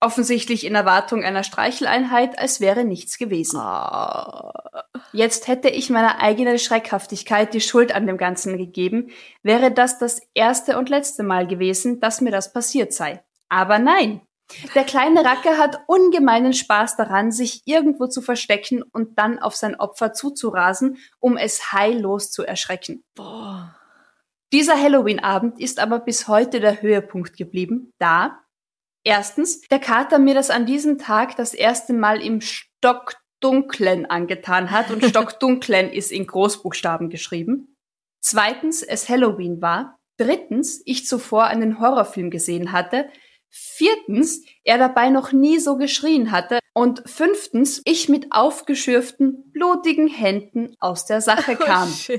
Offensichtlich 0.00 0.66
in 0.66 0.74
Erwartung 0.74 1.24
einer 1.24 1.42
Streicheleinheit, 1.42 2.38
als 2.38 2.60
wäre 2.60 2.84
nichts 2.84 3.16
gewesen. 3.16 3.58
Ah. 3.58 4.52
Jetzt 5.12 5.48
hätte 5.48 5.68
ich 5.68 5.88
meiner 5.88 6.20
eigenen 6.20 6.58
Schreckhaftigkeit 6.58 7.54
die 7.54 7.62
Schuld 7.62 7.94
an 7.94 8.06
dem 8.06 8.18
Ganzen 8.18 8.58
gegeben, 8.58 9.10
wäre 9.42 9.72
das 9.72 9.98
das 9.98 10.20
erste 10.34 10.76
und 10.78 10.90
letzte 10.90 11.22
Mal 11.22 11.46
gewesen, 11.46 11.98
dass 12.00 12.20
mir 12.20 12.30
das 12.30 12.52
passiert 12.52 12.92
sei. 12.92 13.24
Aber 13.48 13.78
nein. 13.78 14.20
Der 14.74 14.84
kleine 14.84 15.24
Racker 15.24 15.58
hat 15.58 15.80
ungemeinen 15.86 16.52
Spaß 16.52 16.96
daran, 16.96 17.32
sich 17.32 17.62
irgendwo 17.66 18.06
zu 18.06 18.22
verstecken 18.22 18.82
und 18.82 19.18
dann 19.18 19.38
auf 19.38 19.56
sein 19.56 19.74
Opfer 19.74 20.12
zuzurasen, 20.12 20.98
um 21.18 21.36
es 21.36 21.72
heillos 21.72 22.30
zu 22.30 22.44
erschrecken. 22.44 23.02
Boah. 23.14 23.74
Dieser 24.52 24.80
Halloween-Abend 24.80 25.60
ist 25.60 25.80
aber 25.80 25.98
bis 25.98 26.28
heute 26.28 26.60
der 26.60 26.80
Höhepunkt 26.80 27.36
geblieben, 27.36 27.92
da 27.98 28.38
Erstens, 29.06 29.60
der 29.60 29.78
Kater 29.78 30.18
mir 30.18 30.34
das 30.34 30.50
an 30.50 30.66
diesem 30.66 30.98
Tag 30.98 31.36
das 31.36 31.54
erste 31.54 31.92
Mal 31.92 32.20
im 32.20 32.40
Stockdunklen 32.40 34.04
angetan 34.04 34.72
hat 34.72 34.90
und 34.90 35.04
Stockdunklen 35.08 35.92
ist 35.92 36.10
in 36.10 36.26
Großbuchstaben 36.26 37.08
geschrieben. 37.08 37.76
Zweitens, 38.20 38.82
es 38.82 39.08
Halloween 39.08 39.62
war. 39.62 39.96
Drittens, 40.16 40.82
ich 40.86 41.06
zuvor 41.06 41.44
einen 41.44 41.78
Horrorfilm 41.78 42.30
gesehen 42.30 42.72
hatte. 42.72 43.08
Viertens, 43.58 44.42
er 44.64 44.76
dabei 44.76 45.08
noch 45.08 45.32
nie 45.32 45.58
so 45.58 45.76
geschrien 45.76 46.30
hatte. 46.30 46.58
Und 46.74 47.02
fünftens, 47.08 47.80
ich 47.84 48.08
mit 48.08 48.26
aufgeschürften, 48.30 49.50
blutigen 49.52 50.08
Händen 50.08 50.76
aus 50.78 51.06
der 51.06 51.22
Sache 51.22 51.56
oh, 51.60 51.64
kam. 51.64 51.88
Oh, 52.08 52.18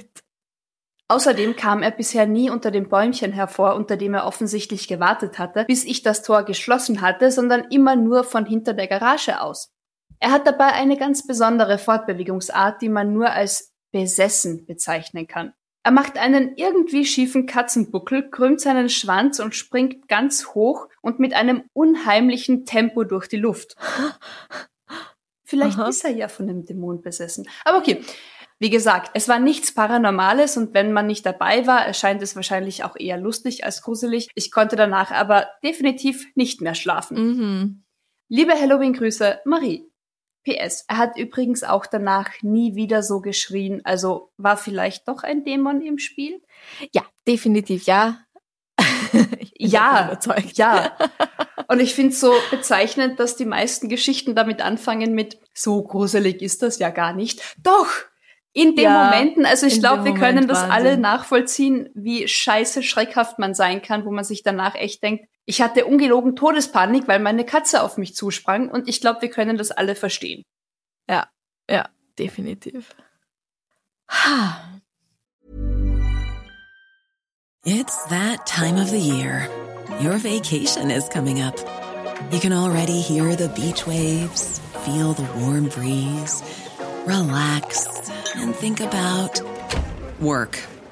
Außerdem 1.09 1.55
kam 1.55 1.83
er 1.83 1.91
bisher 1.91 2.25
nie 2.25 2.49
unter 2.49 2.71
dem 2.71 2.89
Bäumchen 2.89 3.31
hervor, 3.31 3.75
unter 3.75 3.97
dem 3.97 4.13
er 4.13 4.25
offensichtlich 4.25 4.87
gewartet 4.87 5.39
hatte, 5.39 5.65
bis 5.65 5.85
ich 5.85 6.01
das 6.01 6.23
Tor 6.23 6.43
geschlossen 6.43 7.01
hatte, 7.01 7.31
sondern 7.31 7.65
immer 7.69 7.95
nur 7.95 8.23
von 8.23 8.45
hinter 8.45 8.73
der 8.73 8.87
Garage 8.87 9.39
aus. 9.39 9.71
Er 10.19 10.31
hat 10.31 10.47
dabei 10.47 10.73
eine 10.73 10.97
ganz 10.97 11.25
besondere 11.25 11.77
Fortbewegungsart, 11.77 12.81
die 12.81 12.89
man 12.89 13.13
nur 13.13 13.29
als 13.29 13.73
besessen 13.91 14.65
bezeichnen 14.65 15.27
kann. 15.27 15.53
Er 15.87 15.93
macht 15.93 16.17
einen 16.17 16.57
irgendwie 16.57 17.05
schiefen 17.05 17.45
Katzenbuckel, 17.45 18.29
krümmt 18.29 18.59
seinen 18.59 18.89
Schwanz 18.89 19.39
und 19.39 19.55
springt 19.55 20.09
ganz 20.09 20.47
hoch 20.47 20.89
und 21.01 21.17
mit 21.17 21.33
einem 21.33 21.63
unheimlichen 21.71 22.65
Tempo 22.65 23.05
durch 23.05 23.29
die 23.29 23.37
Luft. 23.37 23.77
Vielleicht 25.45 25.79
Aha. 25.79 25.87
ist 25.87 26.03
er 26.03 26.11
ja 26.11 26.27
von 26.27 26.49
einem 26.49 26.65
Dämon 26.65 27.01
besessen. 27.01 27.47
Aber 27.63 27.77
okay. 27.77 28.03
Wie 28.59 28.69
gesagt, 28.69 29.11
es 29.13 29.29
war 29.29 29.39
nichts 29.39 29.73
Paranormales 29.73 30.57
und 30.57 30.73
wenn 30.73 30.91
man 30.91 31.07
nicht 31.07 31.25
dabei 31.25 31.65
war, 31.67 31.85
erscheint 31.85 32.21
es 32.21 32.35
wahrscheinlich 32.35 32.83
auch 32.83 32.97
eher 32.97 33.17
lustig 33.17 33.63
als 33.63 33.81
gruselig. 33.81 34.27
Ich 34.35 34.51
konnte 34.51 34.75
danach 34.75 35.11
aber 35.11 35.47
definitiv 35.63 36.27
nicht 36.35 36.59
mehr 36.59 36.75
schlafen. 36.75 37.17
Mhm. 37.17 37.83
Liebe 38.27 38.51
Halloween-Grüße, 38.51 39.39
Marie. 39.45 39.89
PS. 40.47 40.85
Er 40.87 40.97
hat 40.97 41.17
übrigens 41.17 41.63
auch 41.63 41.85
danach 41.85 42.29
nie 42.41 42.75
wieder 42.75 43.03
so 43.03 43.19
geschrien. 43.19 43.81
Also 43.83 44.31
war 44.37 44.57
vielleicht 44.57 45.07
doch 45.07 45.23
ein 45.23 45.43
Dämon 45.43 45.81
im 45.81 45.99
Spiel? 45.99 46.41
Ja, 46.93 47.03
definitiv 47.27 47.83
ja. 47.83 48.19
ja, 49.57 50.17
ja. 50.53 50.97
Und 51.67 51.81
ich 51.81 51.95
finde 51.95 52.13
es 52.13 52.19
so 52.21 52.33
bezeichnend, 52.49 53.19
dass 53.19 53.35
die 53.35 53.45
meisten 53.45 53.89
Geschichten 53.89 54.35
damit 54.35 54.61
anfangen 54.61 55.13
mit 55.13 55.39
so 55.53 55.83
gruselig 55.83 56.41
ist 56.41 56.61
das 56.61 56.79
ja 56.79 56.89
gar 56.89 57.13
nicht. 57.13 57.41
Doch! 57.61 57.89
In 58.53 58.75
den 58.75 58.85
ja, 58.85 59.03
Momenten, 59.03 59.45
also 59.45 59.67
ich 59.67 59.79
glaube, 59.79 60.03
wir 60.03 60.15
können 60.15 60.47
das 60.47 60.61
Wahnsinn. 60.61 60.71
alle 60.71 60.97
nachvollziehen, 60.97 61.89
wie 61.93 62.27
scheiße 62.27 62.81
schreckhaft 62.81 63.37
man 63.37 63.53
sein 63.53 63.83
kann, 63.83 64.03
wo 64.03 64.11
man 64.11 64.23
sich 64.23 64.41
danach 64.41 64.73
echt 64.73 65.03
denkt, 65.03 65.25
ich 65.47 65.61
hatte 65.61 65.85
ungelogen 65.85 66.35
Todespanik, 66.35 67.07
weil 67.07 67.19
meine 67.19 67.45
Katze 67.45 67.81
auf 67.81 67.97
mich 67.97 68.13
zusprang 68.13 68.69
und 68.69 68.89
ich 68.89 68.99
glaube, 68.99 69.21
wir 69.21 69.29
können 69.29 69.57
das 69.57 69.71
alle 69.71 69.95
verstehen. 69.95 70.43
Ja, 71.09 71.27
ja, 71.69 71.87
definitiv. 72.19 72.93
It's 77.63 78.05
that 78.09 78.45
time 78.45 78.79
of 78.79 78.89
the 78.89 78.99
year. 78.99 79.49
Your 80.01 80.17
vacation 80.17 80.91
is 80.91 81.07
coming 81.09 81.41
up. 81.41 81.55
You 82.29 82.39
can 82.39 82.51
already 82.51 82.99
hear 82.99 83.35
the 83.35 83.47
beach 83.49 83.87
waves, 83.87 84.59
feel 84.83 85.13
the 85.13 85.27
warm 85.39 85.69
breeze, 85.69 86.43
relax 87.05 87.87
and 88.35 88.53
think 88.53 88.81
about 88.81 89.41
work. 90.19 90.59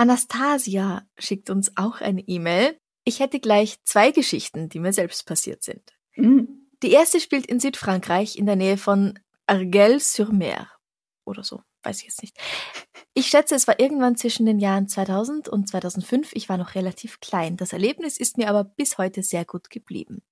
Anastasia 0.00 1.02
schickt 1.18 1.50
uns 1.50 1.76
auch 1.76 2.00
eine 2.00 2.22
E-Mail. 2.22 2.78
Ich 3.04 3.20
hätte 3.20 3.38
gleich 3.38 3.84
zwei 3.84 4.12
Geschichten, 4.12 4.70
die 4.70 4.78
mir 4.78 4.94
selbst 4.94 5.26
passiert 5.26 5.62
sind. 5.62 5.92
Mhm. 6.16 6.70
Die 6.82 6.92
erste 6.92 7.20
spielt 7.20 7.44
in 7.44 7.60
Südfrankreich 7.60 8.38
in 8.38 8.46
der 8.46 8.56
Nähe 8.56 8.78
von 8.78 9.18
Argel-sur-Mer 9.46 10.70
oder 11.26 11.44
so, 11.44 11.60
weiß 11.82 11.98
ich 11.98 12.04
jetzt 12.04 12.22
nicht. 12.22 12.34
Ich 13.12 13.26
schätze, 13.26 13.54
es 13.54 13.68
war 13.68 13.78
irgendwann 13.78 14.16
zwischen 14.16 14.46
den 14.46 14.58
Jahren 14.58 14.88
2000 14.88 15.50
und 15.50 15.68
2005. 15.68 16.30
Ich 16.32 16.48
war 16.48 16.56
noch 16.56 16.74
relativ 16.74 17.20
klein. 17.20 17.58
Das 17.58 17.74
Erlebnis 17.74 18.16
ist 18.16 18.38
mir 18.38 18.48
aber 18.48 18.64
bis 18.64 18.96
heute 18.96 19.22
sehr 19.22 19.44
gut 19.44 19.68
geblieben. 19.68 20.22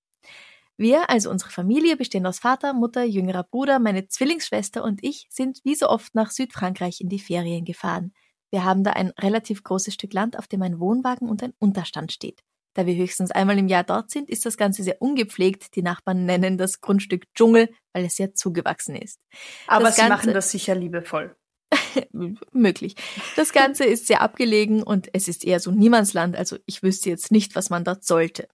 Wir, 0.79 1.11
also 1.11 1.29
unsere 1.29 1.51
Familie, 1.51 1.99
bestehen 1.99 2.25
aus 2.25 2.39
Vater, 2.39 2.73
Mutter, 2.73 3.05
jüngerer 3.05 3.43
Bruder, 3.45 3.81
meine 3.81 4.09
Zwillingsschwester 4.09 4.83
und 4.83 5.05
ich, 5.05 5.27
sind 5.29 5.61
wie 5.65 5.75
so 5.75 5.91
oft 5.91 6.15
nach 6.15 6.31
Südfrankreich 6.31 7.03
in 7.03 7.11
die 7.11 7.19
Ferien 7.19 7.67
gefahren. 7.67 8.15
Wir 8.51 8.65
haben 8.65 8.85
da 8.85 8.93
ein 8.93 9.11
relativ 9.19 9.63
großes 9.63 9.95
Stück 9.95 10.13
Land, 10.13 10.39
auf 10.39 10.47
dem 10.47 10.63
ein 10.63 10.81
Wohnwagen 10.81 11.29
und 11.29 11.43
ein 11.43 11.55
Unterstand 11.59 12.13
steht. 12.13 12.43
Da 12.75 12.87
wir 12.87 12.95
höchstens 12.95 13.31
einmal 13.31 13.59
im 13.59 13.69
Jahr 13.69 13.85
dort 13.85 14.11
sind, 14.11 14.31
ist 14.31 14.47
das 14.47 14.57
Ganze 14.57 14.83
sehr 14.83 15.03
ungepflegt. 15.03 15.75
Die 15.75 15.83
Nachbarn 15.83 16.25
nennen 16.25 16.59
das 16.59 16.81
Grundstück 16.81 17.25
Dschungel, 17.35 17.69
weil 17.93 18.05
es 18.05 18.17
sehr 18.17 18.35
zugewachsen 18.35 18.95
ist. 18.95 19.21
Aber 19.67 19.87
das 19.87 19.97
sie 19.97 20.03
Ganze, 20.03 20.17
machen 20.17 20.33
das 20.35 20.51
sicher 20.51 20.75
liebevoll. 20.75 21.37
möglich. 22.53 22.95
Das 23.37 23.53
Ganze 23.53 23.85
ist 23.85 24.07
sehr 24.07 24.23
abgelegen 24.23 24.83
und 24.83 25.09
es 25.13 25.29
ist 25.29 25.45
eher 25.45 25.61
so 25.61 25.71
Niemandsland, 25.71 26.37
also 26.37 26.57
ich 26.67 26.83
wüsste 26.83 27.11
jetzt 27.11 27.31
nicht, 27.31 27.57
was 27.57 27.71
man 27.71 27.85
dort 27.85 28.05
sollte. 28.05 28.49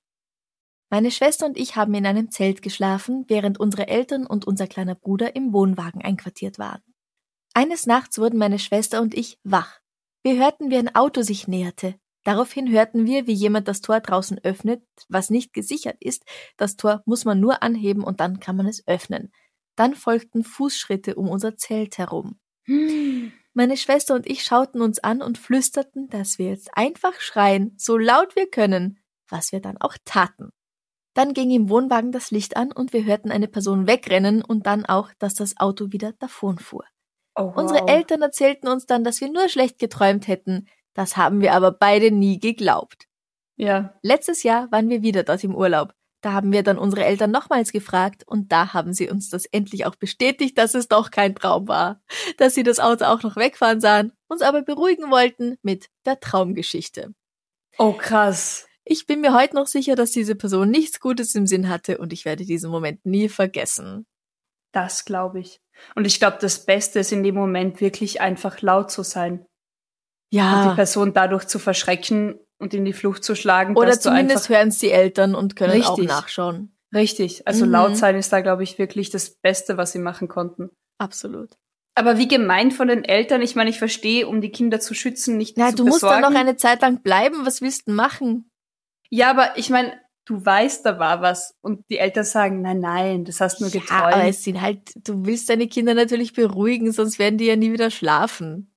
Meine 0.91 1.11
Schwester 1.11 1.47
und 1.47 1.57
ich 1.57 1.77
haben 1.77 1.95
in 1.95 2.07
einem 2.07 2.31
Zelt 2.31 2.63
geschlafen, 2.63 3.25
während 3.29 3.59
unsere 3.59 3.89
Eltern 3.89 4.27
und 4.27 4.47
unser 4.47 4.67
kleiner 4.67 4.95
Bruder 4.95 5.35
im 5.35 5.53
Wohnwagen 5.53 6.03
einquartiert 6.03 6.59
waren. 6.59 6.83
Eines 7.53 7.87
Nachts 7.87 8.19
wurden 8.19 8.39
meine 8.39 8.59
Schwester 8.59 9.01
und 9.01 9.15
ich 9.15 9.39
wach. 9.45 9.81
Wir 10.25 10.39
hörten, 10.39 10.70
wie 10.70 10.79
ein 10.79 10.95
Auto 10.95 11.20
sich 11.20 11.49
näherte. 11.49 11.97
Daraufhin 12.25 12.72
hörten 12.72 13.05
wir, 13.05 13.27
wie 13.27 13.35
jemand 13.35 13.68
das 13.68 13.83
Tor 13.83 14.01
draußen 14.01 14.41
öffnet, 14.43 14.83
was 15.11 15.29
nicht 15.29 15.53
gesichert 15.53 15.99
ist. 16.01 16.25
Das 16.57 16.77
Tor 16.77 17.03
muss 17.05 17.27
man 17.27 17.41
nur 17.41 17.62
anheben 17.62 18.03
und 18.03 18.20
dann 18.20 18.41
kann 18.41 18.57
man 18.57 18.66
es 18.66 18.89
öffnen. 18.89 19.31
Dann 19.77 19.95
folgten 19.95 20.43
Fußschritte 20.43 21.16
um 21.16 21.29
unser 21.29 21.59
Zelt 21.59 21.99
herum. 21.99 22.41
Meine 23.53 23.77
Schwester 23.77 24.14
und 24.14 24.27
ich 24.27 24.45
schauten 24.45 24.81
uns 24.81 24.99
an 24.99 25.20
und 25.20 25.37
flüsterten, 25.37 26.09
dass 26.09 26.39
wir 26.39 26.47
jetzt 26.47 26.70
einfach 26.75 27.20
schreien, 27.20 27.75
so 27.77 27.99
laut 27.99 28.35
wir 28.35 28.49
können, 28.49 29.01
was 29.29 29.53
wir 29.53 29.61
dann 29.61 29.77
auch 29.77 29.99
taten. 30.07 30.49
Dann 31.12 31.35
ging 31.35 31.51
im 31.51 31.68
Wohnwagen 31.68 32.12
das 32.12 32.31
Licht 32.31 32.57
an 32.57 32.72
und 32.72 32.95
wir 32.95 33.05
hörten 33.05 33.31
eine 33.31 33.47
Person 33.47 33.87
wegrennen 33.87 34.41
und 34.43 34.64
dann 34.64 34.87
auch, 34.87 35.11
dass 35.18 35.35
das 35.35 35.59
Auto 35.59 35.93
wieder 35.93 36.14
davonfuhr. 36.14 36.87
Oh, 37.35 37.47
wow. 37.47 37.57
Unsere 37.57 37.89
Eltern 37.89 38.22
erzählten 38.22 38.68
uns 38.68 38.87
dann, 38.87 39.05
dass 39.05 39.20
wir 39.20 39.30
nur 39.30 39.49
schlecht 39.49 39.78
geträumt 39.78 40.28
hätten. 40.28 40.68
Das 40.95 41.16
haben 41.16 41.41
wir 41.41 41.53
aber 41.55 41.72
beide 41.72 42.11
nie 42.11 42.39
geglaubt. 42.39 43.07
Ja. 43.57 43.95
Letztes 44.03 44.43
Jahr 44.43 44.70
waren 44.70 44.89
wir 44.89 45.03
wieder 45.03 45.22
dort 45.22 45.43
im 45.45 45.55
Urlaub. 45.55 45.95
Da 46.20 46.32
haben 46.32 46.53
wir 46.53 46.62
dann 46.62 46.78
unsere 46.78 47.05
Eltern 47.05 47.30
nochmals 47.30 47.70
gefragt 47.70 48.24
und 48.26 48.51
da 48.51 48.72
haben 48.72 48.95
sie 48.95 49.11
uns 49.11 49.28
das 49.28 49.45
endlich 49.45 49.85
auch 49.85 49.95
bestätigt, 49.97 50.57
dass 50.57 50.74
es 50.74 50.89
doch 50.89 51.11
kein 51.11 51.35
Traum 51.35 51.68
war. 51.68 52.01
Dass 52.39 52.55
sie 52.55 52.62
das 52.62 52.80
Auto 52.80 53.05
auch 53.05 53.22
noch 53.22 53.37
wegfahren 53.37 53.80
sahen, 53.80 54.12
uns 54.26 54.41
aber 54.41 54.62
beruhigen 54.62 55.11
wollten 55.11 55.59
mit 55.62 55.91
der 56.07 56.20
Traumgeschichte. 56.20 57.14
Oh 57.76 57.93
krass. 57.93 58.66
Ich 58.85 59.07
bin 59.07 59.20
mir 59.20 59.35
heute 59.35 59.55
noch 59.55 59.66
sicher, 59.66 59.97
dass 59.97 60.12
diese 60.12 60.35
Person 60.35 60.70
nichts 60.70 61.01
Gutes 61.01 61.35
im 61.35 61.47
Sinn 61.47 61.68
hatte 61.68 61.99
und 61.99 62.12
ich 62.12 62.24
werde 62.24 62.45
diesen 62.47 62.70
Moment 62.70 63.05
nie 63.05 63.28
vergessen. 63.28 64.07
Das 64.72 65.05
glaube 65.05 65.41
ich. 65.41 65.61
Und 65.95 66.07
ich 66.07 66.18
glaube, 66.18 66.39
das 66.41 66.64
Beste 66.64 67.01
ist 67.01 67.12
in 67.12 67.22
dem 67.22 67.35
Moment 67.35 67.81
wirklich 67.81 68.20
einfach 68.20 68.62
laut 68.62 68.91
zu 68.91 69.03
sein. 69.03 69.47
Ja. 70.31 70.62
Und 70.62 70.70
die 70.70 70.75
Person 70.77 71.12
dadurch 71.12 71.47
zu 71.47 71.59
verschrecken 71.59 72.39
und 72.59 72.75
in 72.75 72.85
die 72.85 72.93
Flucht 72.93 73.25
zu 73.25 73.35
schlagen. 73.35 73.77
Oder 73.77 73.99
zumindest 73.99 74.49
hören 74.49 74.68
es 74.68 74.79
die 74.79 74.91
Eltern 74.91 75.35
und 75.35 75.57
können 75.57 75.72
richtig, 75.72 75.89
auch 75.89 75.99
nachschauen. 75.99 76.77
Richtig. 76.95 77.47
Also 77.47 77.66
mhm. 77.66 77.72
laut 77.72 77.97
sein 77.97 78.16
ist 78.16 78.33
da, 78.33 78.41
glaube 78.41 78.62
ich, 78.62 78.79
wirklich 78.79 79.11
das 79.11 79.31
Beste, 79.31 79.77
was 79.77 79.93
sie 79.93 79.99
machen 79.99 80.29
konnten. 80.29 80.70
Absolut. 80.99 81.51
Aber 81.97 82.18
wie 82.18 82.29
gemein 82.29 82.70
von 82.70 82.89
den 82.89 83.05
Eltern. 83.05 83.43
Ich 83.43 83.55
meine, 83.55 83.70
ich 83.70 83.79
verstehe, 83.79 84.27
um 84.27 84.41
die 84.41 84.51
Kinder 84.51 84.81
zu 84.81 84.95
schützen, 84.95 85.37
nicht 85.37 85.57
Na, 85.57 85.70
zu 85.70 85.77
du 85.77 85.85
musst 85.85 86.01
besorgen. 86.01 86.22
dann 86.22 86.33
noch 86.33 86.41
eine 86.41 86.57
Zeit 86.57 86.83
lang 86.83 87.03
bleiben. 87.03 87.47
Was 87.47 87.61
willst 87.62 87.89
du 87.89 87.93
machen? 87.93 88.51
Ja, 89.11 89.31
aber 89.31 89.57
ich 89.57 89.70
meine, 89.70 89.93
du 90.25 90.45
weißt, 90.45 90.85
da 90.87 90.99
war 90.99 91.20
was. 91.22 91.55
Und 91.61 91.85
die 91.91 91.99
Eltern 91.99 92.25
sagen, 92.25 92.62
nein, 92.62 92.81
nein, 92.81 93.25
das 93.25 93.41
hast 93.41 93.61
du 93.61 93.64
nur 93.64 93.72
Ja, 93.72 93.81
geträumt. 93.81 94.14
aber 94.14 94.25
es 94.25 94.43
sind 94.43 94.61
halt, 94.61 94.81
du 94.97 95.25
willst 95.27 95.49
deine 95.49 95.68
Kinder 95.68 95.95
natürlich 95.95 96.33
beruhigen, 96.33 96.93
sonst 96.93 97.18
werden 97.18 97.39
die 97.39 97.47
ja 97.47 97.57
nie 97.57 97.72
wieder 97.72 97.91
schlafen. 97.91 98.70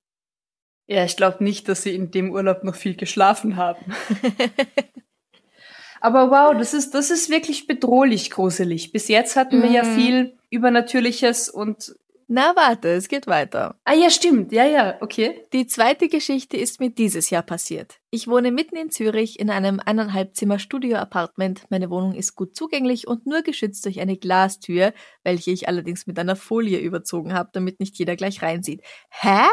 Ja, 0.86 1.04
ich 1.04 1.16
glaube 1.16 1.44
nicht, 1.44 1.68
dass 1.68 1.82
sie 1.82 1.94
in 1.94 2.10
dem 2.10 2.30
Urlaub 2.32 2.64
noch 2.64 2.74
viel 2.74 2.96
geschlafen 2.96 3.56
haben. 3.56 3.94
Aber 6.00 6.30
wow, 6.30 6.56
das 6.56 6.74
ist, 6.74 6.94
das 6.94 7.10
ist 7.10 7.28
wirklich 7.28 7.66
bedrohlich 7.66 8.30
gruselig. 8.30 8.92
Bis 8.92 9.08
jetzt 9.08 9.36
hatten 9.36 9.62
wir 9.62 9.70
ja 9.70 9.82
Mhm. 9.82 9.94
viel 9.94 10.38
Übernatürliches 10.50 11.48
und. 11.48 11.94
Na, 12.30 12.54
warte, 12.54 12.88
es 12.88 13.08
geht 13.08 13.26
weiter. 13.26 13.80
Ah 13.84 13.94
ja, 13.94 14.10
stimmt. 14.10 14.52
Ja, 14.52 14.66
ja, 14.66 14.98
okay. 15.00 15.46
Die 15.54 15.66
zweite 15.66 16.08
Geschichte 16.08 16.58
ist 16.58 16.78
mir 16.78 16.90
dieses 16.90 17.30
Jahr 17.30 17.42
passiert. 17.42 18.00
Ich 18.10 18.28
wohne 18.28 18.52
mitten 18.52 18.76
in 18.76 18.90
Zürich 18.90 19.40
in 19.40 19.48
einem 19.48 19.80
eineinhalb 19.80 20.36
Zimmer 20.36 20.58
Studio-Apartment. 20.58 21.64
Meine 21.70 21.88
Wohnung 21.88 22.14
ist 22.14 22.36
gut 22.36 22.54
zugänglich 22.54 23.08
und 23.08 23.26
nur 23.26 23.40
geschützt 23.40 23.86
durch 23.86 24.00
eine 24.00 24.18
Glastür, 24.18 24.92
welche 25.24 25.52
ich 25.52 25.68
allerdings 25.68 26.06
mit 26.06 26.18
einer 26.18 26.36
Folie 26.36 26.78
überzogen 26.80 27.32
habe, 27.32 27.48
damit 27.54 27.80
nicht 27.80 27.98
jeder 27.98 28.14
gleich 28.14 28.42
reinsieht. 28.42 28.82
Hä? 29.08 29.46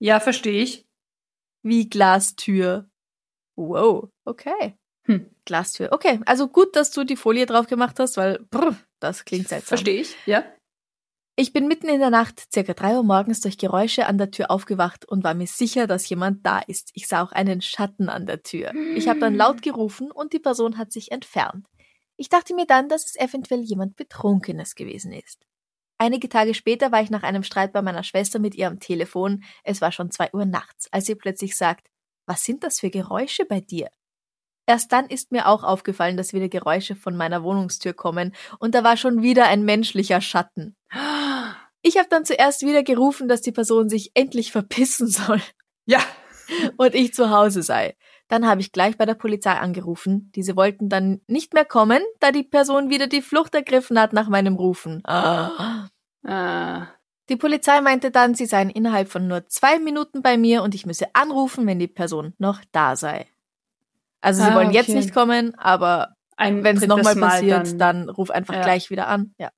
Ja, 0.00 0.18
verstehe 0.18 0.60
ich. 0.60 0.84
Wie 1.62 1.88
Glastür? 1.88 2.90
Wow, 3.54 4.10
okay. 4.24 4.76
Hm. 5.04 5.30
Glastür. 5.44 5.92
Okay, 5.92 6.18
also 6.26 6.48
gut, 6.48 6.74
dass 6.74 6.90
du 6.90 7.04
die 7.04 7.14
Folie 7.14 7.46
drauf 7.46 7.68
gemacht 7.68 8.00
hast, 8.00 8.16
weil 8.16 8.40
brr, 8.50 8.76
das 8.98 9.24
klingt 9.24 9.48
seltsam. 9.48 9.68
Verstehe 9.68 10.00
ich, 10.00 10.16
ja. 10.26 10.44
Ich 11.38 11.52
bin 11.52 11.68
mitten 11.68 11.88
in 11.90 12.00
der 12.00 12.08
Nacht, 12.08 12.50
circa 12.50 12.72
drei 12.72 12.96
Uhr 12.96 13.02
morgens, 13.02 13.42
durch 13.42 13.58
Geräusche 13.58 14.06
an 14.06 14.16
der 14.16 14.30
Tür 14.30 14.50
aufgewacht 14.50 15.04
und 15.06 15.22
war 15.22 15.34
mir 15.34 15.46
sicher, 15.46 15.86
dass 15.86 16.08
jemand 16.08 16.46
da 16.46 16.60
ist. 16.60 16.92
Ich 16.94 17.08
sah 17.08 17.22
auch 17.22 17.32
einen 17.32 17.60
Schatten 17.60 18.08
an 18.08 18.24
der 18.24 18.42
Tür. 18.42 18.72
Ich 18.94 19.06
habe 19.06 19.20
dann 19.20 19.34
laut 19.34 19.60
gerufen 19.60 20.10
und 20.10 20.32
die 20.32 20.38
Person 20.38 20.78
hat 20.78 20.92
sich 20.92 21.12
entfernt. 21.12 21.66
Ich 22.16 22.30
dachte 22.30 22.54
mir 22.54 22.64
dann, 22.64 22.88
dass 22.88 23.04
es 23.04 23.16
eventuell 23.16 23.60
jemand 23.60 23.96
Betrunkenes 23.96 24.74
gewesen 24.76 25.12
ist. 25.12 25.44
Einige 25.98 26.30
Tage 26.30 26.54
später 26.54 26.90
war 26.90 27.02
ich 27.02 27.10
nach 27.10 27.22
einem 27.22 27.42
Streit 27.42 27.74
bei 27.74 27.82
meiner 27.82 28.02
Schwester 28.02 28.38
mit 28.38 28.54
ihr 28.54 28.68
am 28.68 28.80
Telefon. 28.80 29.44
Es 29.62 29.82
war 29.82 29.92
schon 29.92 30.10
zwei 30.10 30.32
Uhr 30.32 30.46
nachts, 30.46 30.90
als 30.90 31.04
sie 31.04 31.16
plötzlich 31.16 31.54
sagt, 31.54 31.90
was 32.24 32.44
sind 32.44 32.64
das 32.64 32.80
für 32.80 32.88
Geräusche 32.88 33.44
bei 33.44 33.60
dir? 33.60 33.90
Erst 34.66 34.92
dann 34.92 35.06
ist 35.06 35.32
mir 35.32 35.46
auch 35.46 35.62
aufgefallen, 35.62 36.16
dass 36.16 36.32
wieder 36.32 36.48
Geräusche 36.48 36.96
von 36.96 37.16
meiner 37.16 37.42
Wohnungstür 37.42 37.92
kommen 37.94 38.34
und 38.58 38.74
da 38.74 38.82
war 38.84 38.96
schon 38.96 39.22
wieder 39.22 39.46
ein 39.46 39.64
menschlicher 39.64 40.20
Schatten. 40.20 40.76
Ich 41.82 41.96
habe 41.98 42.08
dann 42.10 42.24
zuerst 42.24 42.62
wieder 42.62 42.82
gerufen, 42.82 43.28
dass 43.28 43.42
die 43.42 43.52
Person 43.52 43.88
sich 43.88 44.10
endlich 44.14 44.50
verpissen 44.50 45.06
soll 45.06 45.40
Ja. 45.86 46.00
und 46.76 46.94
ich 46.94 47.14
zu 47.14 47.30
Hause 47.30 47.62
sei. 47.62 47.94
Dann 48.28 48.44
habe 48.48 48.60
ich 48.60 48.72
gleich 48.72 48.96
bei 48.98 49.06
der 49.06 49.14
Polizei 49.14 49.52
angerufen. 49.52 50.32
Diese 50.34 50.56
wollten 50.56 50.88
dann 50.88 51.20
nicht 51.28 51.54
mehr 51.54 51.64
kommen, 51.64 52.02
da 52.18 52.32
die 52.32 52.42
Person 52.42 52.90
wieder 52.90 53.06
die 53.06 53.22
Flucht 53.22 53.54
ergriffen 53.54 54.00
hat 54.00 54.12
nach 54.12 54.28
meinem 54.28 54.56
Rufen. 54.56 55.00
Ah. 55.06 55.86
Ah. 56.26 56.88
Die 57.28 57.36
Polizei 57.36 57.80
meinte 57.80 58.10
dann, 58.10 58.34
sie 58.34 58.46
seien 58.46 58.70
innerhalb 58.70 59.08
von 59.08 59.28
nur 59.28 59.46
zwei 59.46 59.78
Minuten 59.78 60.22
bei 60.22 60.36
mir 60.36 60.64
und 60.64 60.74
ich 60.74 60.86
müsse 60.86 61.06
anrufen, 61.14 61.66
wenn 61.68 61.78
die 61.78 61.86
Person 61.86 62.34
noch 62.38 62.62
da 62.72 62.96
sei. 62.96 63.26
Also 64.26 64.42
sie 64.42 64.50
Ah, 64.50 64.54
wollen 64.56 64.72
jetzt 64.72 64.88
okay. 64.88 64.98
nicht 64.98 65.14
kommen, 65.14 65.54
aber 65.56 66.14
wenn 66.38 66.76
es 66.76 66.86
nochmal 66.86 67.14
Mal 67.14 67.30
passiert, 67.30 67.80
dann, 67.80 68.08
ruf 68.08 68.30
einfach 68.30 68.54
Ja. 68.54 68.62
gleich 68.62 68.90
wieder 68.90 69.06
an. 69.08 69.34
Ja. 69.38 69.50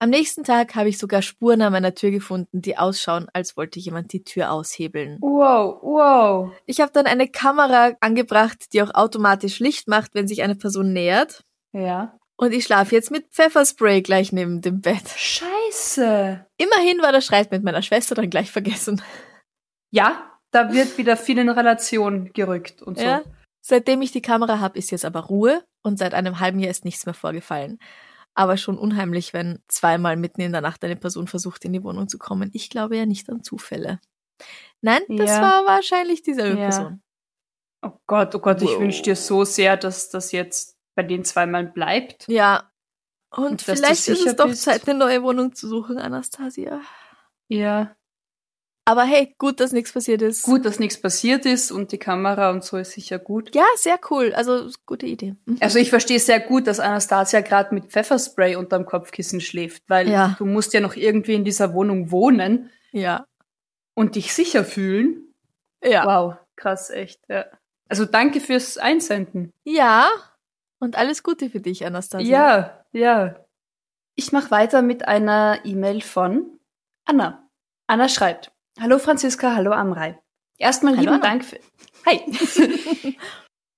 Am 0.00 0.10
nächsten 0.10 0.44
Tag 0.44 0.74
habe 0.76 0.88
ich 0.88 0.98
sogar 0.98 1.22
Spuren 1.22 1.60
an 1.62 1.72
meiner 1.72 1.94
Tür 1.94 2.10
gefunden, 2.10 2.62
die 2.62 2.76
ausschauen, 2.78 3.26
als 3.32 3.56
wollte 3.56 3.80
jemand 3.80 4.12
die 4.12 4.22
Tür 4.22 4.52
aushebeln. 4.52 5.18
Wow, 5.20 5.78
wow. 5.82 6.52
Ich 6.66 6.80
habe 6.80 6.92
dann 6.92 7.06
eine 7.06 7.28
Kamera 7.28 7.92
angebracht, 8.00 8.72
die 8.72 8.82
auch 8.82 8.94
automatisch 8.94 9.58
Licht 9.58 9.88
macht, 9.88 10.14
wenn 10.14 10.28
sich 10.28 10.42
eine 10.42 10.54
Person 10.54 10.92
nähert. 10.92 11.42
Ja. 11.72 12.16
Und 12.36 12.52
ich 12.52 12.64
schlafe 12.64 12.94
jetzt 12.94 13.10
mit 13.10 13.26
Pfefferspray 13.32 14.02
gleich 14.02 14.30
neben 14.32 14.60
dem 14.60 14.80
Bett. 14.80 15.08
Scheiße. 15.16 16.46
Immerhin 16.58 17.02
war 17.02 17.10
der 17.10 17.20
Streit 17.20 17.50
mit 17.50 17.64
meiner 17.64 17.82
Schwester 17.82 18.14
dann 18.14 18.30
gleich 18.30 18.50
vergessen. 18.52 19.02
Ja, 19.90 20.30
da 20.52 20.72
wird 20.72 20.96
wieder 20.98 21.16
viel 21.16 21.38
in 21.38 21.48
Relation 21.48 22.30
gerückt 22.32 22.82
und 22.82 22.98
so. 22.98 23.04
Ja. 23.04 23.22
Seitdem 23.68 24.00
ich 24.00 24.12
die 24.12 24.22
Kamera 24.22 24.60
habe, 24.60 24.78
ist 24.78 24.90
jetzt 24.90 25.04
aber 25.04 25.20
Ruhe 25.20 25.62
und 25.82 25.98
seit 25.98 26.14
einem 26.14 26.40
halben 26.40 26.58
Jahr 26.58 26.70
ist 26.70 26.86
nichts 26.86 27.04
mehr 27.04 27.14
vorgefallen. 27.14 27.78
Aber 28.34 28.56
schon 28.56 28.78
unheimlich, 28.78 29.34
wenn 29.34 29.58
zweimal 29.68 30.16
mitten 30.16 30.40
in 30.40 30.52
der 30.52 30.62
Nacht 30.62 30.82
eine 30.84 30.96
Person 30.96 31.26
versucht, 31.26 31.66
in 31.66 31.74
die 31.74 31.84
Wohnung 31.84 32.08
zu 32.08 32.16
kommen. 32.18 32.48
Ich 32.54 32.70
glaube 32.70 32.96
ja 32.96 33.04
nicht 33.04 33.28
an 33.28 33.42
Zufälle. 33.42 34.00
Nein, 34.80 35.02
das 35.08 35.28
Ja. 35.30 35.42
war 35.42 35.66
wahrscheinlich 35.66 36.22
dieselbe 36.22 36.58
Ja. 36.58 36.64
Person. 36.68 37.02
Oh 37.82 37.92
Gott, 38.06 38.34
oh 38.34 38.38
Gott, 38.38 38.62
ich 38.62 38.70
Wow. 38.70 38.80
wünsche 38.80 39.02
dir 39.02 39.16
so 39.16 39.44
sehr, 39.44 39.76
dass 39.76 40.08
das 40.08 40.32
jetzt 40.32 40.78
bei 40.96 41.02
den 41.02 41.24
zweimal 41.26 41.66
bleibt. 41.66 42.26
Ja. 42.26 42.70
Und, 43.30 43.44
Und 43.46 43.62
vielleicht 43.62 44.08
ist 44.08 44.24
es 44.26 44.36
doch 44.36 44.46
bist. 44.46 44.62
Zeit, 44.62 44.88
eine 44.88 44.98
neue 44.98 45.22
Wohnung 45.22 45.54
zu 45.54 45.68
suchen, 45.68 45.98
Anastasia. 45.98 46.80
Ja. 47.48 47.94
Aber 48.88 49.02
hey, 49.04 49.34
gut, 49.36 49.60
dass 49.60 49.72
nichts 49.72 49.92
passiert 49.92 50.22
ist. 50.22 50.42
Gut, 50.44 50.64
dass 50.64 50.78
nichts 50.78 50.98
passiert 50.98 51.44
ist 51.44 51.70
und 51.70 51.92
die 51.92 51.98
Kamera 51.98 52.48
und 52.50 52.64
so 52.64 52.78
ist 52.78 52.92
sicher 52.92 53.18
gut. 53.18 53.54
Ja, 53.54 53.66
sehr 53.76 54.00
cool. 54.10 54.32
Also, 54.34 54.70
gute 54.86 55.04
Idee. 55.04 55.34
Mhm. 55.44 55.58
Also 55.60 55.78
ich 55.78 55.90
verstehe 55.90 56.18
sehr 56.18 56.40
gut, 56.40 56.66
dass 56.66 56.80
Anastasia 56.80 57.42
gerade 57.42 57.74
mit 57.74 57.86
Pfefferspray 57.92 58.56
unterm 58.56 58.86
Kopfkissen 58.86 59.42
schläft, 59.42 59.82
weil 59.88 60.08
Ja. 60.08 60.36
du 60.38 60.46
musst 60.46 60.72
ja 60.72 60.80
noch 60.80 60.96
irgendwie 60.96 61.34
in 61.34 61.44
dieser 61.44 61.74
Wohnung 61.74 62.10
wohnen 62.10 62.70
Ja. 62.92 63.26
und 63.94 64.14
dich 64.14 64.32
sicher 64.32 64.64
fühlen. 64.64 65.34
Ja. 65.84 66.06
Wow, 66.06 66.36
krass, 66.56 66.88
echt. 66.88 67.20
Ja. 67.28 67.44
Also 67.90 68.06
danke 68.06 68.40
fürs 68.40 68.78
Einsenden. 68.78 69.52
Ja. 69.64 70.08
Und 70.80 70.96
alles 70.96 71.22
Gute 71.22 71.50
für 71.50 71.60
dich, 71.60 71.84
Anastasia. 71.84 72.26
Ja, 72.26 72.84
ja. 72.92 73.36
Ich 74.14 74.32
mache 74.32 74.50
weiter 74.50 74.80
mit 74.80 75.06
einer 75.06 75.58
E-Mail 75.64 76.00
von 76.00 76.58
Anna. 77.04 77.46
Anna 77.86 78.08
schreibt: 78.08 78.50
Hallo 78.80 79.00
Franziska, 79.00 79.56
hallo 79.56 79.72
Amrei. 79.72 80.20
Erstmal 80.56 80.92
Hallo, 80.92 81.00
lieben 81.00 81.14
Anna. 81.14 81.22
Dank 81.22 81.44
für. 81.44 81.58
Hi. 82.06 82.20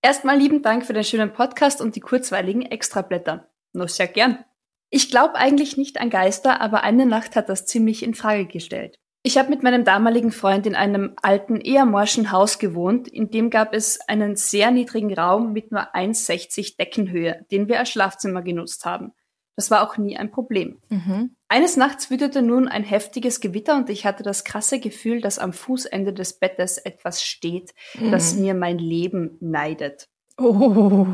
Erstmal 0.03 0.36
lieben 0.36 0.61
Dank 0.61 0.84
für 0.84 0.92
den 0.92 1.05
schönen 1.05 1.32
Podcast 1.32 1.80
und 1.80 1.96
die 1.96 2.01
kurzweiligen 2.01 2.62
Extrablätter. 2.62 3.48
Nur 3.72 3.88
sehr 3.88 4.09
gern. 4.09 4.44
Ich 4.90 5.11
glaube 5.11 5.36
eigentlich 5.36 5.78
nicht 5.78 5.98
an 6.01 6.11
Geister, 6.11 6.61
aber 6.61 6.82
eine 6.82 7.07
Nacht 7.07 7.34
hat 7.34 7.48
das 7.48 7.64
ziemlich 7.64 8.03
in 8.03 8.14
Frage 8.14 8.44
gestellt. 8.44 8.96
Ich 9.22 9.38
habe 9.38 9.48
mit 9.48 9.62
meinem 9.62 9.84
damaligen 9.84 10.32
Freund 10.32 10.66
in 10.66 10.74
einem 10.74 11.14
alten, 11.22 11.61
eher 11.61 11.86
morschen 11.86 12.30
Haus 12.30 12.59
gewohnt. 12.59 13.09
In 13.09 13.30
dem 13.30 13.48
gab 13.48 13.72
es 13.72 14.01
einen 14.07 14.36
sehr 14.36 14.70
niedrigen 14.70 15.14
Raum 15.14 15.55
mit 15.55 15.72
nur 15.72 15.94
1,60 15.94 16.76
Deckenhöhe, 16.76 17.46
den 17.51 17.68
wir 17.68 17.78
als 17.78 17.88
Schlafzimmer 17.88 18.42
genutzt 18.42 18.84
haben. 18.84 19.12
Das 19.57 19.70
war 19.70 19.82
auch 19.82 19.96
nie 19.98 20.16
ein 20.16 20.30
Problem. 20.30 20.80
Mhm. 20.88 21.36
Eines 21.48 21.76
Nachts 21.76 22.11
wütete 22.11 22.42
nun 22.42 22.68
ein 22.68 22.84
heftiges 22.84 23.40
Gewitter 23.40 23.76
und 23.76 23.90
ich 23.90 24.07
hatte 24.07 24.22
das 24.22 24.44
krasse 24.44 24.80
Gefühl, 24.80 25.20
dass 25.20 25.38
am 25.38 25.53
Fußende 25.53 26.12
des 26.12 26.38
Bettes 26.38 26.78
etwas 26.78 27.22
steht, 27.22 27.74
das 28.11 28.34
mir 28.36 28.55
mein 28.55 28.78
Leben 28.78 29.36
neidet. 29.40 30.09
Oh. 30.38 31.07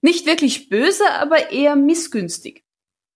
Nicht 0.00 0.26
wirklich 0.26 0.68
böse, 0.68 1.04
aber 1.18 1.50
eher 1.50 1.76
missgünstig. 1.76 2.64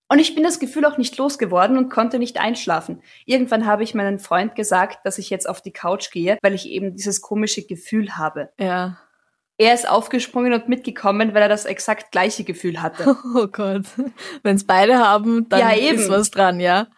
Und 0.09 0.19
ich 0.19 0.35
bin 0.35 0.45
das 0.45 0.59
Gefühl 0.59 0.85
auch 0.85 0.99
nicht 0.99 1.17
losgeworden 1.17 1.79
und 1.79 1.89
konnte 1.89 2.19
nicht 2.19 2.39
einschlafen. 2.39 3.03
Irgendwann 3.25 3.67
habe 3.67 3.83
ich 3.83 3.95
meinem 3.95 4.19
Freund 4.19 4.55
gesagt, 4.55 5.07
dass 5.07 5.19
ich 5.19 5.31
jetzt 5.31 5.49
auf 5.49 5.63
die 5.63 5.73
Couch 5.73 6.11
gehe, 6.11 6.39
weil 6.43 6.55
ich 6.55 6.69
eben 6.69 6.95
dieses 6.95 7.23
komische 7.23 7.67
Gefühl 7.67 8.17
habe. 8.17 8.51
Ja. 8.59 8.99
Er 9.57 9.73
ist 9.75 9.89
aufgesprungen 9.89 10.53
und 10.53 10.69
mitgekommen, 10.69 11.33
weil 11.35 11.43
er 11.43 11.49
das 11.49 11.65
exakt 11.65 12.11
gleiche 12.13 12.45
Gefühl 12.45 12.83
hatte. 12.83 13.17
Oh 13.35 13.47
Gott. 13.47 13.85
Wenn's 14.43 14.65
beide 14.65 14.99
haben, 14.99 15.49
dann 15.49 15.61
Ja, 15.61 15.77
eben. 15.77 15.99
ist 15.99 16.09
was 16.11 16.31
dran, 16.31 16.59
ja? 16.61 16.89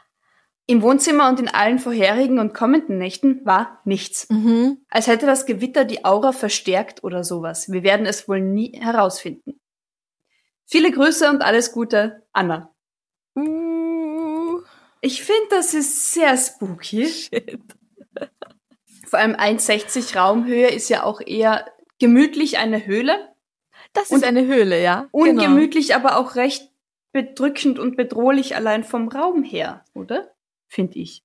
Im 0.69 0.83
Wohnzimmer 0.83 1.29
und 1.29 1.39
in 1.39 1.49
allen 1.49 1.79
vorherigen 1.79 2.39
und 2.41 2.53
kommenden 2.55 2.99
Nächten 2.99 3.45
war 3.47 3.81
nichts. 3.85 4.29
Mhm. 4.31 4.79
Als 4.89 5.07
hätte 5.07 5.25
das 5.27 5.47
Gewitter 5.47 5.85
die 5.85 6.05
Aura 6.05 6.33
verstärkt 6.33 7.05
oder 7.05 7.23
sowas. 7.23 7.71
Wir 7.71 7.83
werden 7.85 8.05
es 8.07 8.27
wohl 8.29 8.41
nie 8.41 8.73
herausfinden. 8.81 9.61
Viele 10.65 10.91
Grüße 10.91 11.31
und 11.31 11.43
alles 11.43 11.71
Gute, 11.71 12.27
Anna. 12.33 12.75
Uh, 13.37 14.61
Ich 15.03 15.23
finde, 15.23 15.47
das 15.51 15.73
ist 15.75 16.13
sehr 16.15 16.37
spooky. 16.37 17.07
shit. 17.07 17.61
Vor 19.07 19.21
allem 19.21 19.37
1,60 19.37 20.19
Raumhöhe 20.19 20.69
ist 20.69 20.89
ja 20.89 21.05
auch 21.05 21.21
eher 21.21 21.65
gemütlich 21.99 22.59
eine 22.59 22.87
Höhle. 22.87 23.35
Das 23.93 24.11
Und- 24.11 24.19
ist 24.19 24.25
eine 24.25 24.47
Höhle, 24.47 24.83
ja? 24.83 25.09
Ungemütlich, 25.13 25.95
aber 25.95 26.19
auch 26.19 26.35
recht 26.35 26.71
bedrückend 27.13 27.79
und 27.79 27.97
bedrohlich 27.97 28.57
allein 28.57 28.85
vom 28.85 29.09
Raum 29.09 29.43
her, 29.43 29.85
oder? 29.95 30.31
Finde 30.69 30.99
ich. 30.99 31.23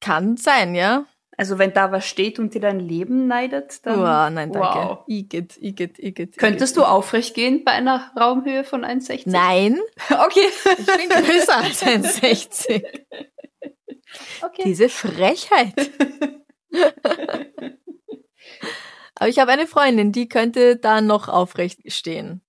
Kann 0.00 0.36
sein, 0.36 0.74
ja? 0.74 1.06
Also 1.36 1.58
wenn 1.58 1.72
da 1.72 1.92
was 1.92 2.04
steht 2.06 2.38
und 2.40 2.54
dir 2.54 2.60
dein 2.60 2.80
Leben 2.80 3.26
neidet, 3.28 3.86
dann. 3.86 4.00
Wow, 4.00 4.30
nein, 4.30 4.50
danke. 4.52 4.78
Wow. 4.78 4.98
Igitt, 5.06 5.56
igitt, 5.60 5.98
igitt. 5.98 6.36
Könntest 6.36 6.76
du 6.76 6.82
aufrecht 6.82 7.34
gehen 7.34 7.62
bei 7.64 7.72
einer 7.72 8.10
Raumhöhe 8.18 8.64
von 8.64 8.84
1,60? 8.84 9.22
Nein, 9.26 9.78
Okay. 10.10 10.48
ich 10.78 10.86
bin 10.86 11.08
größer 11.08 11.56
als 11.58 11.82
ein 11.84 12.02
60. 12.02 12.82
Okay. 14.40 14.62
Diese 14.64 14.88
Frechheit. 14.88 15.74
Aber 19.18 19.28
ich 19.28 19.38
habe 19.38 19.50
eine 19.52 19.66
Freundin, 19.66 20.12
die 20.12 20.28
könnte 20.28 20.76
da 20.76 21.00
noch 21.00 21.28
aufrecht 21.28 21.92
stehen. 21.92 22.40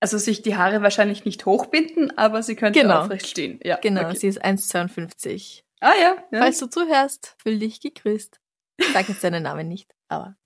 Also 0.00 0.18
sich 0.18 0.42
die 0.42 0.56
Haare 0.56 0.82
wahrscheinlich 0.82 1.24
nicht 1.24 1.46
hochbinden, 1.46 2.16
aber 2.18 2.42
sie 2.42 2.56
könnte 2.56 2.80
Genau. 2.80 3.00
aufrecht 3.02 3.26
stehen. 3.26 3.60
Ja, 3.62 3.76
Genau, 3.76 4.02
okay. 4.08 4.16
sie 4.16 4.26
ist 4.28 4.44
1,52. 4.44 5.62
Ah 5.80 5.92
ja. 6.00 6.16
ja. 6.32 6.38
Falls 6.40 6.58
du 6.58 6.66
zuhörst, 6.68 7.34
fühl 7.42 7.58
dich 7.58 7.80
gegrüßt. 7.80 8.40
Ich 8.78 8.92
sage 8.92 9.12
jetzt 9.12 9.24
deinen 9.24 9.42
Namen 9.42 9.68
nicht, 9.68 9.94
aber 10.08 10.36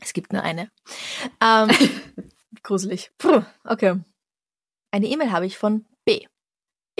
es 0.00 0.12
gibt 0.12 0.32
nur 0.32 0.42
eine. 0.42 0.70
Ähm, 1.42 1.68
gruselig. 2.62 3.10
Puh, 3.18 3.42
okay. 3.64 3.96
Eine 4.92 5.06
E-Mail 5.06 5.30
habe 5.32 5.46
ich 5.46 5.56
von. 5.58 5.84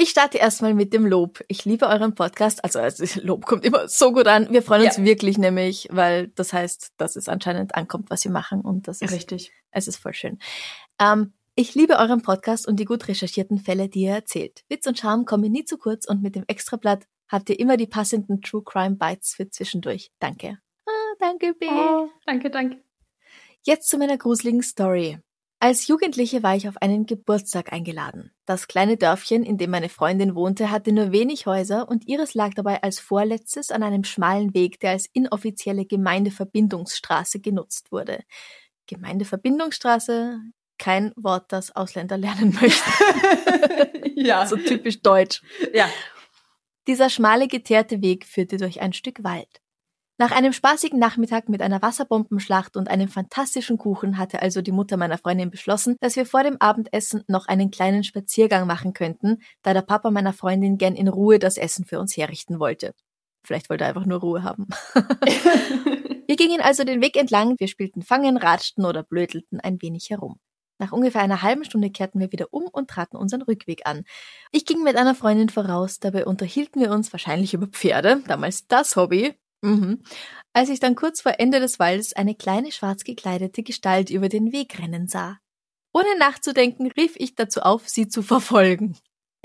Ich 0.02 0.08
starte 0.08 0.38
erstmal 0.38 0.72
mit 0.72 0.94
dem 0.94 1.04
Lob. 1.04 1.44
Ich 1.46 1.66
liebe 1.66 1.86
euren 1.86 2.14
Podcast. 2.14 2.64
Also, 2.64 2.78
also 2.78 3.04
Lob 3.22 3.44
kommt 3.44 3.66
immer 3.66 3.86
so 3.86 4.12
gut 4.14 4.26
an. 4.28 4.48
Wir 4.50 4.62
freuen 4.62 4.86
uns 4.86 4.96
Ja. 4.96 5.04
wirklich 5.04 5.36
nämlich, 5.36 5.88
weil 5.90 6.28
das 6.28 6.54
heißt, 6.54 6.92
dass 6.96 7.16
es 7.16 7.28
anscheinend 7.28 7.74
ankommt, 7.74 8.08
was 8.08 8.24
wir 8.24 8.30
machen 8.30 8.62
und 8.62 8.88
das 8.88 9.02
ist 9.02 9.12
Richtig. 9.12 9.52
es 9.72 9.88
ist 9.88 9.98
voll 9.98 10.14
schön. 10.14 10.38
Ähm, 10.98 11.34
ich 11.54 11.74
liebe 11.74 11.98
euren 11.98 12.22
Podcast 12.22 12.66
und 12.66 12.80
die 12.80 12.86
gut 12.86 13.08
recherchierten 13.08 13.58
Fälle, 13.58 13.90
die 13.90 14.04
ihr 14.04 14.12
erzählt. 14.14 14.64
Witz 14.70 14.86
und 14.86 14.98
Charme 14.98 15.26
kommen 15.26 15.52
nie 15.52 15.66
zu 15.66 15.76
kurz 15.76 16.06
und 16.06 16.22
mit 16.22 16.34
dem 16.34 16.44
Extrablatt 16.46 17.04
habt 17.28 17.50
ihr 17.50 17.60
immer 17.60 17.76
die 17.76 17.86
passenden 17.86 18.40
True 18.40 18.62
Crime 18.64 18.96
Bites 18.96 19.34
für 19.34 19.50
zwischendurch. 19.50 20.12
Danke. 20.18 20.60
Ah, 20.86 21.14
danke, 21.18 21.52
B. 21.52 21.66
Oh, 21.68 22.08
danke, 22.24 22.48
danke. 22.48 22.82
Jetzt 23.64 23.90
zu 23.90 23.98
meiner 23.98 24.16
gruseligen 24.16 24.62
Story. 24.62 25.18
Als 25.62 25.88
Jugendliche 25.88 26.42
war 26.42 26.56
ich 26.56 26.66
auf 26.68 26.78
einen 26.80 27.04
Geburtstag 27.04 27.70
eingeladen. 27.70 28.32
Das 28.46 28.66
kleine 28.66 28.96
Dörfchen, 28.96 29.42
in 29.42 29.58
dem 29.58 29.70
meine 29.70 29.90
Freundin 29.90 30.34
wohnte, 30.34 30.70
hatte 30.70 30.90
nur 30.90 31.12
wenig 31.12 31.44
Häuser 31.44 31.86
und 31.86 32.08
ihres 32.08 32.32
lag 32.32 32.54
dabei 32.54 32.82
als 32.82 32.98
vorletztes 32.98 33.70
an 33.70 33.82
einem 33.82 34.04
schmalen 34.04 34.54
Weg, 34.54 34.80
der 34.80 34.92
als 34.92 35.06
inoffizielle 35.12 35.84
Gemeindeverbindungsstraße 35.84 37.40
genutzt 37.40 37.92
wurde. 37.92 38.24
Gemeindeverbindungsstraße, 38.86 40.40
kein 40.78 41.12
Wort, 41.14 41.52
das 41.52 41.76
Ausländer 41.76 42.16
lernen 42.16 42.56
möchten. 42.58 42.90
ja. 44.16 44.46
so 44.46 44.56
typisch 44.56 45.02
deutsch. 45.02 45.42
ja. 45.74 45.90
Dieser 46.86 47.10
schmale, 47.10 47.48
geteerte 47.48 48.00
Weg 48.00 48.24
führte 48.24 48.56
durch 48.56 48.80
ein 48.80 48.94
Stück 48.94 49.22
Wald. 49.22 49.59
Nach 50.20 50.32
einem 50.32 50.52
spaßigen 50.52 50.98
Nachmittag 50.98 51.48
mit 51.48 51.62
einer 51.62 51.80
Wasserbombenschlacht 51.80 52.76
und 52.76 52.90
einem 52.90 53.08
fantastischen 53.08 53.78
Kuchen 53.78 54.18
hatte 54.18 54.42
also 54.42 54.60
die 54.60 54.70
Mutter 54.70 54.98
meiner 54.98 55.16
Freundin 55.16 55.50
beschlossen, 55.50 55.96
dass 56.02 56.14
wir 56.14 56.26
vor 56.26 56.42
dem 56.42 56.58
Abendessen 56.60 57.24
noch 57.26 57.48
einen 57.48 57.70
kleinen 57.70 58.04
Spaziergang 58.04 58.66
machen 58.66 58.92
könnten, 58.92 59.38
da 59.62 59.72
der 59.72 59.80
Papa 59.80 60.10
meiner 60.10 60.34
Freundin 60.34 60.76
gern 60.76 60.94
in 60.94 61.08
Ruhe 61.08 61.38
das 61.38 61.56
Essen 61.56 61.86
für 61.86 61.98
uns 61.98 62.18
herrichten 62.18 62.60
wollte. 62.60 62.92
Vielleicht 63.46 63.70
wollte 63.70 63.84
er 63.84 63.88
einfach 63.88 64.04
nur 64.04 64.20
Ruhe 64.20 64.42
haben. 64.42 64.66
wir 66.26 66.36
gingen 66.36 66.60
also 66.60 66.84
den 66.84 67.00
Weg 67.00 67.16
entlang, 67.16 67.54
wir 67.58 67.68
spielten 67.68 68.02
Fangen, 68.02 68.36
ratschten 68.36 68.84
oder 68.84 69.02
blödelten 69.02 69.58
ein 69.58 69.80
wenig 69.80 70.10
herum. 70.10 70.38
Nach 70.78 70.92
ungefähr 70.92 71.22
einer 71.22 71.40
halben 71.40 71.64
Stunde 71.64 71.88
kehrten 71.88 72.20
wir 72.20 72.30
wieder 72.30 72.48
um 72.50 72.64
und 72.70 72.90
traten 72.90 73.16
unseren 73.16 73.40
Rückweg 73.40 73.86
an. 73.86 74.04
Ich 74.52 74.66
ging 74.66 74.82
mit 74.82 74.96
einer 74.96 75.14
Freundin 75.14 75.48
voraus, 75.48 75.98
dabei 75.98 76.26
unterhielten 76.26 76.78
wir 76.82 76.90
uns 76.90 77.10
wahrscheinlich 77.10 77.54
über 77.54 77.68
Pferde, 77.68 78.22
damals 78.26 78.66
das 78.66 78.96
Hobby. 78.96 79.34
Mhm. 79.62 80.02
Als 80.52 80.68
ich 80.68 80.80
dann 80.80 80.94
kurz 80.94 81.20
vor 81.20 81.34
Ende 81.38 81.60
des 81.60 81.78
Waldes 81.78 82.12
eine 82.14 82.34
kleine 82.34 82.72
schwarz 82.72 83.04
gekleidete 83.04 83.62
Gestalt 83.62 84.10
über 84.10 84.28
den 84.28 84.52
Weg 84.52 84.78
rennen 84.78 85.06
sah. 85.06 85.38
Ohne 85.92 86.18
nachzudenken 86.18 86.90
rief 86.92 87.14
ich 87.16 87.34
dazu 87.34 87.60
auf, 87.60 87.88
sie 87.88 88.08
zu 88.08 88.22
verfolgen. 88.22 88.96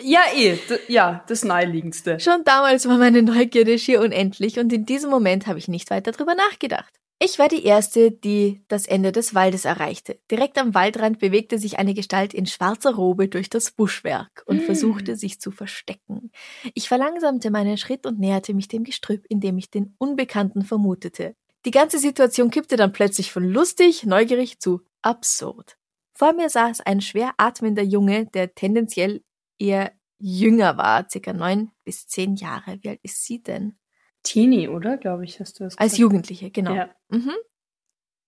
Ja, 0.01 0.21
eh. 0.33 0.59
Ja, 0.87 1.23
das 1.27 1.43
Naheliegendste. 1.43 2.19
Schon 2.19 2.43
damals 2.43 2.87
war 2.87 2.97
meine 2.97 3.23
Neugierde 3.23 3.79
schier 3.79 4.01
unendlich 4.01 4.59
und 4.59 4.71
in 4.73 4.85
diesem 4.85 5.09
Moment 5.09 5.47
habe 5.47 5.57
ich 5.57 5.67
nicht 5.67 5.89
weiter 5.89 6.11
drüber 6.11 6.35
nachgedacht. 6.35 6.93
Ich 7.17 7.39
war 7.39 7.47
die 7.47 7.63
Erste, 7.63 8.11
die 8.11 8.63
das 8.67 8.87
Ende 8.87 9.13
des 9.13 9.33
Waldes 9.33 9.63
erreichte. 9.63 10.19
Direkt 10.29 10.57
am 10.57 10.73
Waldrand 10.73 11.17
bewegte 11.19 11.57
sich 11.57 11.79
eine 11.79 11.93
Gestalt 11.93 12.33
in 12.33 12.45
schwarzer 12.45 12.93
Robe 12.93 13.29
durch 13.29 13.49
das 13.49 13.71
Buschwerk 13.71 14.43
und 14.47 14.61
versuchte 14.61 15.15
sich 15.15 15.39
zu 15.39 15.51
verstecken. 15.51 16.31
Ich 16.73 16.89
verlangsamte 16.89 17.51
meinen 17.51 17.77
Schritt 17.77 18.05
und 18.05 18.19
näherte 18.19 18.53
mich 18.53 18.67
dem 18.67 18.83
Gestrüpp, 18.83 19.25
in 19.29 19.39
dem 19.39 19.57
ich 19.57 19.69
den 19.71 19.95
Unbekannten 19.97 20.63
vermutete. 20.63 21.35
Die 21.65 21.71
ganze 21.71 21.99
Situation 21.99 22.51
kippte 22.51 22.75
dann 22.75 22.91
plötzlich 22.91 23.31
von 23.31 23.45
lustig, 23.45 24.05
neugierig 24.05 24.59
zu 24.59 24.81
absurd. 25.01 25.77
Vor 26.13 26.33
mir 26.33 26.49
saß 26.49 26.81
ein 26.81 27.01
schwer 27.01 27.33
atmender 27.37 27.83
Junge, 27.83 28.25
der 28.27 28.53
tendenziell 28.55 29.23
eher 29.57 29.93
jünger 30.19 30.77
war, 30.77 31.09
circa 31.09 31.33
neun 31.33 31.71
bis 31.83 32.07
zehn 32.07 32.35
Jahre. 32.35 32.77
Wie 32.81 32.89
alt 32.89 32.99
ist 33.03 33.23
sie 33.23 33.41
denn? 33.41 33.77
Teenie, 34.25 34.67
oder? 34.67 34.97
Glaube 34.97 35.23
ich, 35.23 35.39
hast 35.39 35.59
du 35.59 35.63
das 35.63 35.77
Als 35.77 35.93
gesagt. 35.93 35.99
Jugendliche, 35.99 36.51
genau. 36.51 36.73
Ja. 36.73 36.89
Mhm. 37.09 37.33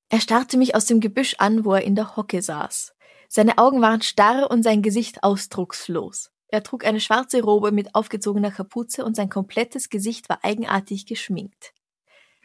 Er 0.10 0.22
starrte 0.22 0.58
mich 0.58 0.76
aus 0.76 0.86
dem 0.86 1.02
Gebüsch 1.02 1.36
an, 1.38 1.66
wo 1.66 1.74
er 1.74 1.84
in 1.84 1.96
der 1.96 2.16
Hocke 2.16 2.42
saß. 2.42 2.96
Seine 3.28 3.58
Augen 3.58 3.82
waren 3.82 4.02
starr 4.02 4.50
und 4.50 4.64
sein 4.64 4.82
Gesicht 4.82 5.24
ausdruckslos. 5.24 6.32
Er 6.48 6.64
trug 6.64 6.86
eine 6.86 7.02
schwarze 7.02 7.42
Robe 7.42 7.74
mit 7.74 7.94
aufgezogener 7.94 8.52
Kapuze 8.52 9.04
und 9.04 9.18
sein 9.18 9.28
komplettes 9.28 9.90
Gesicht 9.90 10.30
war 10.30 10.40
eigenartig 10.44 11.06
geschminkt. 11.06 11.74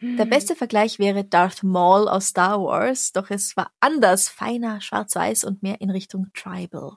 Der 0.01 0.25
beste 0.25 0.57
Vergleich 0.57 0.99
wäre 0.99 1.23
Darth 1.23 1.63
Maul 1.63 2.09
aus 2.09 2.27
Star 2.27 2.61
Wars, 2.61 3.13
doch 3.13 3.31
es 3.31 3.57
war 3.57 3.71
anders, 3.79 4.29
feiner, 4.29 4.81
schwarz-weiß 4.81 5.45
und 5.45 5.63
mehr 5.63 5.81
in 5.81 5.91
Richtung 5.91 6.27
Tribal. 6.35 6.97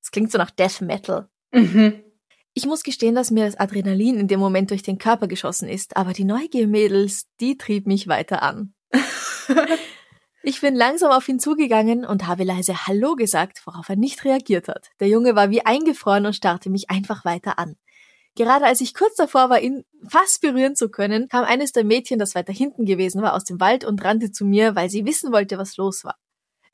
Es 0.00 0.12
klingt 0.12 0.30
so 0.30 0.38
nach 0.38 0.52
Death 0.52 0.80
Metal. 0.80 1.28
Mhm. 1.50 2.03
Ich 2.56 2.66
muss 2.66 2.84
gestehen, 2.84 3.16
dass 3.16 3.32
mir 3.32 3.46
das 3.46 3.56
Adrenalin 3.56 4.18
in 4.18 4.28
dem 4.28 4.38
Moment 4.38 4.70
durch 4.70 4.82
den 4.82 4.98
Körper 4.98 5.26
geschossen 5.26 5.68
ist, 5.68 5.96
aber 5.96 6.12
die 6.12 6.24
Neugier, 6.24 6.68
Mädels, 6.68 7.26
die 7.40 7.58
trieb 7.58 7.86
mich 7.86 8.08
weiter 8.08 8.42
an. 8.42 8.74
Ich 10.46 10.60
bin 10.60 10.74
langsam 10.74 11.10
auf 11.10 11.26
ihn 11.26 11.40
zugegangen 11.40 12.04
und 12.04 12.26
habe 12.26 12.44
leise 12.44 12.86
Hallo 12.86 13.14
gesagt, 13.14 13.62
worauf 13.64 13.88
er 13.88 13.96
nicht 13.96 14.26
reagiert 14.26 14.68
hat. 14.68 14.90
Der 15.00 15.08
Junge 15.08 15.34
war 15.34 15.48
wie 15.48 15.64
eingefroren 15.64 16.26
und 16.26 16.36
starrte 16.36 16.68
mich 16.68 16.90
einfach 16.90 17.24
weiter 17.24 17.58
an. 17.58 17.76
Gerade 18.34 18.66
als 18.66 18.82
ich 18.82 18.92
kurz 18.92 19.14
davor 19.14 19.48
war, 19.48 19.62
ihn 19.62 19.84
fast 20.06 20.42
berühren 20.42 20.76
zu 20.76 20.90
können, 20.90 21.28
kam 21.28 21.44
eines 21.44 21.72
der 21.72 21.84
Mädchen, 21.84 22.18
das 22.18 22.34
weiter 22.34 22.52
hinten 22.52 22.84
gewesen 22.84 23.22
war, 23.22 23.32
aus 23.32 23.44
dem 23.44 23.58
Wald 23.58 23.86
und 23.86 24.04
rannte 24.04 24.32
zu 24.32 24.44
mir, 24.44 24.76
weil 24.76 24.90
sie 24.90 25.06
wissen 25.06 25.32
wollte, 25.32 25.56
was 25.56 25.78
los 25.78 26.04
war. 26.04 26.16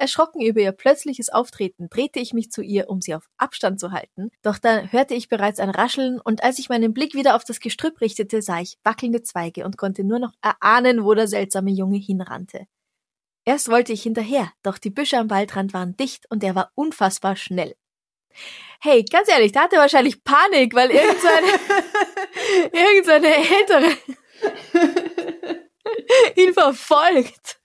Erschrocken 0.00 0.40
über 0.40 0.60
ihr 0.60 0.72
plötzliches 0.72 1.28
Auftreten 1.28 1.88
drehte 1.90 2.20
ich 2.20 2.32
mich 2.32 2.50
zu 2.50 2.62
ihr, 2.62 2.88
um 2.88 3.00
sie 3.00 3.14
auf 3.14 3.28
Abstand 3.36 3.78
zu 3.78 3.92
halten, 3.92 4.30
doch 4.42 4.58
dann 4.58 4.90
hörte 4.90 5.14
ich 5.14 5.28
bereits 5.28 5.60
ein 5.60 5.70
Rascheln 5.70 6.20
und 6.20 6.42
als 6.42 6.58
ich 6.58 6.68
meinen 6.68 6.94
Blick 6.94 7.14
wieder 7.14 7.36
auf 7.36 7.44
das 7.44 7.60
Gestrüpp 7.60 8.00
richtete, 8.00 8.42
sah 8.42 8.60
ich 8.60 8.78
wackelnde 8.82 9.22
Zweige 9.22 9.64
und 9.64 9.76
konnte 9.76 10.02
nur 10.02 10.18
noch 10.18 10.32
erahnen, 10.42 11.04
wo 11.04 11.14
der 11.14 11.28
seltsame 11.28 11.70
Junge 11.70 11.98
hinrannte. 11.98 12.66
Erst 13.44 13.68
wollte 13.68 13.92
ich 13.92 14.02
hinterher, 14.02 14.50
doch 14.62 14.78
die 14.78 14.90
Büsche 14.90 15.18
am 15.18 15.30
Waldrand 15.30 15.74
waren 15.74 15.96
dicht 15.96 16.24
und 16.30 16.42
er 16.42 16.54
war 16.54 16.72
unfassbar 16.74 17.36
schnell. 17.36 17.76
Hey, 18.80 19.04
ganz 19.04 19.28
ehrlich, 19.30 19.52
da 19.52 19.62
hatte 19.62 19.76
er 19.76 19.82
wahrscheinlich 19.82 20.24
Panik, 20.24 20.74
weil 20.74 20.90
irgendeine, 20.90 21.46
irgendeine 22.72 23.34
ältere 23.36 23.96
ihn 26.36 26.52
verfolgt. 26.52 27.60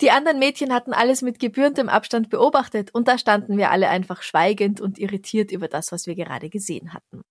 Die 0.00 0.10
anderen 0.12 0.38
Mädchen 0.38 0.72
hatten 0.72 0.92
alles 0.92 1.22
mit 1.22 1.40
gebührendem 1.40 1.88
Abstand 1.88 2.30
beobachtet 2.30 2.94
und 2.94 3.08
da 3.08 3.18
standen 3.18 3.56
wir 3.56 3.70
alle 3.70 3.88
einfach 3.88 4.22
schweigend 4.22 4.80
und 4.80 4.98
irritiert 4.98 5.50
über 5.50 5.66
das, 5.66 5.90
was 5.90 6.06
wir 6.06 6.14
gerade 6.14 6.50
gesehen 6.50 6.94
hatten. 6.94 7.22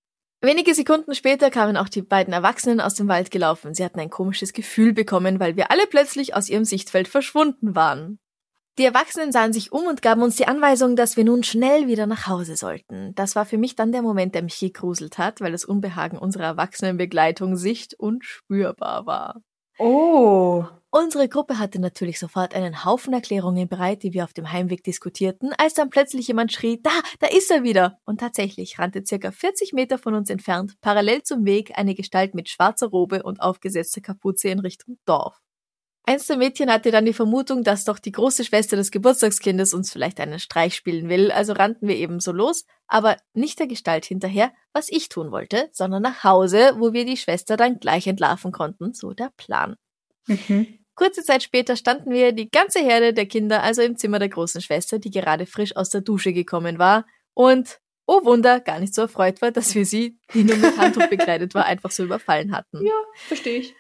Wenige 0.42 0.76
Sekunden 0.76 1.16
später 1.16 1.50
kamen 1.50 1.78
auch 1.78 1.90
die 1.90 2.04
beiden 2.04 2.34
Erwachsenen 2.34 2.80
aus 2.80 2.94
dem 2.94 3.08
Wald 3.08 3.32
gelaufen. 3.32 3.74
Sie 3.74 3.84
hatten 3.84 4.00
ein 4.00 4.10
komisches 4.10 4.54
Gefühl 4.54 4.94
bekommen, 4.94 5.40
weil 5.40 5.56
wir 5.56 5.72
alle 5.72 5.88
plötzlich 5.88 6.36
aus 6.36 6.50
ihrem 6.50 6.66
Sichtfeld 6.66 7.08
verschwunden 7.08 7.76
waren. 7.76 8.20
Die 8.78 8.86
Erwachsenen 8.86 9.32
sahen 9.32 9.54
sich 9.54 9.72
um 9.72 9.88
und 9.88 10.04
gaben 10.04 10.22
uns 10.22 10.36
die 10.36 10.48
Anweisung, 10.48 10.96
dass 10.96 11.18
wir 11.18 11.24
nun 11.24 11.42
schnell 11.42 11.88
wieder 11.88 12.06
nach 12.06 12.28
Hause 12.28 12.56
sollten. 12.56 13.16
Das 13.16 13.36
war 13.36 13.46
für 13.46 13.58
mich 13.58 13.76
dann 13.76 13.92
der 13.92 14.04
Moment, 14.04 14.36
der 14.36 14.44
mich 14.44 14.60
gegruselt 14.60 15.18
hat, 15.18 15.42
weil 15.42 15.52
das 15.52 15.66
Unbehagen 15.66 16.20
unserer 16.20 16.44
Erwachsenenbegleitung 16.44 17.56
sicht- 17.56 17.96
und 17.96 18.24
spürbar 18.24 19.08
war. 19.08 19.42
Oh. 19.80 20.66
Unsere 20.90 21.30
Gruppe 21.30 21.60
hatte 21.60 21.80
natürlich 21.80 22.18
sofort 22.18 22.56
einen 22.56 22.84
Haufen 22.84 23.14
Erklärungen 23.14 23.68
bereit, 23.68 24.02
die 24.04 24.14
wir 24.14 24.24
auf 24.24 24.34
dem 24.34 24.52
Heimweg 24.52 24.84
diskutierten, 24.84 25.52
als 25.58 25.76
dann 25.76 25.90
plötzlich 25.90 26.28
jemand 26.28 26.52
schrie, 26.52 26.80
da, 26.82 26.90
da 27.20 27.28
ist 27.28 27.52
er 27.52 27.64
wieder! 27.64 28.00
Und 28.06 28.20
tatsächlich 28.20 28.80
rannte 28.80 29.04
circa 29.06 29.32
40 29.32 29.74
Meter 29.74 29.98
von 30.00 30.16
uns 30.16 30.30
entfernt, 30.30 30.76
parallel 30.82 31.22
zum 31.24 31.46
Weg, 31.46 31.78
eine 31.78 31.94
Gestalt 31.94 32.34
mit 32.34 32.50
schwarzer 32.50 32.88
Robe 32.88 33.22
und 33.24 33.42
aufgesetzter 33.42 34.02
Kapuze 34.02 34.48
in 34.48 34.60
Richtung 34.60 34.98
Dorf. 35.06 35.40
Eins 36.10 36.26
der 36.26 36.38
Mädchen 36.38 36.72
hatte 36.72 36.90
dann 36.90 37.04
die 37.04 37.12
Vermutung, 37.12 37.66
dass 37.66 37.84
doch 37.84 38.00
die 38.00 38.14
große 38.14 38.46
Schwester 38.46 38.78
des 38.78 38.92
Geburtstagskindes 38.92 39.74
uns 39.74 39.92
vielleicht 39.92 40.22
einen 40.22 40.40
Streich 40.40 40.74
spielen 40.74 41.10
will, 41.10 41.34
also 41.34 41.52
rannten 41.52 41.86
wir 41.90 41.98
ebenso 41.98 42.32
los, 42.32 42.64
aber 42.88 43.18
nicht 43.34 43.60
der 43.60 43.68
Gestalt 43.68 44.06
hinterher, 44.06 44.54
was 44.72 44.88
ich 44.90 45.10
tun 45.10 45.32
wollte, 45.32 45.68
sondern 45.74 46.04
nach 46.04 46.24
Hause, 46.24 46.76
wo 46.78 46.94
wir 46.94 47.04
die 47.04 47.18
Schwester 47.18 47.58
dann 47.58 47.82
gleich 47.82 48.08
entlarven 48.08 48.54
konnten, 48.54 48.94
so 48.94 49.12
der 49.12 49.32
Plan. 49.36 49.76
Mhm. 50.28 50.80
Kurze 50.96 51.26
Zeit 51.26 51.44
später 51.44 51.76
standen 51.76 52.12
wir, 52.12 52.32
die 52.32 52.50
ganze 52.50 52.80
Herde 52.80 53.14
der 53.14 53.26
Kinder, 53.26 53.62
also 53.62 53.82
im 53.82 53.98
Zimmer 53.98 54.20
der 54.20 54.30
großen 54.30 54.62
Schwester, 54.62 55.00
die 55.00 55.12
gerade 55.12 55.46
frisch 55.46 55.76
aus 55.76 55.90
der 55.90 56.00
Dusche 56.00 56.32
gekommen 56.32 56.80
war, 56.80 57.06
und 57.34 57.80
oh 58.06 58.24
Wunder, 58.24 58.62
gar 58.62 58.80
nicht 58.80 58.96
so 58.96 59.02
erfreut 59.02 59.42
war, 59.42 59.52
dass 59.52 59.76
wir 59.76 59.86
sie, 59.86 60.18
die 60.34 60.46
nur 60.46 60.56
mit 60.56 60.78
Handtuch 60.78 61.08
bekleidet 61.08 61.54
war, 61.54 61.66
einfach 61.66 61.92
so 61.92 62.06
überfallen 62.06 62.56
hatten. 62.56 62.82
Ja, 62.86 62.96
verstehe 63.28 63.60
ich. 63.60 63.76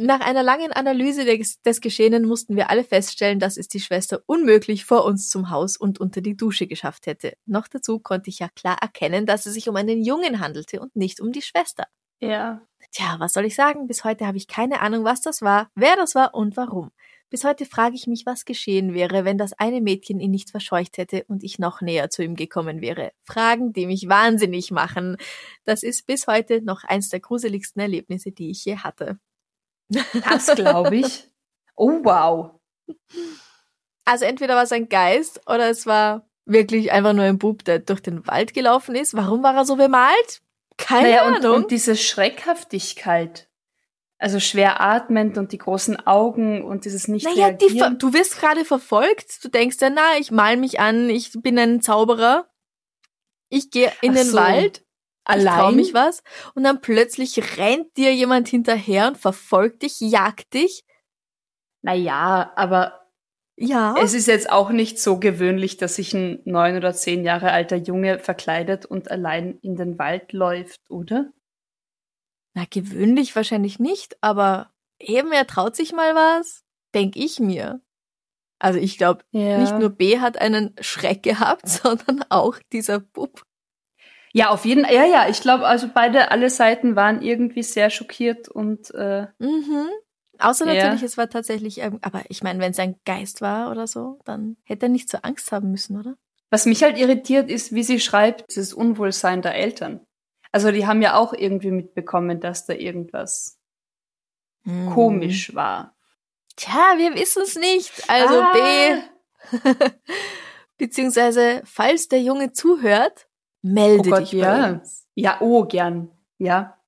Nach 0.00 0.20
einer 0.20 0.44
langen 0.44 0.72
Analyse 0.72 1.24
des, 1.24 1.60
des 1.62 1.80
Geschehenen 1.80 2.24
mussten 2.24 2.54
wir 2.54 2.70
alle 2.70 2.84
feststellen, 2.84 3.40
dass 3.40 3.56
es 3.56 3.66
die 3.66 3.80
Schwester 3.80 4.22
unmöglich 4.26 4.84
vor 4.84 5.04
uns 5.04 5.28
zum 5.28 5.50
Haus 5.50 5.76
und 5.76 5.98
unter 5.98 6.20
die 6.20 6.36
Dusche 6.36 6.68
geschafft 6.68 7.08
hätte. 7.08 7.32
Noch 7.46 7.66
dazu 7.66 7.98
konnte 7.98 8.30
ich 8.30 8.38
ja 8.38 8.48
klar 8.54 8.78
erkennen, 8.80 9.26
dass 9.26 9.44
es 9.44 9.54
sich 9.54 9.68
um 9.68 9.74
einen 9.74 10.04
Jungen 10.04 10.38
handelte 10.38 10.80
und 10.80 10.94
nicht 10.94 11.20
um 11.20 11.32
die 11.32 11.42
Schwester. 11.42 11.88
Ja. 12.20 12.62
Tja, 12.92 13.16
was 13.18 13.32
soll 13.32 13.44
ich 13.44 13.56
sagen? 13.56 13.88
Bis 13.88 14.04
heute 14.04 14.24
habe 14.24 14.36
ich 14.36 14.46
keine 14.46 14.82
Ahnung, 14.82 15.02
was 15.02 15.20
das 15.20 15.42
war, 15.42 15.68
wer 15.74 15.96
das 15.96 16.14
war 16.14 16.32
und 16.32 16.56
warum. 16.56 16.92
Bis 17.28 17.42
heute 17.42 17.66
frage 17.66 17.96
ich 17.96 18.06
mich, 18.06 18.24
was 18.24 18.44
geschehen 18.44 18.94
wäre, 18.94 19.24
wenn 19.24 19.36
das 19.36 19.52
eine 19.52 19.80
Mädchen 19.80 20.20
ihn 20.20 20.30
nicht 20.30 20.50
verscheucht 20.50 20.96
hätte 20.98 21.24
und 21.26 21.42
ich 21.42 21.58
noch 21.58 21.80
näher 21.80 22.08
zu 22.08 22.22
ihm 22.22 22.36
gekommen 22.36 22.80
wäre. 22.80 23.10
Fragen, 23.24 23.72
die 23.72 23.86
mich 23.86 24.08
wahnsinnig 24.08 24.70
machen. 24.70 25.16
Das 25.64 25.82
ist 25.82 26.06
bis 26.06 26.28
heute 26.28 26.62
noch 26.62 26.84
eins 26.84 27.08
der 27.08 27.18
gruseligsten 27.18 27.82
Erlebnisse, 27.82 28.30
die 28.30 28.52
ich 28.52 28.64
je 28.64 28.76
hatte. 28.76 29.18
Das 29.88 30.46
glaube 30.54 30.96
ich. 30.96 31.24
Oh, 31.80 32.00
wow. 32.02 32.58
Also 34.04 34.24
entweder 34.24 34.56
war 34.56 34.64
es 34.64 34.72
ein 34.72 34.88
Geist 34.88 35.40
oder 35.46 35.70
es 35.70 35.86
war 35.86 36.28
wirklich 36.44 36.90
einfach 36.90 37.12
nur 37.12 37.24
ein 37.24 37.38
Bub, 37.38 37.62
der 37.62 37.78
durch 37.78 38.00
den 38.00 38.26
Wald 38.26 38.52
gelaufen 38.52 38.96
ist. 38.96 39.14
Warum 39.14 39.44
war 39.44 39.54
er 39.54 39.64
so 39.64 39.76
bemalt? 39.76 40.42
Keine 40.76 41.10
naja, 41.10 41.22
Ahnung. 41.22 41.36
Und, 41.36 41.44
und 41.44 41.70
diese 41.70 41.94
Schreckhaftigkeit. 41.94 43.48
Also 44.18 44.40
schwer 44.40 44.80
atmend 44.80 45.38
und 45.38 45.52
die 45.52 45.58
großen 45.58 46.04
Augen 46.04 46.64
und 46.64 46.84
dieses 46.84 47.06
nicht 47.06 47.24
naja, 47.24 47.52
die, 47.52 47.80
du 47.98 48.12
wirst 48.12 48.40
gerade 48.40 48.64
verfolgt. 48.64 49.44
Du 49.44 49.48
denkst 49.48 49.76
ja, 49.80 49.90
na, 49.90 50.18
ich 50.18 50.32
mal 50.32 50.56
mich 50.56 50.80
an, 50.80 51.08
ich 51.08 51.30
bin 51.40 51.56
ein 51.56 51.80
Zauberer. 51.80 52.48
Ich 53.48 53.70
gehe 53.70 53.92
in 54.02 54.10
Ach 54.10 54.16
den 54.16 54.26
so. 54.26 54.36
Wald. 54.36 54.84
Ich 55.30 55.34
Allein? 55.48 55.76
mich 55.76 55.92
was. 55.94 56.22
Und 56.54 56.64
dann 56.64 56.80
plötzlich 56.80 57.58
rennt 57.58 57.96
dir 57.96 58.14
jemand 58.14 58.48
hinterher 58.48 59.08
und 59.08 59.18
verfolgt 59.18 59.82
dich, 59.82 60.00
jagt 60.00 60.54
dich. 60.54 60.84
Naja, 61.82 62.52
aber 62.56 63.06
Ja. 63.56 63.94
es 64.02 64.14
ist 64.14 64.26
jetzt 64.26 64.50
auch 64.50 64.70
nicht 64.70 64.98
so 64.98 65.18
gewöhnlich, 65.18 65.76
dass 65.76 65.96
sich 65.96 66.14
ein 66.14 66.40
neun 66.44 66.76
oder 66.76 66.94
zehn 66.94 67.24
Jahre 67.24 67.52
alter 67.52 67.76
Junge 67.76 68.18
verkleidet 68.18 68.86
und 68.86 69.10
allein 69.10 69.58
in 69.62 69.76
den 69.76 69.98
Wald 69.98 70.32
läuft, 70.32 70.80
oder? 70.90 71.30
Na, 72.54 72.64
gewöhnlich 72.70 73.36
wahrscheinlich 73.36 73.78
nicht, 73.78 74.16
aber 74.22 74.72
eben, 74.98 75.30
er 75.32 75.46
traut 75.46 75.76
sich 75.76 75.92
mal 75.92 76.14
was, 76.14 76.64
denk 76.94 77.16
ich 77.16 77.38
mir. 77.38 77.80
Also 78.60 78.78
ich 78.80 78.96
glaube, 78.98 79.22
Ja. 79.30 79.58
nicht 79.58 79.78
nur 79.78 79.90
B 79.90 80.18
hat 80.18 80.38
einen 80.38 80.74
Schreck 80.80 81.22
gehabt, 81.22 81.68
sondern 81.68 82.24
auch 82.30 82.58
dieser 82.72 82.98
Bub. 83.00 83.42
Ja, 84.32 84.50
auf 84.50 84.64
jeden 84.64 84.84
Fall. 84.84 84.94
Ja, 84.94 85.04
ja, 85.04 85.28
ich 85.28 85.40
glaube, 85.40 85.66
also 85.66 85.88
beide, 85.92 86.30
alle 86.30 86.50
Seiten 86.50 86.96
waren 86.96 87.22
irgendwie 87.22 87.62
sehr 87.62 87.90
schockiert 87.90 88.48
und 88.48 88.92
äh, 88.94 89.26
Mhm. 89.38 89.88
Außer 90.40 90.66
Ja. 90.66 90.74
natürlich, 90.74 91.02
es 91.02 91.16
war 91.18 91.28
tatsächlich, 91.28 91.78
ähm, 91.80 91.98
aber 92.02 92.22
ich 92.28 92.42
meine, 92.44 92.60
wenn 92.60 92.70
es 92.70 92.78
ein 92.78 92.94
Geist 93.04 93.40
war 93.40 93.70
oder 93.72 93.86
so, 93.88 94.20
dann 94.24 94.56
hätte 94.64 94.86
er 94.86 94.90
nicht 94.90 95.08
so 95.10 95.18
Angst 95.22 95.50
haben 95.52 95.70
müssen, 95.70 95.98
oder? 95.98 96.14
was 96.50 96.64
mich 96.64 96.82
halt 96.82 96.96
irritiert 96.96 97.50
ist, 97.50 97.74
wie 97.74 97.82
sie 97.82 98.00
schreibt, 98.00 98.50
dieses 98.50 98.72
Unwohlsein 98.72 99.42
der 99.42 99.54
Eltern. 99.54 100.00
Also 100.50 100.70
die 100.70 100.86
haben 100.86 101.02
ja 101.02 101.14
auch 101.16 101.34
irgendwie 101.34 101.70
mitbekommen, 101.70 102.40
dass 102.40 102.64
da 102.64 102.72
irgendwas 102.72 103.58
Mhm. 104.64 104.90
komisch 104.94 105.54
war. 105.54 105.94
Tja, 106.56 106.94
wir 106.96 107.14
wissen 107.16 107.42
es 107.42 107.56
nicht. 107.56 107.92
Also 108.08 108.40
Ah. 108.40 108.52
B, 108.54 109.02
beziehungsweise, 110.78 111.62
falls 111.64 112.08
der 112.08 112.22
Junge 112.22 112.52
zuhört, 112.52 113.27
melde 113.62 114.08
Oh 114.08 114.12
Gott, 114.12 114.20
dich 114.20 114.32
ja. 114.32 114.70
uns. 114.70 115.06
Ja, 115.14 115.38
oh, 115.40 115.64
gern. 115.64 116.10
Ja. 116.38 116.78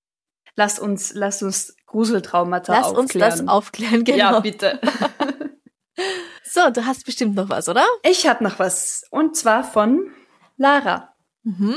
Lass 0.57 0.79
uns, 0.79 1.13
lass 1.15 1.43
uns 1.43 1.77
Gruseltraumata 1.87 2.73
Lass 2.73 2.87
aufklären. 2.95 3.33
uns 3.33 3.41
das 3.41 3.49
aufklären, 3.49 4.05
genau. 4.05 4.17
Ja, 4.17 4.41
bitte. 4.41 4.81
so, 6.45 6.71
du 6.71 6.87
hast 6.87 7.05
bestimmt 7.05 7.35
noch 7.35 7.49
was, 7.49 7.69
oder? 7.69 7.85
Ich 8.03 8.29
habe 8.29 8.45
noch 8.45 8.59
was. 8.59 9.05
Und 9.11 9.37
zwar 9.37 9.65
von 9.65 10.11
Lara. 10.57 11.15
Mhm. 11.43 11.77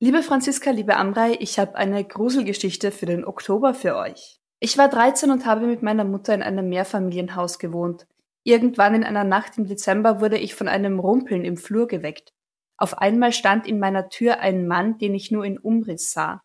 Liebe 0.00 0.22
Franziska, 0.22 0.70
liebe 0.70 0.96
Amrei, 0.96 1.36
ich 1.40 1.58
habe 1.58 1.76
eine 1.76 2.04
Gruselgeschichte 2.04 2.90
für 2.90 3.06
den 3.06 3.24
Oktober 3.24 3.74
für 3.74 3.96
euch. 3.96 4.40
Ich 4.60 4.76
war 4.76 4.88
13 4.88 5.30
und 5.30 5.46
habe 5.46 5.66
mit 5.66 5.82
meiner 5.82 6.04
Mutter 6.04 6.34
in 6.34 6.42
einem 6.42 6.68
Mehrfamilienhaus 6.68 7.58
gewohnt. 7.58 8.06
Irgendwann 8.42 8.94
in 8.94 9.04
einer 9.04 9.24
Nacht 9.24 9.56
im 9.56 9.66
Dezember 9.66 10.20
wurde 10.20 10.36
ich 10.36 10.54
von 10.54 10.68
einem 10.68 10.98
Rumpeln 10.98 11.44
im 11.44 11.56
Flur 11.56 11.86
geweckt. 11.86 12.33
Auf 12.76 12.98
einmal 12.98 13.32
stand 13.32 13.66
in 13.66 13.78
meiner 13.78 14.08
Tür 14.08 14.40
ein 14.40 14.66
Mann, 14.66 14.98
den 14.98 15.14
ich 15.14 15.30
nur 15.30 15.44
in 15.44 15.58
Umriss 15.58 16.12
sah. 16.12 16.42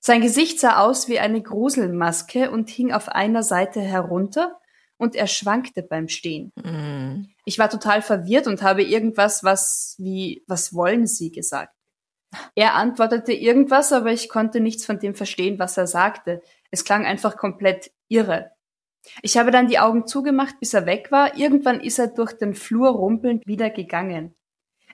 Sein 0.00 0.20
Gesicht 0.20 0.58
sah 0.58 0.78
aus 0.78 1.08
wie 1.08 1.20
eine 1.20 1.42
Gruselmaske 1.42 2.50
und 2.50 2.68
hing 2.70 2.92
auf 2.92 3.08
einer 3.08 3.42
Seite 3.42 3.80
herunter 3.80 4.58
und 4.96 5.14
er 5.14 5.26
schwankte 5.26 5.82
beim 5.82 6.08
Stehen. 6.08 6.52
Mhm. 6.56 7.28
Ich 7.44 7.58
war 7.58 7.70
total 7.70 8.02
verwirrt 8.02 8.46
und 8.46 8.62
habe 8.62 8.82
irgendwas, 8.82 9.44
was 9.44 9.96
wie, 9.98 10.44
was 10.46 10.74
wollen 10.74 11.06
Sie 11.06 11.30
gesagt. 11.30 11.74
Er 12.54 12.74
antwortete 12.74 13.32
irgendwas, 13.32 13.92
aber 13.92 14.12
ich 14.12 14.28
konnte 14.28 14.60
nichts 14.60 14.86
von 14.86 14.98
dem 14.98 15.14
verstehen, 15.14 15.58
was 15.58 15.76
er 15.76 15.86
sagte. 15.86 16.42
Es 16.70 16.84
klang 16.84 17.04
einfach 17.04 17.36
komplett 17.36 17.90
irre. 18.08 18.52
Ich 19.22 19.36
habe 19.36 19.50
dann 19.50 19.68
die 19.68 19.78
Augen 19.78 20.06
zugemacht, 20.06 20.58
bis 20.60 20.74
er 20.74 20.86
weg 20.86 21.10
war. 21.10 21.36
Irgendwann 21.36 21.80
ist 21.80 21.98
er 21.98 22.08
durch 22.08 22.32
den 22.32 22.54
Flur 22.54 22.90
rumpelnd 22.90 23.46
wieder 23.46 23.70
gegangen. 23.70 24.34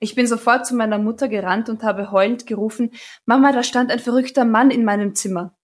Ich 0.00 0.14
bin 0.14 0.26
sofort 0.26 0.66
zu 0.66 0.74
meiner 0.74 0.98
Mutter 0.98 1.28
gerannt 1.28 1.68
und 1.68 1.82
habe 1.82 2.10
heulend 2.12 2.46
gerufen, 2.46 2.92
Mama, 3.26 3.52
da 3.52 3.62
stand 3.62 3.90
ein 3.90 3.98
verrückter 3.98 4.44
Mann 4.44 4.70
in 4.70 4.84
meinem 4.84 5.14
Zimmer. 5.14 5.54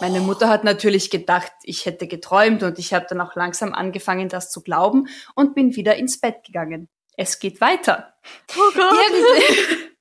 Meine 0.00 0.20
Mutter 0.20 0.48
hat 0.48 0.64
natürlich 0.64 1.10
gedacht, 1.10 1.52
ich 1.62 1.86
hätte 1.86 2.06
geträumt 2.06 2.62
und 2.62 2.78
ich 2.78 2.94
habe 2.94 3.06
dann 3.08 3.20
auch 3.20 3.34
langsam 3.34 3.74
angefangen, 3.74 4.28
das 4.28 4.50
zu 4.50 4.62
glauben 4.62 5.08
und 5.34 5.54
bin 5.54 5.76
wieder 5.76 5.96
ins 5.96 6.20
Bett 6.20 6.44
gegangen. 6.44 6.88
Es 7.16 7.38
geht 7.38 7.60
weiter. 7.60 8.14
Oh 8.56 8.72
Gott. 8.74 8.92
Irgend 8.92 9.84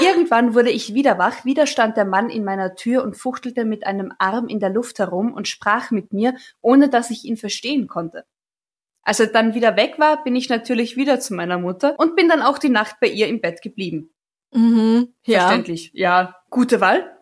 Irgendwann 0.00 0.54
wurde 0.54 0.70
ich 0.70 0.94
wieder 0.94 1.16
wach, 1.18 1.44
wieder 1.44 1.66
stand 1.66 1.96
der 1.96 2.04
Mann 2.04 2.28
in 2.28 2.44
meiner 2.44 2.74
Tür 2.74 3.02
und 3.02 3.16
fuchtelte 3.16 3.64
mit 3.64 3.86
einem 3.86 4.12
Arm 4.18 4.48
in 4.48 4.60
der 4.60 4.70
Luft 4.70 4.98
herum 4.98 5.32
und 5.32 5.48
sprach 5.48 5.90
mit 5.90 6.12
mir, 6.12 6.34
ohne 6.60 6.88
dass 6.88 7.10
ich 7.10 7.24
ihn 7.24 7.36
verstehen 7.36 7.86
konnte. 7.86 8.24
Als 9.06 9.20
er 9.20 9.28
dann 9.28 9.54
wieder 9.54 9.76
weg 9.76 10.00
war, 10.00 10.24
bin 10.24 10.34
ich 10.34 10.48
natürlich 10.48 10.96
wieder 10.96 11.20
zu 11.20 11.32
meiner 11.32 11.58
Mutter 11.58 11.94
und 11.96 12.16
bin 12.16 12.28
dann 12.28 12.42
auch 12.42 12.58
die 12.58 12.70
Nacht 12.70 12.96
bei 13.00 13.06
ihr 13.06 13.28
im 13.28 13.40
Bett 13.40 13.62
geblieben. 13.62 14.10
Mhm. 14.52 15.14
Ja. 15.24 15.42
Verständlich. 15.42 15.92
Ja, 15.94 16.34
gute 16.50 16.80
Wahl. 16.80 17.16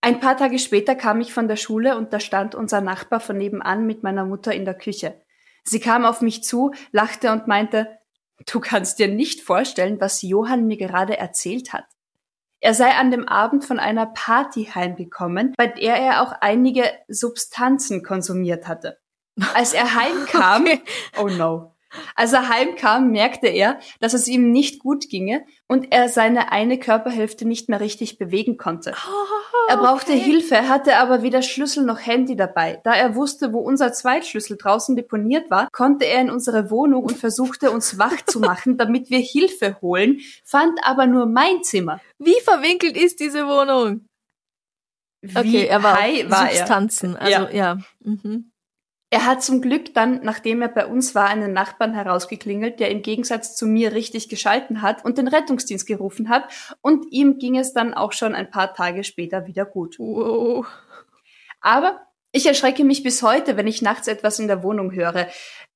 Ein 0.00 0.18
paar 0.18 0.36
Tage 0.36 0.58
später 0.58 0.96
kam 0.96 1.20
ich 1.20 1.32
von 1.32 1.46
der 1.46 1.54
Schule 1.54 1.96
und 1.96 2.12
da 2.12 2.18
stand 2.18 2.56
unser 2.56 2.80
Nachbar 2.80 3.20
von 3.20 3.38
nebenan 3.38 3.86
mit 3.86 4.02
meiner 4.02 4.24
Mutter 4.24 4.52
in 4.52 4.64
der 4.64 4.74
Küche. 4.74 5.22
Sie 5.62 5.78
kam 5.78 6.04
auf 6.04 6.20
mich 6.20 6.42
zu, 6.42 6.72
lachte 6.90 7.30
und 7.30 7.46
meinte, 7.46 7.96
du 8.50 8.58
kannst 8.58 8.98
dir 8.98 9.06
nicht 9.06 9.40
vorstellen, 9.40 10.00
was 10.00 10.20
Johann 10.20 10.66
mir 10.66 10.76
gerade 10.76 11.16
erzählt 11.16 11.72
hat. 11.72 11.84
Er 12.58 12.74
sei 12.74 12.90
an 12.90 13.12
dem 13.12 13.28
Abend 13.28 13.64
von 13.64 13.78
einer 13.78 14.06
Party 14.06 14.64
heimgekommen, 14.64 15.54
bei 15.56 15.68
der 15.68 15.94
er 15.94 16.22
auch 16.22 16.32
einige 16.40 16.90
Substanzen 17.06 18.02
konsumiert 18.02 18.66
hatte. 18.66 18.98
Als 19.54 19.72
er 19.72 19.94
heimkam, 19.94 20.62
Okay. 20.66 20.80
oh 21.20 21.28
no. 21.28 21.70
Als 22.16 22.32
er 22.32 22.48
heimkam, 22.48 23.12
merkte 23.12 23.46
er, 23.46 23.78
dass 24.00 24.14
es 24.14 24.26
ihm 24.26 24.50
nicht 24.50 24.80
gut 24.80 25.08
ginge 25.08 25.44
und 25.68 25.92
er 25.92 26.08
seine 26.08 26.50
eine 26.50 26.76
Körperhälfte 26.76 27.46
nicht 27.46 27.68
mehr 27.68 27.78
richtig 27.78 28.18
bewegen 28.18 28.56
konnte. 28.56 28.94
Er 29.68 29.76
brauchte 29.76 30.10
Okay. 30.10 30.20
Hilfe, 30.20 30.68
hatte 30.68 30.96
aber 30.96 31.22
weder 31.22 31.40
Schlüssel 31.40 31.84
noch 31.84 32.04
Handy 32.04 32.34
dabei. 32.34 32.80
Da 32.82 32.94
er 32.94 33.14
wusste, 33.14 33.52
wo 33.52 33.60
unser 33.60 33.92
Zweitschlüssel 33.92 34.56
draußen 34.56 34.96
deponiert 34.96 35.50
war, 35.52 35.68
konnte 35.70 36.04
er 36.04 36.20
in 36.20 36.30
unsere 36.30 36.68
Wohnung 36.68 37.04
und 37.04 37.16
versuchte 37.16 37.70
uns 37.70 37.96
wach 37.96 38.22
zu 38.26 38.40
machen, 38.40 38.76
damit 38.78 39.10
wir 39.10 39.20
Hilfe 39.20 39.80
holen, 39.80 40.18
fand 40.44 40.80
aber 40.82 41.06
nur 41.06 41.26
mein 41.26 41.62
Zimmer. 41.62 42.00
Wie 42.18 42.40
verwinkelt 42.42 42.96
ist 42.96 43.20
diese 43.20 43.46
Wohnung? 43.46 44.08
Wie 45.22 45.38
Okay, 45.38 45.66
er 45.66 45.80
war 45.84 45.94
war 46.28 46.50
er. 46.50 46.56
Substanzen. 46.56 47.16
Also 47.16 47.30
Ja. 47.30 47.50
ja. 47.50 47.78
Mhm. 48.00 48.50
Er 49.14 49.26
hat 49.26 49.44
zum 49.44 49.60
Glück 49.60 49.94
dann, 49.94 50.22
nachdem 50.24 50.60
er 50.60 50.66
bei 50.66 50.86
uns 50.86 51.14
war, 51.14 51.28
einen 51.28 51.52
Nachbarn 51.52 51.94
herausgeklingelt, 51.94 52.80
der 52.80 52.90
im 52.90 53.00
Gegensatz 53.00 53.54
zu 53.54 53.64
mir 53.64 53.92
richtig 53.92 54.28
geschalten 54.28 54.82
hat 54.82 55.04
und 55.04 55.18
den 55.18 55.28
Rettungsdienst 55.28 55.86
gerufen 55.86 56.28
hat. 56.28 56.48
Und 56.80 57.12
ihm 57.12 57.38
ging 57.38 57.56
es 57.56 57.72
dann 57.72 57.94
auch 57.94 58.10
schon 58.10 58.34
ein 58.34 58.50
paar 58.50 58.74
Tage 58.74 59.04
später 59.04 59.46
wieder 59.46 59.66
gut. 59.66 60.00
Wow. 60.00 60.66
Aber 61.60 62.00
Ich 62.36 62.46
erschrecke 62.46 62.82
mich 62.82 63.04
bis 63.04 63.22
heute, 63.22 63.56
wenn 63.56 63.68
ich 63.68 63.80
nachts 63.80 64.08
etwas 64.08 64.40
in 64.40 64.48
der 64.48 64.64
Wohnung 64.64 64.90
höre. 64.90 65.28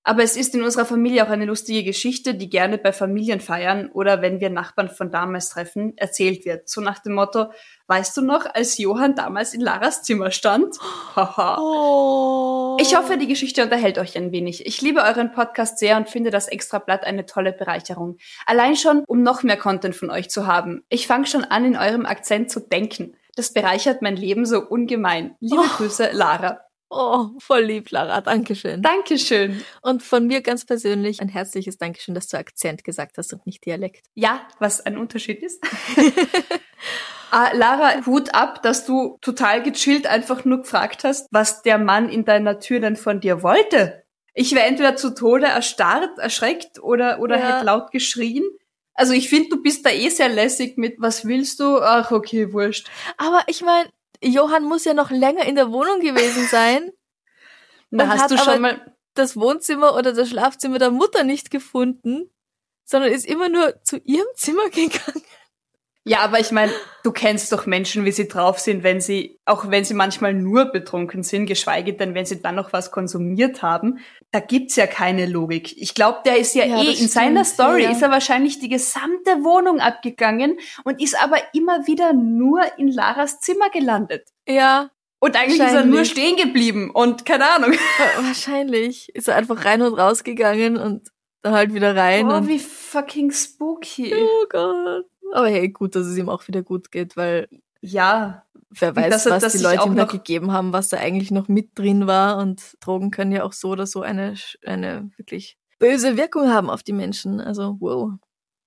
Aber 0.04 0.22
es 0.22 0.36
ist 0.36 0.54
in 0.54 0.62
unserer 0.62 0.86
Familie 0.86 1.24
auch 1.24 1.28
eine 1.28 1.44
lustige 1.44 1.84
Geschichte, 1.84 2.34
die 2.34 2.48
gerne 2.48 2.78
bei 2.78 2.92
Familienfeiern 2.92 3.90
oder 3.90 4.22
wenn 4.22 4.40
wir 4.40 4.48
Nachbarn 4.48 4.88
von 4.88 5.10
damals 5.10 5.50
treffen, 5.50 5.92
erzählt 5.98 6.46
wird. 6.46 6.68
So 6.68 6.80
nach 6.80 6.98
dem 6.98 7.12
Motto, 7.12 7.52
weißt 7.88 8.16
du 8.16 8.22
noch, 8.22 8.46
als 8.46 8.78
Johann 8.78 9.14
damals 9.14 9.52
in 9.52 9.60
Laras 9.60 10.02
Zimmer 10.02 10.30
stand? 10.30 10.76
Haha. 11.16 11.58
Oh. 11.60 12.76
Ich 12.80 12.96
hoffe, 12.96 13.18
die 13.18 13.26
Geschichte 13.26 13.62
unterhält 13.62 13.98
euch 13.98 14.16
ein 14.16 14.32
wenig. 14.32 14.64
Ich 14.66 14.80
liebe 14.80 15.02
euren 15.02 15.32
Podcast 15.32 15.78
sehr 15.78 15.96
und 15.96 16.08
finde 16.08 16.30
das 16.30 16.48
Extrablatt 16.48 17.04
eine 17.04 17.26
tolle 17.26 17.52
Bereicherung. 17.52 18.16
Allein 18.46 18.76
schon, 18.76 19.04
um 19.06 19.22
noch 19.22 19.42
mehr 19.42 19.58
Content 19.58 19.94
von 19.94 20.10
euch 20.10 20.30
zu 20.30 20.46
haben. 20.46 20.84
Ich 20.88 21.06
fange 21.06 21.26
schon 21.26 21.44
an, 21.44 21.64
in 21.64 21.76
eurem 21.76 22.06
Akzent 22.06 22.50
zu 22.50 22.60
denken. 22.60 23.14
Das 23.36 23.52
bereichert 23.52 24.00
mein 24.00 24.16
Leben 24.16 24.46
so 24.46 24.60
ungemein. 24.60 25.36
Liebe 25.40 25.62
Oh. 25.62 25.76
Grüße, 25.76 26.10
Lara. 26.12 26.67
Oh, 26.90 27.28
voll 27.38 27.64
lieb, 27.64 27.90
Lara. 27.90 28.20
Dankeschön. 28.22 28.80
Dankeschön. 28.80 29.62
Und 29.82 30.02
von 30.02 30.26
mir 30.26 30.40
ganz 30.40 30.64
persönlich 30.64 31.20
ein 31.20 31.28
herzliches 31.28 31.76
Dankeschön, 31.76 32.14
dass 32.14 32.28
du 32.28 32.38
Akzent 32.38 32.82
gesagt 32.82 33.18
hast 33.18 33.32
und 33.34 33.44
nicht 33.46 33.64
Dialekt. 33.66 34.06
Ja, 34.14 34.48
was 34.58 34.84
ein 34.86 34.96
Unterschied 34.96 35.42
ist. 35.42 35.62
ah, 37.30 37.50
Lara, 37.52 38.06
Hut 38.06 38.34
ab, 38.34 38.62
dass 38.62 38.86
du 38.86 39.18
total 39.20 39.62
gechillt 39.62 40.06
einfach 40.06 40.44
nur 40.44 40.62
gefragt 40.62 41.04
hast, 41.04 41.26
was 41.30 41.62
der 41.62 41.78
Mann 41.78 42.08
in 42.08 42.24
deiner 42.24 42.58
Tür 42.58 42.80
denn 42.80 42.96
von 42.96 43.20
dir 43.20 43.42
wollte. 43.42 44.02
Ich 44.32 44.54
wäre 44.54 44.66
entweder 44.66 44.96
zu 44.96 45.14
Tode 45.14 45.46
erstarrt, 45.46 46.18
erschreckt 46.18 46.80
oder, 46.82 47.20
oder 47.20 47.38
Ja. 47.38 47.56
hätte 47.56 47.66
laut 47.66 47.90
geschrien. 47.90 48.44
Also 48.94 49.12
ich 49.12 49.28
finde, 49.28 49.50
du 49.50 49.62
bist 49.62 49.84
da 49.86 49.90
eh 49.90 50.08
sehr 50.08 50.28
lässig 50.28 50.76
mit, 50.76 50.96
was 50.98 51.24
willst 51.24 51.60
du? 51.60 51.78
Ach, 51.80 52.10
okay, 52.10 52.52
wurscht. 52.52 52.88
Aber 53.16 53.42
ich 53.46 53.62
meine, 53.62 53.88
Johann 54.22 54.64
muss 54.64 54.84
ja 54.84 54.94
noch 54.94 55.10
länger 55.10 55.44
in 55.44 55.54
der 55.54 55.70
Wohnung 55.72 56.00
gewesen 56.00 56.46
sein. 56.46 56.90
Da 57.90 58.04
Und 58.04 58.10
hast 58.10 58.30
du 58.30 58.36
schon 58.36 58.60
mal, 58.60 58.94
das 59.14 59.34
Wohnzimmer 59.34 59.96
oder 59.96 60.12
das 60.12 60.28
Schlafzimmer 60.28 60.78
der 60.78 60.90
Mutter 60.90 61.24
nicht 61.24 61.50
gefunden, 61.50 62.30
sondern 62.84 63.10
ist 63.12 63.26
immer 63.26 63.48
nur 63.48 63.82
zu 63.82 63.96
ihrem 63.98 64.26
Zimmer 64.34 64.68
gegangen. 64.70 65.22
Ja, 66.08 66.20
aber 66.20 66.40
ich 66.40 66.50
meine, 66.50 66.72
du 67.04 67.12
kennst 67.12 67.52
doch 67.52 67.66
Menschen, 67.66 68.04
wie 68.04 68.12
sie 68.12 68.28
drauf 68.28 68.58
sind, 68.58 68.82
wenn 68.82 69.00
sie, 69.00 69.38
auch 69.44 69.70
wenn 69.70 69.84
sie 69.84 69.94
manchmal 69.94 70.34
nur 70.34 70.66
betrunken 70.66 71.22
sind, 71.22 71.46
geschweige 71.46 71.92
denn, 71.94 72.14
wenn 72.14 72.26
sie 72.26 72.40
dann 72.42 72.54
noch 72.56 72.72
was 72.72 72.90
konsumiert 72.90 73.62
haben. 73.62 73.98
Da 74.30 74.40
gibt's 74.40 74.76
ja 74.76 74.86
keine 74.86 75.26
Logik. 75.26 75.74
Ich 75.76 75.94
glaube, 75.94 76.18
der 76.24 76.38
ist 76.38 76.54
ja, 76.54 76.64
Ja, 76.64 76.82
eh, 76.82 76.88
in 76.92 77.08
seiner 77.08 77.44
stimmt, 77.44 77.54
Story 77.68 77.82
ja. 77.84 77.90
ist 77.90 78.02
er 78.02 78.10
wahrscheinlich 78.10 78.58
die 78.58 78.68
gesamte 78.68 79.42
Wohnung 79.44 79.80
abgegangen 79.80 80.58
und 80.84 81.00
ist 81.02 81.20
aber 81.22 81.36
immer 81.54 81.86
wieder 81.86 82.12
nur 82.12 82.60
in 82.78 82.88
Laras 82.88 83.40
Zimmer 83.40 83.70
gelandet. 83.70 84.28
Ja, 84.46 84.90
Und 85.20 85.36
eigentlich 85.36 85.60
ist 85.60 85.74
er 85.74 85.84
nur 85.84 86.04
stehen 86.04 86.36
geblieben 86.36 86.90
und 86.90 87.24
keine 87.26 87.48
Ahnung. 87.50 87.72
wa- 88.18 88.22
wahrscheinlich. 88.26 89.08
Ist 89.14 89.28
er 89.28 89.36
einfach 89.36 89.64
rein 89.64 89.82
und 89.82 89.94
raus 89.94 90.24
gegangen 90.24 90.76
und 90.76 91.08
dann 91.42 91.54
halt 91.54 91.72
wieder 91.72 91.94
rein. 91.96 92.28
Oh, 92.30 92.34
und 92.36 92.48
wie 92.48 92.58
fucking 92.58 93.30
spooky. 93.30 94.12
oh 94.14 94.46
Gott. 94.50 95.06
Aber 95.32 95.48
hey, 95.48 95.68
gut, 95.68 95.94
dass 95.94 96.06
es 96.06 96.16
ihm 96.16 96.28
auch 96.28 96.46
wieder 96.48 96.62
gut 96.62 96.90
geht, 96.90 97.16
weil 97.16 97.48
Ja, 97.80 98.44
wer 98.70 98.94
weiß, 98.96 99.10
dass 99.10 99.26
was 99.30 99.42
dass 99.42 99.52
die 99.52 99.58
Leute 99.62 99.84
ihm 99.86 99.96
da 99.96 100.04
noch- 100.04 100.12
gegeben 100.12 100.52
haben, 100.52 100.72
was 100.72 100.88
da 100.88 100.96
eigentlich 100.98 101.30
noch 101.30 101.48
mit 101.48 101.78
drin 101.78 102.06
war. 102.06 102.38
Und 102.38 102.76
Drogen 102.80 103.10
können 103.10 103.32
ja 103.32 103.44
auch 103.44 103.52
so 103.52 103.68
oder 103.70 103.86
so 103.86 104.02
eine, 104.02 104.34
eine 104.64 105.10
wirklich 105.16 105.56
böse 105.78 106.16
Wirkung 106.16 106.50
haben 106.52 106.70
auf 106.70 106.82
die 106.82 106.92
Menschen. 106.92 107.40
Also, 107.40 107.76
wow. 107.80 108.12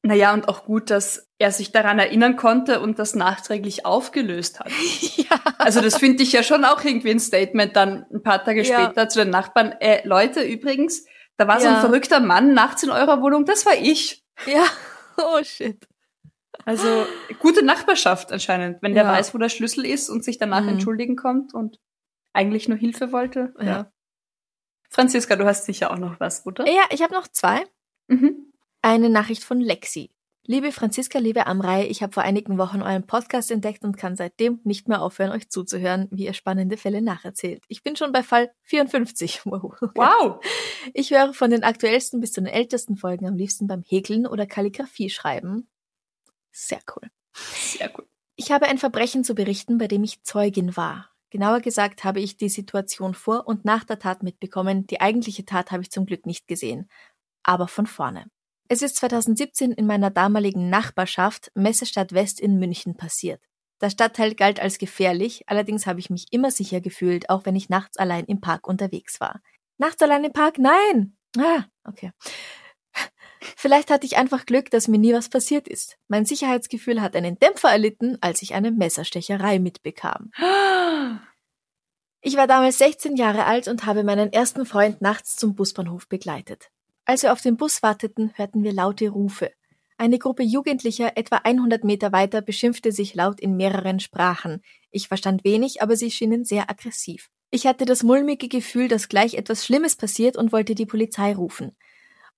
naja, 0.04 0.34
und 0.34 0.48
auch 0.48 0.64
gut, 0.66 0.90
dass 0.90 1.28
er 1.40 1.52
sich 1.52 1.72
daran 1.72 2.00
erinnern 2.00 2.36
konnte 2.38 2.80
und 2.80 3.00
das 3.00 3.16
nachträglich 3.16 3.86
aufgelöst 3.86 4.60
hat. 4.60 4.72
ja. 5.18 5.40
Also 5.58 5.82
das 5.82 5.98
finde 5.98 6.24
ich 6.24 6.32
ja 6.32 6.42
schon 6.44 6.64
auch 6.66 6.84
irgendwie 6.84 7.12
ein 7.12 7.20
Statement 7.20 7.76
dann 7.76 8.06
ein 8.14 8.24
paar 8.24 8.44
Tage 8.44 8.64
Ja. 8.64 8.84
später 8.86 9.10
zu 9.10 9.20
den 9.20 9.30
Nachbarn. 9.32 9.74
Äh, 9.80 10.08
Leute, 10.08 10.42
übrigens, 10.42 11.06
da 11.38 11.48
war 11.48 11.60
so 11.60 11.68
ein 11.68 11.74
Ja. 11.74 11.80
verrückter 11.82 12.20
Mann 12.20 12.54
nachts 12.54 12.84
in 12.84 12.92
eurer 12.92 13.22
Wohnung, 13.22 13.46
das 13.46 13.66
war 13.66 13.74
ich. 13.76 14.24
Ja. 14.46 14.64
Oh 15.18 15.44
shit. 15.44 15.78
Also 16.66 17.06
gute 17.40 17.64
Nachbarschaft 17.64 18.32
anscheinend, 18.32 18.82
wenn 18.82 18.94
der 18.94 19.04
Ja. 19.04 19.12
weiß, 19.14 19.34
wo 19.34 19.38
der 19.38 19.50
Schlüssel 19.50 19.86
ist 19.86 20.10
und 20.10 20.24
sich 20.24 20.38
danach 20.38 20.62
Mhm. 20.64 20.70
entschuldigen 20.70 21.16
kommt 21.16 21.54
und 21.54 21.80
eigentlich 22.34 22.68
nur 22.70 22.78
Hilfe 22.78 23.12
wollte. 23.12 23.54
Ja. 23.60 23.92
Franziska, 24.90 25.36
du 25.36 25.46
hast 25.46 25.66
sicher 25.66 25.92
auch 25.92 25.98
noch 25.98 26.20
was, 26.20 26.46
oder? 26.46 26.68
Ja, 26.68 26.84
ich 26.92 27.02
habe 27.02 27.14
noch 27.14 27.28
zwei. 27.28 27.64
Mhm. 28.08 28.52
Eine 28.82 29.10
Nachricht 29.10 29.44
von 29.44 29.60
Lexi. 29.60 30.12
Liebe 30.48 30.72
Franziska, 30.72 31.20
liebe 31.20 31.46
Amrei, 31.46 31.88
ich 31.88 32.02
habe 32.02 32.14
vor 32.14 32.24
einigen 32.24 32.58
Wochen 32.58 32.82
euren 32.82 33.06
Podcast 33.06 33.52
entdeckt 33.52 33.84
und 33.84 33.96
kann 33.96 34.16
seitdem 34.16 34.60
nicht 34.64 34.88
mehr 34.88 35.02
aufhören, 35.02 35.32
euch 35.32 35.50
zuzuhören, 35.50 36.08
wie 36.12 36.26
ihr 36.26 36.34
spannende 36.34 36.78
Fälle 36.78 37.02
nacherzählt. 37.04 37.64
Ich 37.68 37.84
bin 37.84 37.96
schon 37.96 38.12
bei 38.12 38.24
Fall 38.24 38.52
54. 38.64 39.42
Wow. 39.46 39.76
Wow. 39.96 40.44
Ich 40.96 41.12
höre 41.12 41.34
von 41.34 41.52
den 41.52 41.64
aktuellsten 41.64 42.20
bis 42.20 42.32
zu 42.34 42.42
den 42.42 42.52
ältesten 42.52 42.98
Folgen 42.98 43.28
am 43.28 43.36
liebsten 43.38 43.68
beim 43.68 43.84
Häkeln 43.88 44.26
oder 44.26 44.48
Kalligrafie 44.48 45.12
schreiben. 45.12 45.70
Sehr 46.52 46.82
cool. 46.96 47.10
Sehr 47.34 47.90
gut. 47.90 48.08
Ich 48.36 48.52
habe 48.52 48.68
ein 48.68 48.78
Verbrechen 48.78 49.24
zu 49.24 49.36
berichten, 49.36 49.78
bei 49.78 49.88
dem 49.88 50.04
ich 50.04 50.24
Zeugin 50.24 50.76
war. 50.76 51.10
Genauer 51.30 51.62
gesagt 51.62 52.04
habe 52.04 52.20
ich 52.20 52.38
die 52.38 52.50
Situation 52.50 53.14
vor 53.14 53.48
und 53.48 53.64
nach 53.64 53.84
der 53.84 54.00
Tat 54.00 54.22
mitbekommen. 54.22 54.86
Die 54.88 55.00
eigentliche 55.00 55.46
Tat 55.46 55.72
habe 55.72 55.84
ich 55.84 55.92
zum 55.92 56.06
Glück 56.06 56.26
nicht 56.26 56.48
gesehen. 56.48 56.90
Aber 57.44 57.68
von 57.68 57.88
vorne. 57.88 58.26
Es 58.68 58.82
ist 58.82 58.98
2017 58.98 59.72
in 59.72 59.86
meiner 59.86 60.10
damaligen 60.10 60.70
Nachbarschaft 60.70 61.52
Messestadt 61.56 62.14
West 62.14 62.40
in 62.40 62.58
München 62.58 62.96
passiert. 62.96 63.42
Der 63.82 63.90
Stadtteil 63.90 64.36
galt 64.36 64.60
als 64.60 64.78
gefährlich, 64.78 65.44
allerdings 65.48 65.88
habe 65.88 66.00
ich 66.00 66.10
mich 66.10 66.28
immer 66.32 66.52
sicher 66.52 66.82
gefühlt, 66.82 67.30
auch 67.30 67.46
wenn 67.46 67.56
ich 67.56 67.70
nachts 67.70 67.98
allein 67.98 68.26
im 68.26 68.40
Park 68.40 68.68
unterwegs 68.68 69.20
war. 69.20 69.42
Nachts 69.78 70.02
allein 70.04 70.24
im 70.24 70.34
Park? 70.34 70.58
Nein! 70.60 71.18
Ah, 71.38 71.64
okay. 71.84 72.12
Vielleicht 73.58 73.90
hatte 73.90 74.06
ich 74.06 74.18
einfach 74.18 74.46
Glück, 74.46 74.70
dass 74.70 74.88
mir 74.88 74.98
nie 74.98 75.14
was 75.14 75.30
passiert 75.30 75.68
ist. 75.68 75.98
Mein 76.08 76.26
Sicherheitsgefühl 76.26 77.02
hat 77.02 77.16
einen 77.16 77.40
Dämpfer 77.40 77.70
erlitten, 77.70 78.18
als 78.22 78.42
ich 78.42 78.54
eine 78.54 78.72
Messerstecherei 78.72 79.60
mitbekam. 79.60 80.32
Ich 82.22 82.38
war 82.38 82.46
damals 82.46 82.78
16 82.78 83.16
Jahre 83.16 83.46
alt 83.46 83.68
und 83.68 83.86
habe 83.86 84.04
meinen 84.04 84.32
ersten 84.32 84.66
Freund 84.66 85.02
nachts 85.02 85.36
zum 85.36 85.56
Busbahnhof 85.56 86.08
begleitet. 86.08 86.70
Als 87.06 87.24
wir 87.24 87.34
auf 87.34 87.42
den 87.42 87.58
Bus 87.58 87.82
warteten, 87.82 88.32
hörten 88.36 88.64
wir 88.64 88.74
laute 88.74 89.10
Rufe. 89.10 89.52
Eine 89.98 90.20
Gruppe 90.20 90.44
Jugendlicher 90.44 91.18
etwa 91.18 91.38
100 91.38 91.84
Meter 91.84 92.12
weiter 92.12 92.42
beschimpfte 92.42 92.92
sich 92.92 93.16
laut 93.16 93.40
in 93.40 93.58
mehreren 93.58 94.00
Sprachen. 94.00 94.62
Ich 94.92 95.08
verstand 95.08 95.44
wenig, 95.44 95.82
aber 95.82 95.96
sie 95.96 96.12
schienen 96.12 96.44
sehr 96.44 96.70
aggressiv. 96.70 97.30
Ich 97.52 97.68
hatte 97.68 97.86
das 97.86 98.02
mulmige 98.02 98.48
Gefühl, 98.48 98.88
dass 98.88 99.10
gleich 99.10 99.34
etwas 99.34 99.66
Schlimmes 99.66 99.96
passiert 99.96 100.38
und 100.38 100.52
wollte 100.52 100.74
die 100.74 100.86
Polizei 100.86 101.36
rufen. 101.36 101.76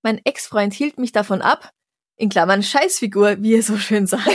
Mein 0.04 0.20
Ex-Freund 0.22 0.74
hielt 0.74 0.98
mich 0.98 1.12
davon 1.12 1.40
ab, 1.40 1.72
in 2.16 2.28
Klammern 2.28 2.62
Scheißfigur, 2.62 3.42
wie 3.42 3.54
er 3.54 3.62
so 3.62 3.78
schön 3.78 4.06
sagt, 4.06 4.28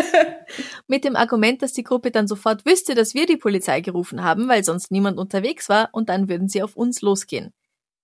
mit 0.88 1.04
dem 1.04 1.16
Argument, 1.16 1.60
dass 1.60 1.74
die 1.74 1.84
Gruppe 1.84 2.10
dann 2.10 2.26
sofort 2.26 2.64
wüsste, 2.64 2.94
dass 2.94 3.12
wir 3.12 3.26
die 3.26 3.36
Polizei 3.36 3.82
gerufen 3.82 4.24
haben, 4.24 4.48
weil 4.48 4.64
sonst 4.64 4.90
niemand 4.90 5.18
unterwegs 5.18 5.68
war 5.68 5.90
und 5.92 6.08
dann 6.08 6.30
würden 6.30 6.48
sie 6.48 6.62
auf 6.62 6.76
uns 6.76 7.02
losgehen. 7.02 7.52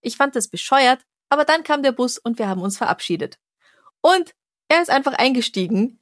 Ich 0.03 0.18
fand 0.18 0.36
das 0.36 0.49
bescheuert, 0.49 1.01
aber 1.30 1.47
dann 1.47 1.62
kam 1.62 1.82
der 1.82 1.93
Bus 1.93 2.18
und 2.18 2.38
wir 2.38 2.47
haben 2.47 2.61
uns 2.61 2.76
verabschiedet. 2.76 3.38
Und 4.03 4.34
er 4.68 4.82
ist 4.82 4.90
einfach 4.90 5.14
eingestiegen, 5.14 5.99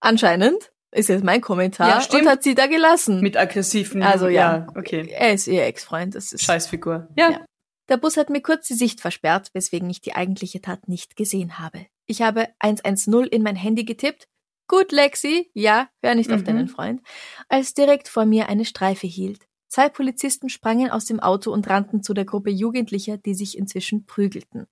anscheinend, 0.00 0.72
ist 0.90 1.08
jetzt 1.08 1.22
mein 1.22 1.40
Kommentar, 1.40 1.88
Ja, 1.88 2.00
stimmt. 2.00 2.22
und 2.22 2.28
hat 2.28 2.42
sie 2.42 2.56
da 2.56 2.66
gelassen. 2.66 3.20
Mit 3.20 3.36
aggressiven. 3.36 4.02
Also 4.02 4.26
ja. 4.26 4.66
okay. 4.74 5.08
er 5.08 5.34
ist 5.34 5.46
ihr 5.46 5.64
Ex-Freund, 5.64 6.16
das 6.16 6.32
ist 6.32 6.42
Scheißfigur. 6.42 7.08
Ja. 7.16 7.30
Ja. 7.30 7.44
Der 7.88 7.96
Bus 7.96 8.16
hat 8.16 8.30
mir 8.30 8.40
kurz 8.42 8.68
die 8.68 8.74
Sicht 8.74 9.00
versperrt, 9.00 9.50
weswegen 9.54 9.90
ich 9.90 10.00
die 10.00 10.14
eigentliche 10.14 10.60
Tat 10.60 10.88
nicht 10.88 11.16
gesehen 11.16 11.58
habe. 11.58 11.86
Ich 12.06 12.22
habe 12.22 12.48
110 12.60 13.24
in 13.24 13.42
mein 13.42 13.56
Handy 13.56 13.84
getippt. 13.84 14.28
Gut, 14.68 14.92
Lexi, 14.92 15.50
ja, 15.54 15.88
hör 16.02 16.14
nicht 16.14 16.32
auf 16.32 16.40
Mhm. 16.40 16.44
deinen 16.44 16.68
Freund. 16.68 17.02
Als 17.48 17.74
direkt 17.74 18.08
vor 18.08 18.24
mir 18.24 18.48
eine 18.48 18.64
Streife 18.64 19.06
hielt. 19.06 19.46
Zwei 19.68 19.88
Polizisten 19.88 20.48
sprangen 20.48 20.90
aus 20.90 21.04
dem 21.06 21.20
Auto 21.20 21.52
und 21.52 21.68
rannten 21.68 22.02
zu 22.02 22.14
der 22.14 22.24
Gruppe 22.24 22.50
Jugendlicher, 22.50 23.18
die 23.18 23.34
sich 23.34 23.56
inzwischen 23.58 24.06
prügelten. 24.06 24.66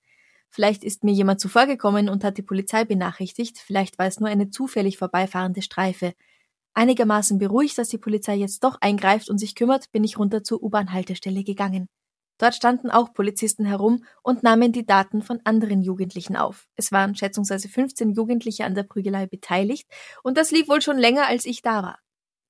Vielleicht 0.48 0.84
ist 0.84 1.04
mir 1.04 1.12
jemand 1.12 1.40
zuvorgekommen 1.40 2.08
und 2.08 2.24
hat 2.24 2.38
die 2.38 2.42
Polizei 2.42 2.84
benachrichtigt, 2.84 3.58
vielleicht 3.58 3.98
war 3.98 4.06
es 4.06 4.18
nur 4.20 4.28
eine 4.28 4.50
zufällig 4.50 4.98
vorbeifahrende 4.98 5.62
Streife. 5.62 6.12
Einigermaßen 6.74 7.38
beruhigt, 7.38 7.78
dass 7.78 7.88
die 7.88 7.98
Polizei 7.98 8.36
jetzt 8.36 8.62
doch 8.64 8.78
eingreift 8.80 9.28
und 9.30 9.38
sich 9.38 9.54
kümmert, 9.54 9.90
bin 9.92 10.04
ich 10.04 10.18
runter 10.18 10.42
zur 10.42 10.62
U-Bahn-Haltestelle 10.62 11.44
gegangen. 11.44 11.88
Dort 12.40 12.54
standen 12.54 12.90
auch 12.90 13.12
Polizisten 13.12 13.66
herum 13.66 14.02
und 14.22 14.42
nahmen 14.42 14.72
die 14.72 14.86
Daten 14.86 15.20
von 15.20 15.40
anderen 15.44 15.82
Jugendlichen 15.82 16.36
auf. 16.36 16.68
Es 16.74 16.90
waren 16.90 17.14
schätzungsweise 17.14 17.68
15 17.68 18.12
Jugendliche 18.12 18.64
an 18.64 18.74
der 18.74 18.84
Prügelei 18.84 19.26
beteiligt 19.26 19.86
und 20.22 20.38
das 20.38 20.50
lief 20.50 20.66
wohl 20.66 20.80
schon 20.80 20.96
länger, 20.96 21.26
als 21.26 21.44
ich 21.44 21.60
da 21.60 21.82
war. 21.82 21.98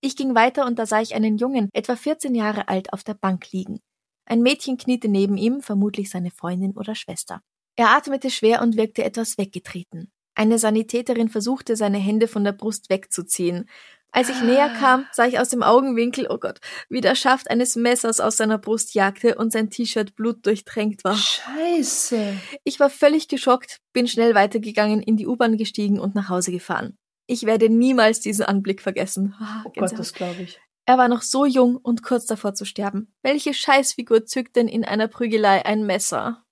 Ich 0.00 0.14
ging 0.14 0.36
weiter 0.36 0.64
und 0.64 0.78
da 0.78 0.86
sah 0.86 1.00
ich 1.00 1.16
einen 1.16 1.38
Jungen, 1.38 1.70
etwa 1.72 1.96
14 1.96 2.36
Jahre 2.36 2.68
alt, 2.68 2.92
auf 2.92 3.02
der 3.02 3.14
Bank 3.14 3.50
liegen. 3.50 3.80
Ein 4.26 4.42
Mädchen 4.42 4.78
kniete 4.78 5.08
neben 5.08 5.36
ihm, 5.36 5.60
vermutlich 5.60 6.08
seine 6.08 6.30
Freundin 6.30 6.76
oder 6.76 6.94
Schwester. 6.94 7.42
Er 7.74 7.90
atmete 7.90 8.30
schwer 8.30 8.62
und 8.62 8.76
wirkte 8.76 9.02
etwas 9.02 9.38
weggetreten. 9.38 10.12
Eine 10.36 10.60
Sanitäterin 10.60 11.28
versuchte, 11.28 11.74
seine 11.74 11.98
Hände 11.98 12.28
von 12.28 12.44
der 12.44 12.52
Brust 12.52 12.90
wegzuziehen. 12.90 13.68
Als 14.12 14.28
ich 14.28 14.42
näher 14.42 14.68
kam, 14.70 15.06
sah 15.12 15.26
ich 15.26 15.38
aus 15.38 15.48
dem 15.50 15.62
Augenwinkel, 15.62 16.26
oh 16.28 16.38
Gott, 16.38 16.58
wie 16.88 17.00
der 17.00 17.14
Schaft 17.14 17.50
eines 17.50 17.76
Messers 17.76 18.20
aus 18.20 18.36
seiner 18.36 18.58
Brust 18.58 18.94
jagte 18.94 19.36
und 19.36 19.52
sein 19.52 19.70
T-Shirt 19.70 20.14
blutdurchtränkt 20.16 21.04
war. 21.04 21.16
Scheiße. 21.16 22.34
Ich 22.64 22.80
war 22.80 22.90
völlig 22.90 23.28
geschockt, 23.28 23.78
bin 23.92 24.08
schnell 24.08 24.34
weitergegangen, 24.34 25.00
in 25.00 25.16
die 25.16 25.26
U-Bahn 25.26 25.56
gestiegen 25.56 26.00
und 26.00 26.14
nach 26.14 26.28
Hause 26.28 26.50
gefahren. 26.50 26.96
Ich 27.26 27.46
werde 27.46 27.68
niemals 27.68 28.20
diesen 28.20 28.44
Anblick 28.44 28.82
vergessen. 28.82 29.34
Ah, 29.38 29.62
Oh 29.64 29.70
Gott, 29.76 29.92
das 29.96 30.12
glaube 30.12 30.42
ich. 30.42 30.60
Er 30.86 30.98
war 30.98 31.06
noch 31.06 31.22
so 31.22 31.44
jung 31.44 31.76
und 31.76 32.02
kurz 32.02 32.26
davor 32.26 32.54
zu 32.54 32.64
sterben. 32.64 33.14
Welche 33.22 33.54
Scheißfigur 33.54 34.26
zückt 34.26 34.56
denn 34.56 34.66
in 34.66 34.84
einer 34.84 35.06
Prügelei 35.06 35.64
ein 35.64 35.86
Messer? 35.86 36.44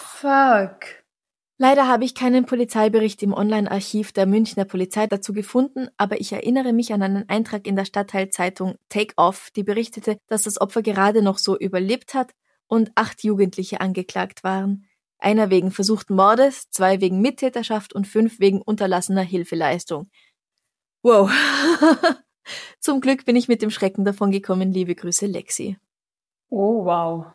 Fuck. 0.00 0.97
Leider 1.60 1.88
habe 1.88 2.04
ich 2.04 2.14
keinen 2.14 2.46
Polizeibericht 2.46 3.20
im 3.24 3.34
Online-Archiv 3.34 4.12
der 4.12 4.26
Münchner 4.26 4.64
Polizei 4.64 5.08
dazu 5.08 5.32
gefunden, 5.32 5.88
aber 5.96 6.20
ich 6.20 6.32
erinnere 6.32 6.72
mich 6.72 6.92
an 6.92 7.02
einen 7.02 7.28
Eintrag 7.28 7.66
in 7.66 7.74
der 7.74 7.84
Stadtteilzeitung 7.84 8.76
Take 8.88 9.14
Off, 9.16 9.50
die 9.56 9.64
berichtete, 9.64 10.18
dass 10.28 10.44
das 10.44 10.60
Opfer 10.60 10.82
gerade 10.82 11.20
noch 11.20 11.38
so 11.38 11.58
überlebt 11.58 12.14
hat 12.14 12.32
und 12.68 12.92
acht 12.94 13.24
Jugendliche 13.24 13.80
angeklagt 13.80 14.44
waren. 14.44 14.86
Einer 15.18 15.50
wegen 15.50 15.72
versuchten 15.72 16.14
Mordes, 16.14 16.70
zwei 16.70 17.00
wegen 17.00 17.20
Mittäterschaft 17.20 17.92
und 17.92 18.06
fünf 18.06 18.38
wegen 18.38 18.62
unterlassener 18.62 19.22
Hilfeleistung. 19.22 20.08
Wow. 21.02 21.28
Zum 22.78 23.00
Glück 23.00 23.24
bin 23.24 23.34
ich 23.34 23.48
mit 23.48 23.62
dem 23.62 23.70
Schrecken 23.70 24.04
davongekommen. 24.04 24.70
Liebe 24.70 24.94
Grüße, 24.94 25.26
Lexi. 25.26 25.76
Oh, 26.50 26.84
wow. 26.84 27.26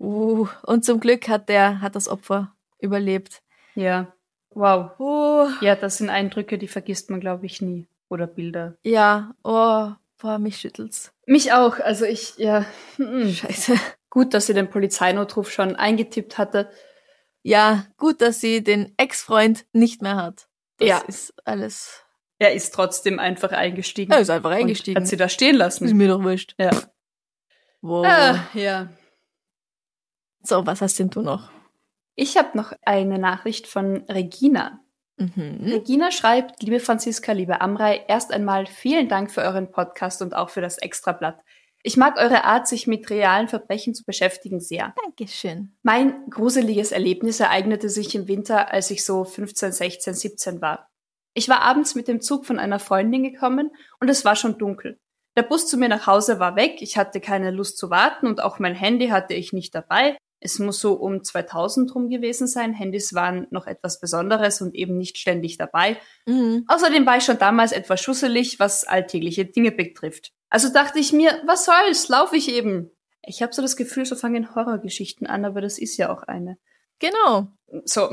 Uh, 0.00 0.48
und 0.66 0.84
zum 0.84 0.98
Glück 0.98 1.28
hat 1.28 1.48
der, 1.48 1.80
hat 1.80 1.94
das 1.94 2.08
Opfer 2.08 2.54
überlebt. 2.80 3.42
Ja. 3.74 4.12
Wow. 4.50 4.98
Uh, 4.98 5.48
Ja, 5.60 5.76
das 5.76 5.98
sind 5.98 6.10
Eindrücke, 6.10 6.58
die 6.58 6.68
vergisst 6.68 7.10
man, 7.10 7.20
glaube 7.20 7.46
ich, 7.46 7.60
nie. 7.62 7.86
Oder 8.08 8.26
Bilder. 8.26 8.76
ja, 8.82 9.34
oh, 9.44 9.90
boah, 10.20 10.38
mich 10.38 10.56
schüttelt's. 10.58 11.12
Mich 11.26 11.52
auch. 11.52 11.78
Also 11.78 12.04
ich, 12.04 12.36
ja. 12.38 12.64
Scheiße. 12.98 13.76
Gut, 14.10 14.34
dass 14.34 14.46
sie 14.46 14.54
den 14.54 14.68
Polizeinotruf 14.68 15.52
schon 15.52 15.76
eingetippt 15.76 16.36
hatte. 16.36 16.68
Ja, 17.42 17.86
gut, 17.96 18.20
dass 18.20 18.40
sie 18.40 18.64
den 18.64 18.92
Ex-Freund 18.96 19.64
nicht 19.72 20.02
mehr 20.02 20.16
hat. 20.16 20.48
Das 20.78 20.88
Ja. 20.88 20.98
ist 21.06 21.32
alles. 21.44 22.04
Er 22.40 22.52
ist 22.54 22.74
trotzdem 22.74 23.20
einfach 23.20 23.52
eingestiegen. 23.52 24.10
Er 24.12 24.18
ist 24.20 24.30
einfach 24.30 24.50
und 24.50 24.56
eingestiegen. 24.56 25.00
Hat 25.00 25.06
sie 25.06 25.16
da 25.16 25.28
stehen 25.28 25.54
Ist 25.54 25.58
lassen. 25.58 25.96
mir 25.96 26.08
doch 26.08 26.22
wurscht. 26.24 26.54
Ja. 26.58 26.70
Wow. 27.80 28.04
Ah, 28.06 28.40
ja. 28.54 28.88
So, 30.42 30.66
was 30.66 30.80
hast 30.82 30.98
denn 30.98 31.10
du 31.10 31.22
noch? 31.22 31.50
Ich 32.14 32.36
habe 32.36 32.56
noch 32.56 32.72
eine 32.82 33.18
Nachricht 33.18 33.66
von 33.66 34.04
Regina. 34.08 34.80
Mhm. 35.16 35.60
Regina 35.64 36.10
schreibt, 36.10 36.62
liebe 36.62 36.80
Franziska, 36.80 37.32
liebe 37.32 37.60
Amrei, 37.60 38.04
erst 38.08 38.32
einmal 38.32 38.66
vielen 38.66 39.08
Dank 39.08 39.30
für 39.30 39.42
euren 39.42 39.70
Podcast 39.70 40.22
und 40.22 40.34
auch 40.34 40.50
für 40.50 40.60
das 40.60 40.78
Extrablatt. 40.78 41.40
Ich 41.82 41.96
mag 41.96 42.18
eure 42.18 42.44
Art, 42.44 42.68
sich 42.68 42.86
mit 42.86 43.08
realen 43.08 43.48
Verbrechen 43.48 43.94
zu 43.94 44.04
beschäftigen, 44.04 44.60
sehr. 44.60 44.94
Dankeschön. 45.02 45.76
Mein 45.82 46.28
gruseliges 46.28 46.92
Erlebnis 46.92 47.40
ereignete 47.40 47.88
sich 47.88 48.14
im 48.14 48.28
Winter, 48.28 48.70
als 48.70 48.90
ich 48.90 49.04
so 49.04 49.24
15, 49.24 49.72
16, 49.72 50.14
17 50.14 50.60
war. 50.60 50.90
Ich 51.32 51.48
war 51.48 51.62
abends 51.62 51.94
mit 51.94 52.08
dem 52.08 52.20
Zug 52.20 52.44
von 52.44 52.58
einer 52.58 52.78
Freundin 52.78 53.22
gekommen 53.22 53.70
und 54.00 54.10
es 54.10 54.24
war 54.24 54.36
schon 54.36 54.58
dunkel. 54.58 54.98
Der 55.36 55.42
Bus 55.42 55.68
zu 55.68 55.78
mir 55.78 55.88
nach 55.88 56.06
Hause 56.06 56.38
war 56.38 56.56
weg, 56.56 56.78
ich 56.80 56.96
hatte 56.98 57.20
keine 57.20 57.50
Lust 57.50 57.78
zu 57.78 57.88
warten 57.88 58.26
und 58.26 58.42
auch 58.42 58.58
mein 58.58 58.74
Handy 58.74 59.08
hatte 59.08 59.34
ich 59.34 59.52
nicht 59.52 59.74
dabei. 59.74 60.18
Es 60.40 60.58
muss 60.58 60.80
so 60.80 60.94
um 60.94 61.22
2000 61.22 61.94
rum 61.94 62.08
gewesen 62.08 62.46
sein. 62.46 62.72
Handys 62.72 63.14
waren 63.14 63.46
noch 63.50 63.66
etwas 63.66 64.00
Besonderes 64.00 64.62
und 64.62 64.74
eben 64.74 64.96
nicht 64.96 65.18
ständig 65.18 65.58
dabei. 65.58 65.98
Mhm. 66.26 66.64
Außerdem 66.66 67.04
war 67.04 67.18
ich 67.18 67.24
schon 67.24 67.38
damals 67.38 67.72
etwas 67.72 68.00
schusselig, 68.00 68.58
was 68.58 68.84
alltägliche 68.84 69.44
Dinge 69.44 69.70
betrifft. 69.70 70.32
Also 70.48 70.72
dachte 70.72 70.98
ich 70.98 71.12
mir, 71.12 71.42
was 71.46 71.66
soll's, 71.66 72.08
lauf 72.08 72.32
ich 72.32 72.50
eben. 72.50 72.90
Ich 73.22 73.42
habe 73.42 73.52
so 73.52 73.60
das 73.60 73.76
Gefühl, 73.76 74.06
so 74.06 74.16
fangen 74.16 74.54
Horrorgeschichten 74.54 75.26
an, 75.26 75.44
aber 75.44 75.60
das 75.60 75.78
ist 75.78 75.96
ja 75.98 76.10
auch 76.10 76.22
eine. 76.22 76.58
Genau. 76.98 77.48
So, 77.84 78.10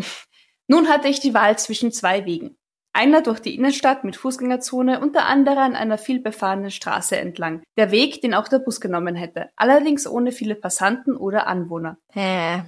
nun 0.68 0.90
hatte 0.90 1.08
ich 1.08 1.20
die 1.20 1.34
Wahl 1.34 1.58
zwischen 1.58 1.92
zwei 1.92 2.26
Wegen. 2.26 2.58
Einer 2.98 3.22
durch 3.22 3.40
die 3.40 3.54
Innenstadt 3.54 4.04
mit 4.04 4.16
Fußgängerzone 4.16 5.00
und 5.00 5.14
der 5.14 5.28
andere 5.28 5.60
an 5.60 5.76
einer 5.76 6.00
vielbefahrenen 6.00 6.72
Straße 6.72 7.16
entlang. 7.16 7.62
Der 7.78 7.92
Weg, 7.92 8.22
den 8.22 8.34
auch 8.34 8.48
der 8.48 8.58
Bus 8.58 8.82
genommen 8.82 9.14
hätte, 9.14 9.52
allerdings 9.56 10.08
ohne 10.08 10.32
viele 10.32 10.56
Passanten 10.56 11.16
oder 11.16 11.46
Anwohner. 11.46 12.00
Hä. 12.12 12.64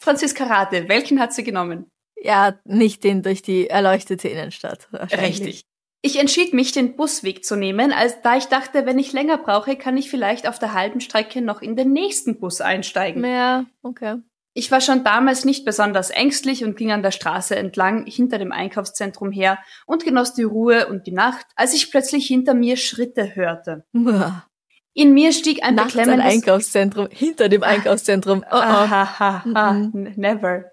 Franziska 0.00 0.46
Rate, 0.46 0.88
welchen 0.88 1.20
hat 1.20 1.32
sie 1.32 1.44
genommen? 1.44 1.88
Ja, 2.20 2.58
nicht 2.64 3.04
den 3.04 3.22
durch 3.22 3.40
die 3.40 3.70
erleuchtete 3.70 4.26
Innenstadt. 4.26 4.88
Richtig. 4.92 5.62
Ich 6.02 6.18
entschied 6.18 6.52
mich, 6.52 6.72
den 6.72 6.96
Busweg 6.96 7.44
zu 7.44 7.54
nehmen, 7.54 7.92
als 7.92 8.20
da 8.22 8.36
ich 8.36 8.46
dachte, 8.46 8.84
wenn 8.84 8.98
ich 8.98 9.12
länger 9.12 9.38
brauche, 9.38 9.76
kann 9.76 9.96
ich 9.96 10.10
vielleicht 10.10 10.48
auf 10.48 10.58
der 10.58 10.72
halben 10.72 11.00
Strecke 11.00 11.40
noch 11.40 11.62
in 11.62 11.76
den 11.76 11.92
nächsten 11.92 12.40
Bus 12.40 12.60
einsteigen. 12.60 13.24
Ja, 13.24 13.64
okay. 13.84 14.16
Ich 14.58 14.70
war 14.70 14.80
schon 14.80 15.04
damals 15.04 15.44
nicht 15.44 15.66
besonders 15.66 16.08
ängstlich 16.08 16.64
und 16.64 16.78
ging 16.78 16.90
an 16.90 17.02
der 17.02 17.10
Straße 17.10 17.54
entlang 17.54 18.06
hinter 18.06 18.38
dem 18.38 18.52
Einkaufszentrum 18.52 19.30
her 19.30 19.58
und 19.84 20.02
genoss 20.02 20.32
die 20.32 20.44
Ruhe 20.44 20.88
und 20.88 21.06
die 21.06 21.12
Nacht, 21.12 21.44
als 21.56 21.74
ich 21.74 21.90
plötzlich 21.90 22.26
hinter 22.26 22.54
mir 22.54 22.78
Schritte 22.78 23.36
hörte. 23.36 23.84
Uah. 23.92 24.46
In 24.94 25.12
mir 25.12 25.34
stieg 25.34 25.62
ein 25.62 25.74
Nachts 25.74 25.94
ein 25.94 26.06
beklemmendes 26.06 26.34
Einkaufszentrum, 26.34 27.08
hinter 27.10 27.50
dem 27.50 27.62
Einkaufszentrum. 27.62 28.46
Oh, 28.50 28.56
oh. 28.56 29.50
N- 29.50 30.14
never. 30.16 30.72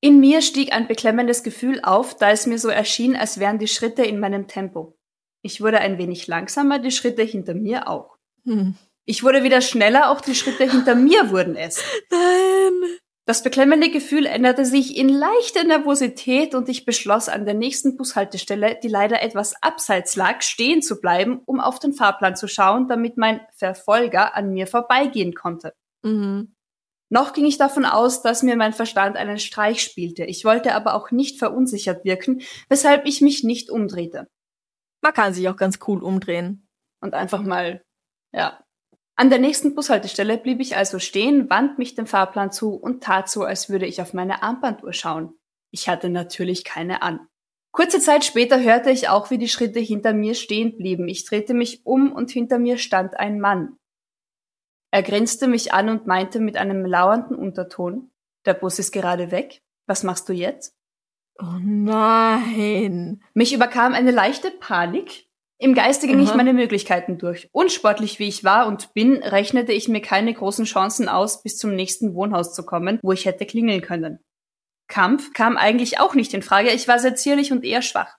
In 0.00 0.18
mir 0.18 0.42
stieg 0.42 0.72
ein 0.72 0.88
beklemmendes 0.88 1.44
Gefühl 1.44 1.78
auf, 1.84 2.16
da 2.16 2.32
es 2.32 2.46
mir 2.48 2.58
so 2.58 2.68
erschien, 2.68 3.14
als 3.14 3.38
wären 3.38 3.60
die 3.60 3.68
Schritte 3.68 4.04
in 4.04 4.18
meinem 4.18 4.48
Tempo. 4.48 4.98
Ich 5.42 5.60
wurde 5.60 5.78
ein 5.78 5.98
wenig 5.98 6.26
langsamer, 6.26 6.80
die 6.80 6.90
Schritte 6.90 7.22
hinter 7.22 7.54
mir 7.54 7.86
auch. 7.86 8.16
Hm. 8.44 8.74
Ich 9.04 9.24
wurde 9.24 9.42
wieder 9.42 9.60
schneller, 9.60 10.10
auch 10.10 10.20
die 10.20 10.34
Schritte 10.34 10.70
hinter 10.70 10.94
mir 10.94 11.30
wurden 11.30 11.56
es. 11.56 11.82
Nein. 12.10 12.98
Das 13.24 13.44
beklemmende 13.44 13.88
Gefühl 13.88 14.26
änderte 14.26 14.64
sich 14.64 14.96
in 14.96 15.08
leichte 15.08 15.64
Nervosität 15.64 16.56
und 16.56 16.68
ich 16.68 16.84
beschloss, 16.84 17.28
an 17.28 17.44
der 17.44 17.54
nächsten 17.54 17.96
Bushaltestelle, 17.96 18.80
die 18.82 18.88
leider 18.88 19.22
etwas 19.22 19.54
abseits 19.62 20.16
lag, 20.16 20.42
stehen 20.42 20.82
zu 20.82 21.00
bleiben, 21.00 21.40
um 21.46 21.60
auf 21.60 21.78
den 21.78 21.92
Fahrplan 21.92 22.34
zu 22.34 22.48
schauen, 22.48 22.88
damit 22.88 23.16
mein 23.18 23.40
Verfolger 23.54 24.34
an 24.34 24.52
mir 24.52 24.66
vorbeigehen 24.66 25.34
konnte. 25.34 25.72
Mhm. 26.02 26.56
Noch 27.10 27.32
ging 27.32 27.44
ich 27.44 27.58
davon 27.58 27.84
aus, 27.84 28.22
dass 28.22 28.42
mir 28.42 28.56
mein 28.56 28.72
Verstand 28.72 29.16
einen 29.16 29.38
Streich 29.38 29.82
spielte. 29.82 30.24
Ich 30.24 30.44
wollte 30.44 30.74
aber 30.74 30.94
auch 30.94 31.10
nicht 31.10 31.38
verunsichert 31.38 32.04
wirken, 32.04 32.40
weshalb 32.68 33.06
ich 33.06 33.20
mich 33.20 33.44
nicht 33.44 33.70
umdrehte 33.70 34.26
Man 35.00 35.12
kann 35.12 35.34
sich 35.34 35.48
auch 35.48 35.56
ganz 35.56 35.78
cool 35.86 36.02
umdrehen. 36.02 36.66
und 37.00 37.14
einfach 37.14 37.42
mal, 37.42 37.84
ja. 38.32 38.64
An 39.16 39.30
der 39.30 39.38
nächsten 39.38 39.74
Bushaltestelle 39.74 40.38
blieb 40.38 40.60
ich 40.60 40.76
also 40.76 40.98
stehen, 40.98 41.50
wand 41.50 41.78
mich 41.78 41.94
dem 41.94 42.06
Fahrplan 42.06 42.50
zu 42.50 42.74
und 42.74 43.02
tat 43.02 43.28
so, 43.28 43.44
als 43.44 43.68
würde 43.68 43.86
ich 43.86 44.00
auf 44.00 44.14
meine 44.14 44.42
Armbanduhr 44.42 44.92
schauen. 44.92 45.34
Ich 45.70 45.88
hatte 45.88 46.08
natürlich 46.08 46.64
keine 46.64 47.02
an. 47.02 47.28
Kurze 47.72 48.00
Zeit 48.00 48.24
später 48.24 48.62
hörte 48.62 48.90
ich 48.90 49.08
auch, 49.08 49.30
wie 49.30 49.38
die 49.38 49.48
Schritte 49.48 49.80
hinter 49.80 50.12
mir 50.12 50.34
stehen 50.34 50.76
blieben. 50.76 51.08
Ich 51.08 51.24
drehte 51.24 51.54
mich 51.54 51.86
um 51.86 52.12
und 52.12 52.30
hinter 52.30 52.58
mir 52.58 52.76
stand 52.76 53.18
ein 53.18 53.40
Mann. 53.40 53.78
Er 54.90 55.02
grinste 55.02 55.48
mich 55.48 55.72
an 55.72 55.88
und 55.88 56.06
meinte 56.06 56.38
mit 56.38 56.58
einem 56.58 56.84
lauernden 56.84 57.34
Unterton, 57.34 58.10
der 58.44 58.54
Bus 58.54 58.78
ist 58.78 58.92
gerade 58.92 59.30
weg. 59.30 59.62
Was 59.86 60.02
machst 60.02 60.28
du 60.28 60.34
jetzt? 60.34 60.74
Oh 61.38 61.58
nein. 61.60 63.22
Mich 63.32 63.54
überkam 63.54 63.94
eine 63.94 64.10
leichte 64.10 64.50
Panik. 64.50 65.26
Im 65.62 65.74
Geiste 65.74 66.08
ging 66.08 66.18
ich 66.18 66.30
Aha. 66.30 66.36
meine 66.36 66.54
Möglichkeiten 66.54 67.18
durch. 67.18 67.48
Unsportlich 67.52 68.18
wie 68.18 68.26
ich 68.26 68.42
war 68.42 68.66
und 68.66 68.94
bin, 68.94 69.22
rechnete 69.22 69.70
ich 69.70 69.86
mir 69.86 70.02
keine 70.02 70.34
großen 70.34 70.64
Chancen 70.64 71.08
aus, 71.08 71.44
bis 71.44 71.56
zum 71.56 71.76
nächsten 71.76 72.14
Wohnhaus 72.14 72.52
zu 72.52 72.66
kommen, 72.66 72.98
wo 73.00 73.12
ich 73.12 73.26
hätte 73.26 73.46
klingeln 73.46 73.80
können. 73.80 74.18
Kampf 74.88 75.32
kam 75.32 75.56
eigentlich 75.56 76.00
auch 76.00 76.16
nicht 76.16 76.34
in 76.34 76.42
Frage, 76.42 76.70
ich 76.70 76.88
war 76.88 76.98
sehr 76.98 77.14
zierlich 77.14 77.52
und 77.52 77.64
eher 77.64 77.80
schwach. 77.80 78.16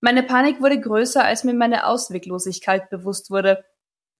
Meine 0.00 0.22
Panik 0.22 0.62
wurde 0.62 0.80
größer, 0.80 1.22
als 1.22 1.44
mir 1.44 1.52
meine 1.52 1.86
Ausweglosigkeit 1.86 2.88
bewusst 2.88 3.30
wurde. 3.30 3.66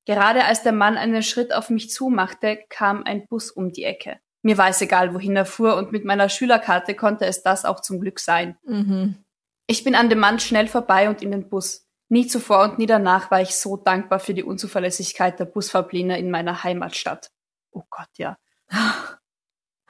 Gerade 0.05 0.45
als 0.45 0.63
der 0.63 0.73
Mann 0.73 0.99
einen 0.99 1.23
Schritt 1.23 1.55
auf 1.55 1.71
mich 1.71 1.89
zumachte, 1.89 2.59
kam 2.69 3.03
ein 3.05 3.27
Bus 3.29 3.51
um 3.51 3.73
die 3.73 3.85
Ecke. 3.85 4.19
Mir 4.43 4.59
war 4.59 4.69
es 4.69 4.83
egal, 4.83 5.15
wohin 5.15 5.37
er 5.37 5.47
fuhr, 5.47 5.77
und 5.77 5.91
mit 5.91 6.05
meiner 6.05 6.29
Schülerkarte 6.29 6.95
konnte 6.95 7.25
es 7.25 7.43
das 7.43 7.65
auch 7.65 7.81
zum 7.81 7.99
Glück 7.99 8.21
sein. 8.21 8.59
Mhm. 8.65 9.25
Ich 9.67 9.85
bin 9.85 9.95
an 9.95 10.11
dem 10.11 10.19
Mann 10.19 10.39
schnell 10.39 10.69
vorbei 10.69 11.09
und 11.09 11.23
in 11.23 11.31
den 11.31 11.49
Bus. 11.49 11.89
Nie 12.13 12.27
zuvor 12.27 12.65
und 12.65 12.79
nie 12.79 12.85
danach 12.85 13.31
war 13.31 13.41
ich 13.41 13.57
so 13.57 13.79
dankbar 13.79 14.21
für 14.21 14.35
die 14.35 14.43
Unzuverlässigkeit 14.43 15.41
der 15.41 15.47
Busfahrpläne 15.47 16.19
in 16.19 16.31
meiner 16.31 16.63
Heimatstadt. 16.63 17.31
Oh 17.71 17.85
Gott, 17.89 18.11
ja. 18.19 18.37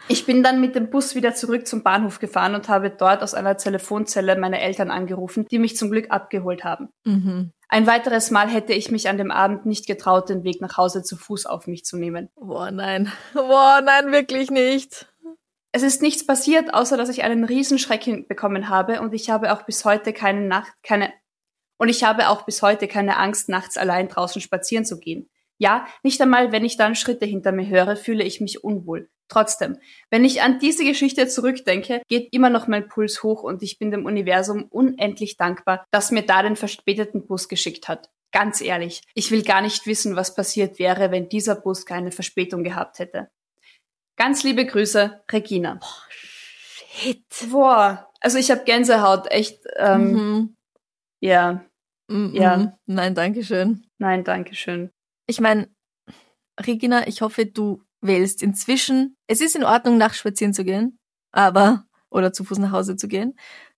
Ich 0.07 0.25
bin 0.25 0.45
dann 0.45 0.61
mit 0.61 0.77
dem 0.77 0.89
Bus 0.89 1.17
wieder 1.17 1.35
zurück 1.35 1.67
zum 1.67 1.83
Bahnhof 1.83 2.21
gefahren 2.21 2.55
und 2.55 2.69
habe 2.69 2.91
dort 2.91 3.25
aus 3.25 3.35
einer 3.35 3.57
Telefonzelle 3.57 4.39
meine 4.39 4.61
Eltern 4.61 4.93
angerufen, 4.93 5.49
die 5.51 5.59
mich 5.59 5.77
zum 5.77 5.91
Glück 5.91 6.13
abgeholt 6.13 6.63
haben. 6.63 6.91
Mhm. 7.03 7.51
Ein 7.69 7.89
weiteres 7.89 8.31
Mal 8.31 8.49
hätte 8.49 8.73
ich 8.73 8.93
mich 8.93 9.09
an 9.09 9.19
dem 9.19 9.33
Abend 9.33 9.67
nicht 9.67 9.89
getraut, 9.89 10.29
den 10.29 10.45
Weg 10.45 10.61
nach 10.61 10.77
Hause 10.77 11.03
zu 11.03 11.17
Fuß 11.17 11.47
auf 11.47 11.67
mich 11.67 11.85
zu 11.85 11.97
nehmen. 11.97 12.29
Boah, 12.37 12.71
nein. 12.71 13.11
Boah, 13.35 13.81
nein, 13.85 14.13
wirklich 14.13 14.49
nicht. 14.49 15.13
Es 15.73 15.83
ist 15.83 16.03
nichts 16.03 16.25
passiert, 16.25 16.73
außer 16.73 16.97
dass 16.97 17.09
ich 17.09 17.25
einen 17.25 17.43
Riesenschreck 17.43 18.29
bekommen 18.29 18.69
habe 18.69 19.01
und 19.01 19.13
ich 19.13 19.29
habe 19.29 19.53
auch 19.53 19.63
bis 19.63 19.85
heute 19.85 20.13
keine 20.13 20.43
Nacht, 20.43 20.73
keine, 20.85 21.13
Und 21.79 21.89
ich 21.89 22.05
habe 22.05 22.29
auch 22.29 22.43
bis 22.43 22.63
heute 22.63 22.89
keine 22.89 23.17
Angst, 23.19 23.49
nachts 23.49 23.77
allein 23.77 24.09
draußen 24.09 24.41
spazieren 24.41 24.85
zu 24.85 24.99
gehen. 24.99 25.29
Ja, 25.59 25.87
nicht 26.03 26.21
einmal, 26.21 26.51
wenn 26.53 26.65
ich 26.65 26.77
dann 26.77 26.97
Schritte 26.97 27.25
hinter 27.25 27.53
mir 27.53 27.69
höre, 27.69 27.97
fühle 27.97 28.25
ich 28.25 28.41
mich 28.41 28.65
unwohl. 28.65 29.09
Trotzdem, 29.29 29.79
wenn 30.11 30.25
ich 30.25 30.43
an 30.43 30.59
diese 30.59 30.85
Geschichte 30.85 31.27
zurückdenke, 31.29 32.03
geht 32.09 32.29
immer 32.33 32.51
noch 32.51 32.67
mein 32.67 32.89
Puls 32.89 33.23
hoch 33.23 33.43
und 33.43 33.63
ich 33.63 33.79
bin 33.79 33.91
dem 33.91 34.05
Universum 34.05 34.65
unendlich 34.65 35.37
dankbar, 35.37 35.87
dass 35.91 36.11
mir 36.11 36.23
da 36.23 36.43
den 36.43 36.57
verspäteten 36.57 37.27
Bus 37.27 37.49
geschickt 37.49 37.89
hat. 37.89 38.11
Ganz 38.33 38.61
ehrlich, 38.61 39.03
ich 39.15 39.31
will 39.31 39.43
gar 39.43 39.63
nicht 39.63 39.87
wissen, 39.87 40.17
was 40.17 40.35
passiert 40.35 40.79
wäre, 40.79 41.11
wenn 41.11 41.29
dieser 41.29 41.55
Bus 41.55 41.87
keine 41.87 42.13
Verspätung 42.13 42.65
gehabt 42.65 42.99
hätte. 42.99 43.31
Ganz 44.17 44.43
liebe 44.43 44.67
Grüße, 44.67 45.23
Regina. 45.31 45.75
Boah, 45.75 46.07
shit. 46.11 47.25
Boah, 47.51 48.11
also 48.21 48.37
ich 48.37 48.51
habe 48.51 48.65
Gänsehaut, 48.65 49.31
echt. 49.31 49.61
Ähm, 49.77 50.13
Mhm. 50.13 50.57
Ja, 51.23 51.65
Mhm. 52.09 52.35
Ja. 52.35 52.79
Nein, 52.87 53.15
danke 53.15 53.43
schön. 53.45 53.87
nein, 53.99 54.25
danke 54.25 54.55
schön. 54.55 54.91
Ich 55.27 55.41
meine, 55.41 55.69
Regina, 56.61 57.07
ich 57.07 57.23
hoffe, 57.23 57.47
du 57.47 57.83
wählst 58.03 58.43
inzwischen. 58.43 59.17
Es 59.29 59.41
ist 59.41 59.55
in 59.57 59.65
Ordnung, 59.65 59.97
nachts 59.97 60.19
spazieren 60.19 60.53
zu 60.53 60.65
gehen, 60.65 60.99
aber 61.31 61.87
oder 62.11 62.33
zu 62.33 62.45
Fuß 62.45 62.59
nach 62.59 62.73
Hause 62.73 62.97
zu 62.97 63.09
gehen. 63.09 63.35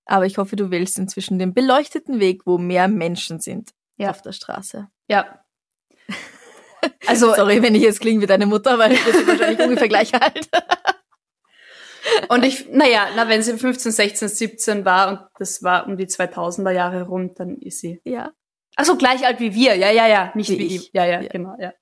Aber 0.07 0.27
ich 0.27 0.39
hoffe, 0.39 0.57
du 0.57 0.71
wählst 0.71 0.99
inzwischen 0.99 1.39
den 1.39 1.55
beleuchteten 1.55 2.19
Weg, 2.19 2.47
wo 2.47 2.59
mehr 2.59 2.89
Menschen 2.89 3.39
sind 3.41 3.71
Ja. 3.99 4.11
auf 4.11 4.23
der 4.23 4.33
Straße. 4.33 4.89
Ja. 5.09 5.45
Also 7.07 7.35
Sorry, 7.35 7.63
wenn 7.63 7.75
ich 7.75 7.83
jetzt 7.83 8.01
klinge 8.01 8.21
wie 8.21 8.27
deine 8.27 8.45
Mutter, 8.47 8.79
weil 8.79 8.91
wir 8.91 9.13
sind 9.13 9.27
wahrscheinlich 9.27 9.59
ungefähr 9.67 9.89
gleich 9.89 10.13
alt. 10.15 10.49
Und 12.29 12.45
ich, 12.45 12.69
naja, 12.71 13.09
na, 13.17 13.29
wenn 13.29 13.43
sie 13.43 13.57
15, 13.57 13.93
16, 13.93 14.29
17 14.29 14.85
war 14.85 15.09
und 15.09 15.21
das 15.39 15.63
war 15.63 15.87
um 15.87 15.97
die 15.97 16.07
2000er 16.07 16.71
Jahre 16.71 17.03
rum, 17.05 17.35
dann 17.35 17.57
ist 17.59 17.81
sie. 17.81 18.01
ja. 18.05 18.33
Also 18.77 18.97
gleich 18.97 19.25
alt 19.25 19.39
wie 19.39 19.55
wir, 19.55 19.77
ja, 19.77 19.91
ja, 19.93 20.09
ja, 20.09 20.33
nicht 20.35 20.51
Wie 20.51 20.59
wie, 20.59 20.77
ich. 20.77 20.91
Ja, 20.93 21.05
ja, 21.05 21.21
Ja. 21.21 21.29
genau, 21.29 21.55
ja. 21.61 21.73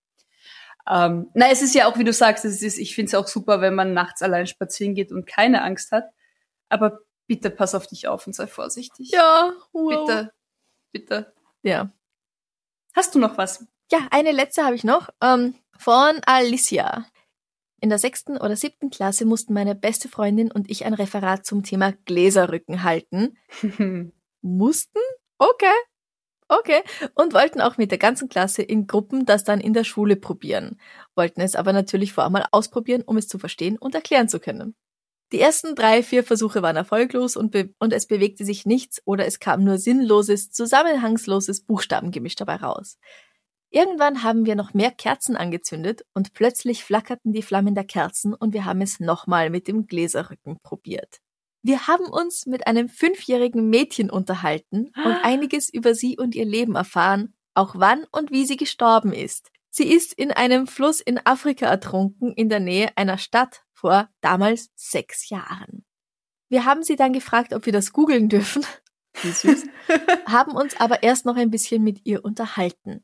Ähm, 0.87 1.31
na, 1.33 1.49
es 1.51 1.63
ist 1.63 1.75
ja 1.75 1.87
auch, 1.87 1.97
wie 1.97 2.05
du 2.05 2.13
sagst, 2.13 2.45
es 2.45 2.61
ist, 2.61 2.77
ich 2.79 2.95
finde 2.95 3.09
es 3.09 3.15
auch 3.15 3.27
super, 3.27 3.63
wenn 3.63 3.75
man 3.75 3.95
nachts 3.95 4.21
allein 4.21 4.47
spazieren 4.47 4.95
geht 4.95 5.11
und 5.11 5.25
keine 5.27 5.63
Angst 5.63 5.91
hat. 5.91 6.05
Aber 6.69 6.99
bitte 7.27 7.49
pass 7.49 7.75
auf 7.75 7.87
dich 7.87 8.09
auf 8.09 8.27
und 8.27 8.35
sei 8.35 8.47
vorsichtig. 8.47 9.11
Ja, 9.11 9.53
wow. 9.73 10.07
Bitte, 10.07 10.33
bitte. 10.93 11.33
Ja. 11.63 11.91
Hast 12.95 13.15
du 13.15 13.19
noch 13.19 13.39
was? 13.39 13.65
Ja, 13.91 14.01
eine 14.11 14.33
letzte 14.33 14.65
habe 14.65 14.75
ich 14.75 14.85
noch. 14.85 15.09
Ähm, 15.23 15.55
von 15.79 16.21
Alicia. 16.27 17.07
In 17.83 17.89
der 17.89 17.99
sechsten 17.99 18.37
oder 18.37 18.55
siebten 18.55 18.91
Klasse 18.91 19.25
mussten 19.25 19.55
meine 19.55 19.75
beste 19.75 20.09
Freundin 20.09 20.53
und 20.53 20.71
ich 20.71 20.85
ein 20.85 20.95
Referat 20.95 21.45
zum 21.45 21.65
Thema 21.65 21.93
Gläserrücken 22.05 22.85
halten. 22.85 23.37
Mussten? 24.41 25.01
Okay. 25.37 25.67
Okay. 26.47 26.83
Und 27.17 27.35
wollten 27.35 27.61
auch 27.61 27.79
mit 27.79 27.91
der 27.91 27.99
ganzen 27.99 28.29
Klasse 28.29 28.63
in 28.63 28.87
Gruppen 28.87 29.27
das 29.27 29.43
dann 29.43 29.61
in 29.61 29.73
der 29.73 29.83
Schule 29.83 30.15
probieren. 30.15 30.79
Wollten 31.17 31.41
es 31.41 31.57
aber 31.57 31.73
natürlich 31.73 32.13
vorher 32.13 32.31
mal 32.31 32.47
ausprobieren, 32.53 33.03
um 33.05 33.17
es 33.17 33.27
zu 33.27 33.41
verstehen 33.41 33.79
und 33.79 33.97
erklären 33.97 34.29
zu 34.29 34.39
können. 34.39 34.77
Die 35.33 35.41
ersten 35.41 35.75
drei, 35.75 36.05
vier 36.05 36.23
Versuche 36.23 36.63
waren 36.63 36.77
erfolglos 36.77 37.37
und, 37.37 37.57
und 37.81 37.93
es 37.93 38.07
bewegte 38.07 38.45
sich 38.45 38.65
nichts 38.65 39.03
oder 39.07 39.27
es 39.27 39.41
kam 39.41 39.65
nur 39.65 39.79
sinnloses, 39.79 40.53
zusammenhangsloses 40.53 41.63
Buchstabengemisch 41.63 42.37
dabei 42.37 42.57
raus. 42.57 42.99
Irgendwann 43.75 44.23
haben 44.23 44.45
wir 44.45 44.55
noch 44.55 44.75
mehr 44.75 44.91
Kerzen 44.91 45.35
angezündet 45.35 46.05
und 46.13 46.35
plötzlich 46.35 46.85
flackerten 46.85 47.33
die 47.33 47.41
Flammen 47.41 47.75
der 47.75 47.85
Kerzen 47.85 48.35
und 48.35 48.53
wir 48.53 48.67
haben 48.67 48.83
es 48.83 49.01
nochmal 49.01 49.49
mit 49.49 49.67
dem 49.67 49.87
Gläserrücken 49.87 50.59
probiert. 50.63 51.21
Wir 51.63 51.87
haben 51.87 52.05
uns 52.05 52.45
mit 52.45 52.67
einem 52.67 52.91
fünfjährigen 52.91 53.71
Mädchen 53.71 54.11
unterhalten 54.11 54.93
und 55.03 55.17
einiges 55.23 55.73
über 55.73 55.95
sie 55.95 56.19
und 56.19 56.35
ihr 56.35 56.45
Leben 56.45 56.75
erfahren, 56.75 57.35
auch 57.55 57.75
wann 57.79 58.05
und 58.13 58.31
wie 58.31 58.45
sie 58.45 58.59
gestorben 58.59 59.15
ist. 59.15 59.51
Sie 59.71 59.91
ist 59.91 60.13
in 60.13 60.33
einem 60.33 60.67
Fluss 60.67 61.01
in 61.01 61.19
Afrika 61.25 61.65
ertrunken, 61.65 62.35
in 62.35 62.51
der 62.51 62.61
Nähe 62.61 62.91
einer 62.97 63.17
Stadt, 63.17 63.63
vor 63.73 64.11
damals 64.21 64.71
sechs 64.77 65.31
Jahren. 65.31 65.87
Wir 66.51 66.67
haben 66.67 66.83
sie 66.83 66.97
dann 66.97 67.15
gefragt, 67.15 67.55
ob 67.55 67.65
wir 67.65 67.73
das 67.73 67.93
googeln 67.93 68.29
dürfen. 68.29 68.67
Wie 69.23 69.31
süß. 69.31 69.65
haben 70.27 70.53
uns 70.53 70.79
aber 70.79 71.03
erst 71.03 71.25
noch 71.25 71.37
ein 71.37 71.51
bisschen 71.51 71.83
mit 71.83 72.05
ihr 72.05 72.23
unterhalten. 72.23 73.03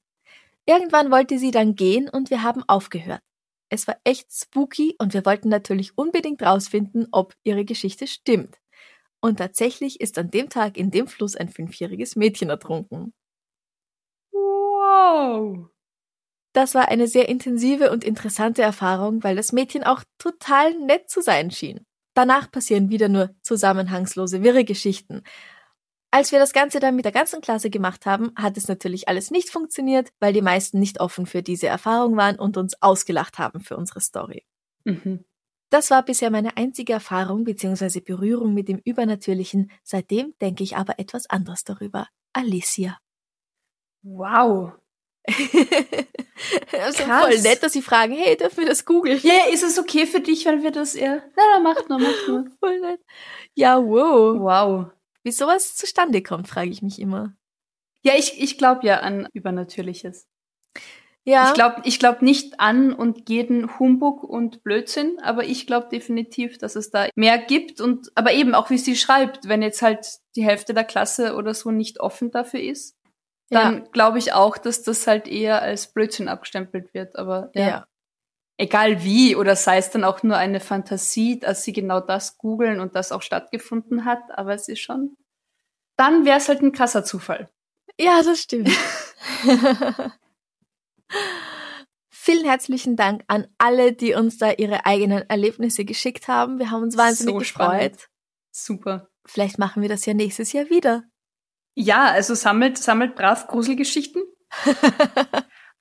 Irgendwann 0.68 1.10
wollte 1.10 1.38
sie 1.38 1.50
dann 1.50 1.76
gehen 1.76 2.10
und 2.10 2.28
wir 2.28 2.42
haben 2.42 2.62
aufgehört. 2.68 3.22
Es 3.70 3.88
war 3.88 3.96
echt 4.04 4.30
spooky 4.30 4.96
und 4.98 5.14
wir 5.14 5.24
wollten 5.24 5.48
natürlich 5.48 5.96
unbedingt 5.96 6.42
rausfinden, 6.42 7.08
ob 7.10 7.34
ihre 7.42 7.64
Geschichte 7.64 8.06
stimmt. 8.06 8.58
Und 9.22 9.38
tatsächlich 9.38 9.98
ist 9.98 10.18
an 10.18 10.30
dem 10.30 10.50
Tag 10.50 10.76
in 10.76 10.90
dem 10.90 11.06
Fluss 11.06 11.36
ein 11.36 11.48
fünfjähriges 11.48 12.16
Mädchen 12.16 12.50
ertrunken. 12.50 13.14
Wow. 14.30 15.70
Das 16.52 16.74
war 16.74 16.88
eine 16.88 17.08
sehr 17.08 17.30
intensive 17.30 17.90
und 17.90 18.04
interessante 18.04 18.60
Erfahrung, 18.60 19.24
weil 19.24 19.36
das 19.36 19.52
Mädchen 19.52 19.84
auch 19.84 20.04
total 20.18 20.74
nett 20.74 21.08
zu 21.08 21.22
sein 21.22 21.50
schien. 21.50 21.86
Danach 22.12 22.50
passieren 22.50 22.90
wieder 22.90 23.08
nur 23.08 23.34
zusammenhangslose, 23.40 24.42
wirre 24.42 24.64
Geschichten. 24.64 25.22
Als 26.10 26.32
wir 26.32 26.38
das 26.38 26.52
Ganze 26.52 26.80
dann 26.80 26.96
mit 26.96 27.04
der 27.04 27.12
ganzen 27.12 27.42
Klasse 27.42 27.68
gemacht 27.68 28.06
haben, 28.06 28.32
hat 28.34 28.56
es 28.56 28.66
natürlich 28.66 29.08
alles 29.08 29.30
nicht 29.30 29.50
funktioniert, 29.50 30.10
weil 30.20 30.32
die 30.32 30.42
meisten 30.42 30.78
nicht 30.78 31.00
offen 31.00 31.26
für 31.26 31.42
diese 31.42 31.66
Erfahrung 31.66 32.16
waren 32.16 32.38
und 32.38 32.56
uns 32.56 32.80
ausgelacht 32.80 33.38
haben 33.38 33.60
für 33.60 33.76
unsere 33.76 34.00
Story. 34.00 34.44
Mhm. 34.84 35.24
Das 35.70 35.90
war 35.90 36.02
bisher 36.02 36.30
meine 36.30 36.56
einzige 36.56 36.94
Erfahrung 36.94 37.44
bzw. 37.44 38.00
Berührung 38.00 38.54
mit 38.54 38.68
dem 38.68 38.80
Übernatürlichen. 38.82 39.70
Seitdem 39.84 40.32
denke 40.40 40.64
ich 40.64 40.76
aber 40.76 40.98
etwas 40.98 41.28
anderes 41.28 41.64
darüber. 41.64 42.08
Alicia. 42.32 42.98
Wow. 44.02 44.72
also 45.28 47.04
Krass. 47.04 47.22
voll 47.22 47.38
nett, 47.42 47.62
dass 47.62 47.74
sie 47.74 47.82
fragen, 47.82 48.14
hey, 48.14 48.34
dürfen 48.34 48.58
wir 48.58 48.66
das 48.66 48.86
googeln? 48.86 49.20
Ja, 49.22 49.52
ist 49.52 49.62
es 49.62 49.78
okay 49.78 50.06
für 50.06 50.20
dich, 50.20 50.46
wenn 50.46 50.62
wir 50.62 50.70
das 50.70 50.94
eher. 50.94 51.22
Na, 51.36 51.42
na, 51.54 51.60
macht 51.60 51.90
nur, 51.90 51.98
macht 51.98 52.28
nur. 52.28 52.46
Voll 52.60 52.80
nett. 52.80 53.00
Ja, 53.54 53.76
wow. 53.76 54.38
Wow. 54.40 54.97
Wie 55.24 55.32
sowas 55.32 55.76
zustande 55.76 56.22
kommt, 56.22 56.48
frage 56.48 56.70
ich 56.70 56.82
mich 56.82 57.00
immer. 57.00 57.34
Ja, 58.02 58.14
ich, 58.16 58.40
ich 58.40 58.58
glaube 58.58 58.86
ja 58.86 59.00
an 59.00 59.28
Übernatürliches. 59.32 60.26
Ja, 61.24 61.48
Ich 61.48 61.54
glaube 61.54 61.82
ich 61.84 61.98
glaub 61.98 62.22
nicht 62.22 62.58
an 62.58 62.94
und 62.94 63.28
jeden 63.28 63.78
Humbug 63.78 64.24
und 64.24 64.62
Blödsinn, 64.62 65.18
aber 65.22 65.44
ich 65.44 65.66
glaube 65.66 65.88
definitiv, 65.90 66.56
dass 66.56 66.74
es 66.74 66.90
da 66.90 67.08
mehr 67.16 67.36
gibt 67.36 67.82
und 67.82 68.10
aber 68.14 68.32
eben 68.32 68.54
auch 68.54 68.70
wie 68.70 68.78
sie 68.78 68.96
schreibt, 68.96 69.46
wenn 69.46 69.60
jetzt 69.60 69.82
halt 69.82 70.06
die 70.36 70.44
Hälfte 70.44 70.72
der 70.72 70.84
Klasse 70.84 71.34
oder 71.34 71.52
so 71.52 71.70
nicht 71.70 72.00
offen 72.00 72.30
dafür 72.30 72.60
ist, 72.60 72.96
dann 73.50 73.74
ja, 73.74 73.84
glaube 73.92 74.18
ich 74.18 74.32
auch, 74.32 74.56
dass 74.56 74.82
das 74.82 75.06
halt 75.06 75.28
eher 75.28 75.60
als 75.60 75.92
Blödsinn 75.92 76.28
abgestempelt 76.28 76.94
wird. 76.94 77.16
Aber 77.16 77.50
ja. 77.54 77.68
ja. 77.68 77.86
Egal 78.58 79.02
wie 79.02 79.34
oder 79.36 79.56
sei 79.56 79.78
es 79.78 79.90
dann 79.90 80.04
auch 80.04 80.22
nur 80.22 80.36
eine 80.36 80.60
Fantasie, 80.60 81.38
dass 81.38 81.62
sie 81.64 81.72
genau 81.72 82.00
das 82.00 82.36
googeln 82.36 82.80
und 82.80 82.94
das 82.94 83.12
auch 83.12 83.22
stattgefunden 83.22 84.04
hat, 84.04 84.20
aber 84.30 84.52
es 84.52 84.68
ist 84.68 84.80
schon, 84.80 85.16
dann 85.96 86.24
wäre 86.26 86.38
es 86.38 86.48
halt 86.48 86.60
ein 86.62 86.72
krasser 86.72 87.04
Zufall. 87.04 87.48
Ja, 87.98 88.22
das 88.22 88.40
stimmt. 88.42 88.70
Vielen 92.10 92.44
herzlichen 92.44 92.96
Dank 92.96 93.22
an 93.28 93.46
alle, 93.56 93.92
die 93.94 94.12
uns 94.14 94.36
da 94.36 94.50
ihre 94.52 94.84
eigenen 94.84 95.28
Erlebnisse 95.30 95.84
geschickt 95.86 96.28
haben. 96.28 96.58
Wir 96.58 96.70
haben 96.70 96.82
uns 96.82 96.96
wahnsinnig 96.96 97.32
So 97.32 97.38
gefreut. 97.38 97.66
spannend. 97.66 98.08
Super. 98.50 99.08
Vielleicht 99.24 99.58
machen 99.58 99.82
wir 99.82 99.88
das 99.88 100.04
ja 100.04 100.14
nächstes 100.14 100.52
Jahr 100.52 100.68
wieder. 100.68 101.04
Ja, 101.74 102.06
also 102.06 102.34
sammelt, 102.34 102.76
sammelt 102.76 103.14
brav 103.14 103.46
Gruselgeschichten. 103.46 104.22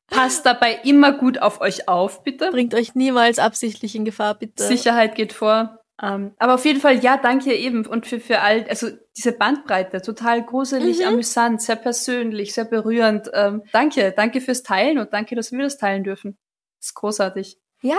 Passt 0.09 0.45
dabei 0.45 0.79
immer 0.83 1.11
gut 1.11 1.41
auf 1.41 1.59
euch 1.61 1.87
auf, 1.87 2.23
bitte. 2.23 2.49
Bringt 2.51 2.73
euch 2.73 2.95
niemals 2.95 3.39
absichtlich 3.39 3.95
in 3.95 4.05
Gefahr, 4.05 4.35
bitte. 4.35 4.63
Sicherheit 4.63 5.15
geht 5.15 5.33
vor. 5.33 5.79
Ähm, 6.01 6.33
aber 6.37 6.53
auf 6.53 6.63
jeden 6.65 6.79
Fall, 6.79 6.99
ja, 7.03 7.17
danke 7.17 7.53
eben. 7.55 7.85
Und 7.85 8.05
für, 8.05 8.19
für 8.19 8.39
all, 8.41 8.65
also 8.69 8.87
diese 9.17 9.31
Bandbreite, 9.31 10.01
total 10.01 10.45
gruselig, 10.45 10.99
Mhm. 10.99 11.05
amüsant, 11.07 11.61
sehr 11.61 11.75
persönlich, 11.75 12.53
sehr 12.53 12.65
berührend. 12.65 13.29
Ähm, 13.33 13.63
danke, 13.73 14.13
danke 14.15 14.39
fürs 14.39 14.61
Teilen 14.63 14.99
und 14.99 15.11
danke, 15.11 15.35
dass 15.35 15.51
wir 15.51 15.63
das 15.63 15.77
teilen 15.77 16.03
dürfen. 16.03 16.37
Das 16.79 16.89
ist 16.89 16.93
großartig. 16.93 17.57
Ja. 17.81 17.97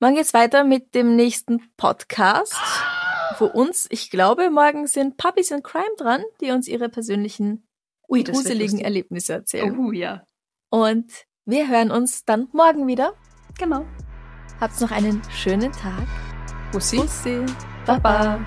Morgen 0.00 0.16
geht's 0.16 0.34
weiter 0.34 0.64
mit 0.64 0.94
dem 0.94 1.14
nächsten 1.14 1.70
Podcast. 1.76 2.54
Wo 3.38 3.44
uns, 3.46 3.86
ich 3.90 4.10
glaube, 4.10 4.50
morgen 4.50 4.86
sind 4.88 5.16
Puppies 5.16 5.50
in 5.52 5.62
Crime 5.62 5.84
dran, 5.98 6.22
die 6.40 6.50
uns 6.50 6.66
ihre 6.68 6.88
persönlichen 6.88 7.66
Ui, 8.08 8.24
gruseligen. 8.24 8.80
Erlebnisse 8.80 9.34
erzählen. 9.34 9.78
Oh 9.78 9.92
ja, 9.92 10.24
Und 10.70 11.12
wir 11.46 11.68
hören 11.68 11.90
uns 11.90 12.24
dann 12.24 12.48
morgen 12.52 12.86
wieder. 12.86 13.14
genau. 13.58 13.84
Habt 14.60 14.78
noch 14.80 14.90
einen 14.90 15.22
schönen 15.30 15.72
Tag. 15.72 16.06
Bussi. 16.70 16.96
Bussi. 16.98 17.44
Baba. 17.86 18.38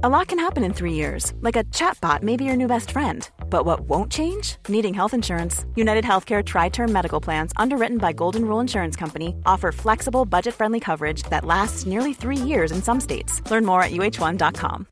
A 0.00 0.08
lot 0.08 0.28
can 0.28 0.38
happen 0.38 0.62
in 0.62 0.72
three 0.72 0.92
years, 0.92 1.32
like 1.40 1.56
a 1.56 1.64
chatbot 1.74 2.22
may 2.22 2.36
be 2.36 2.44
your 2.44 2.54
new 2.54 2.68
best 2.68 2.92
friend. 2.92 3.28
But 3.50 3.64
what 3.64 3.80
won't 3.80 4.12
change? 4.12 4.54
Needing 4.68 4.94
health 4.94 5.12
insurance. 5.12 5.66
United 5.74 6.04
Healthcare 6.04 6.44
Tri 6.44 6.68
Term 6.68 6.92
Medical 6.92 7.20
Plans, 7.20 7.50
underwritten 7.56 7.98
by 7.98 8.12
Golden 8.12 8.44
Rule 8.44 8.60
Insurance 8.60 8.94
Company, 8.94 9.34
offer 9.44 9.72
flexible, 9.72 10.24
budget 10.24 10.54
friendly 10.54 10.78
coverage 10.78 11.24
that 11.30 11.44
lasts 11.44 11.84
nearly 11.84 12.14
three 12.14 12.36
years 12.36 12.70
in 12.70 12.80
some 12.80 13.00
states. 13.00 13.42
Learn 13.50 13.64
more 13.64 13.82
at 13.82 13.90
uh1.com. 13.90 14.86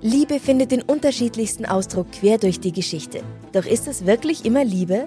Liebe 0.00 0.40
findet 0.40 0.72
den 0.72 0.82
unterschiedlichsten 0.82 1.64
Ausdruck 1.64 2.10
quer 2.10 2.38
durch 2.38 2.58
die 2.58 2.72
Geschichte. 2.72 3.22
Doch 3.52 3.64
ist 3.64 3.86
es 3.86 4.06
wirklich 4.06 4.44
immer 4.44 4.64
Liebe? 4.64 5.06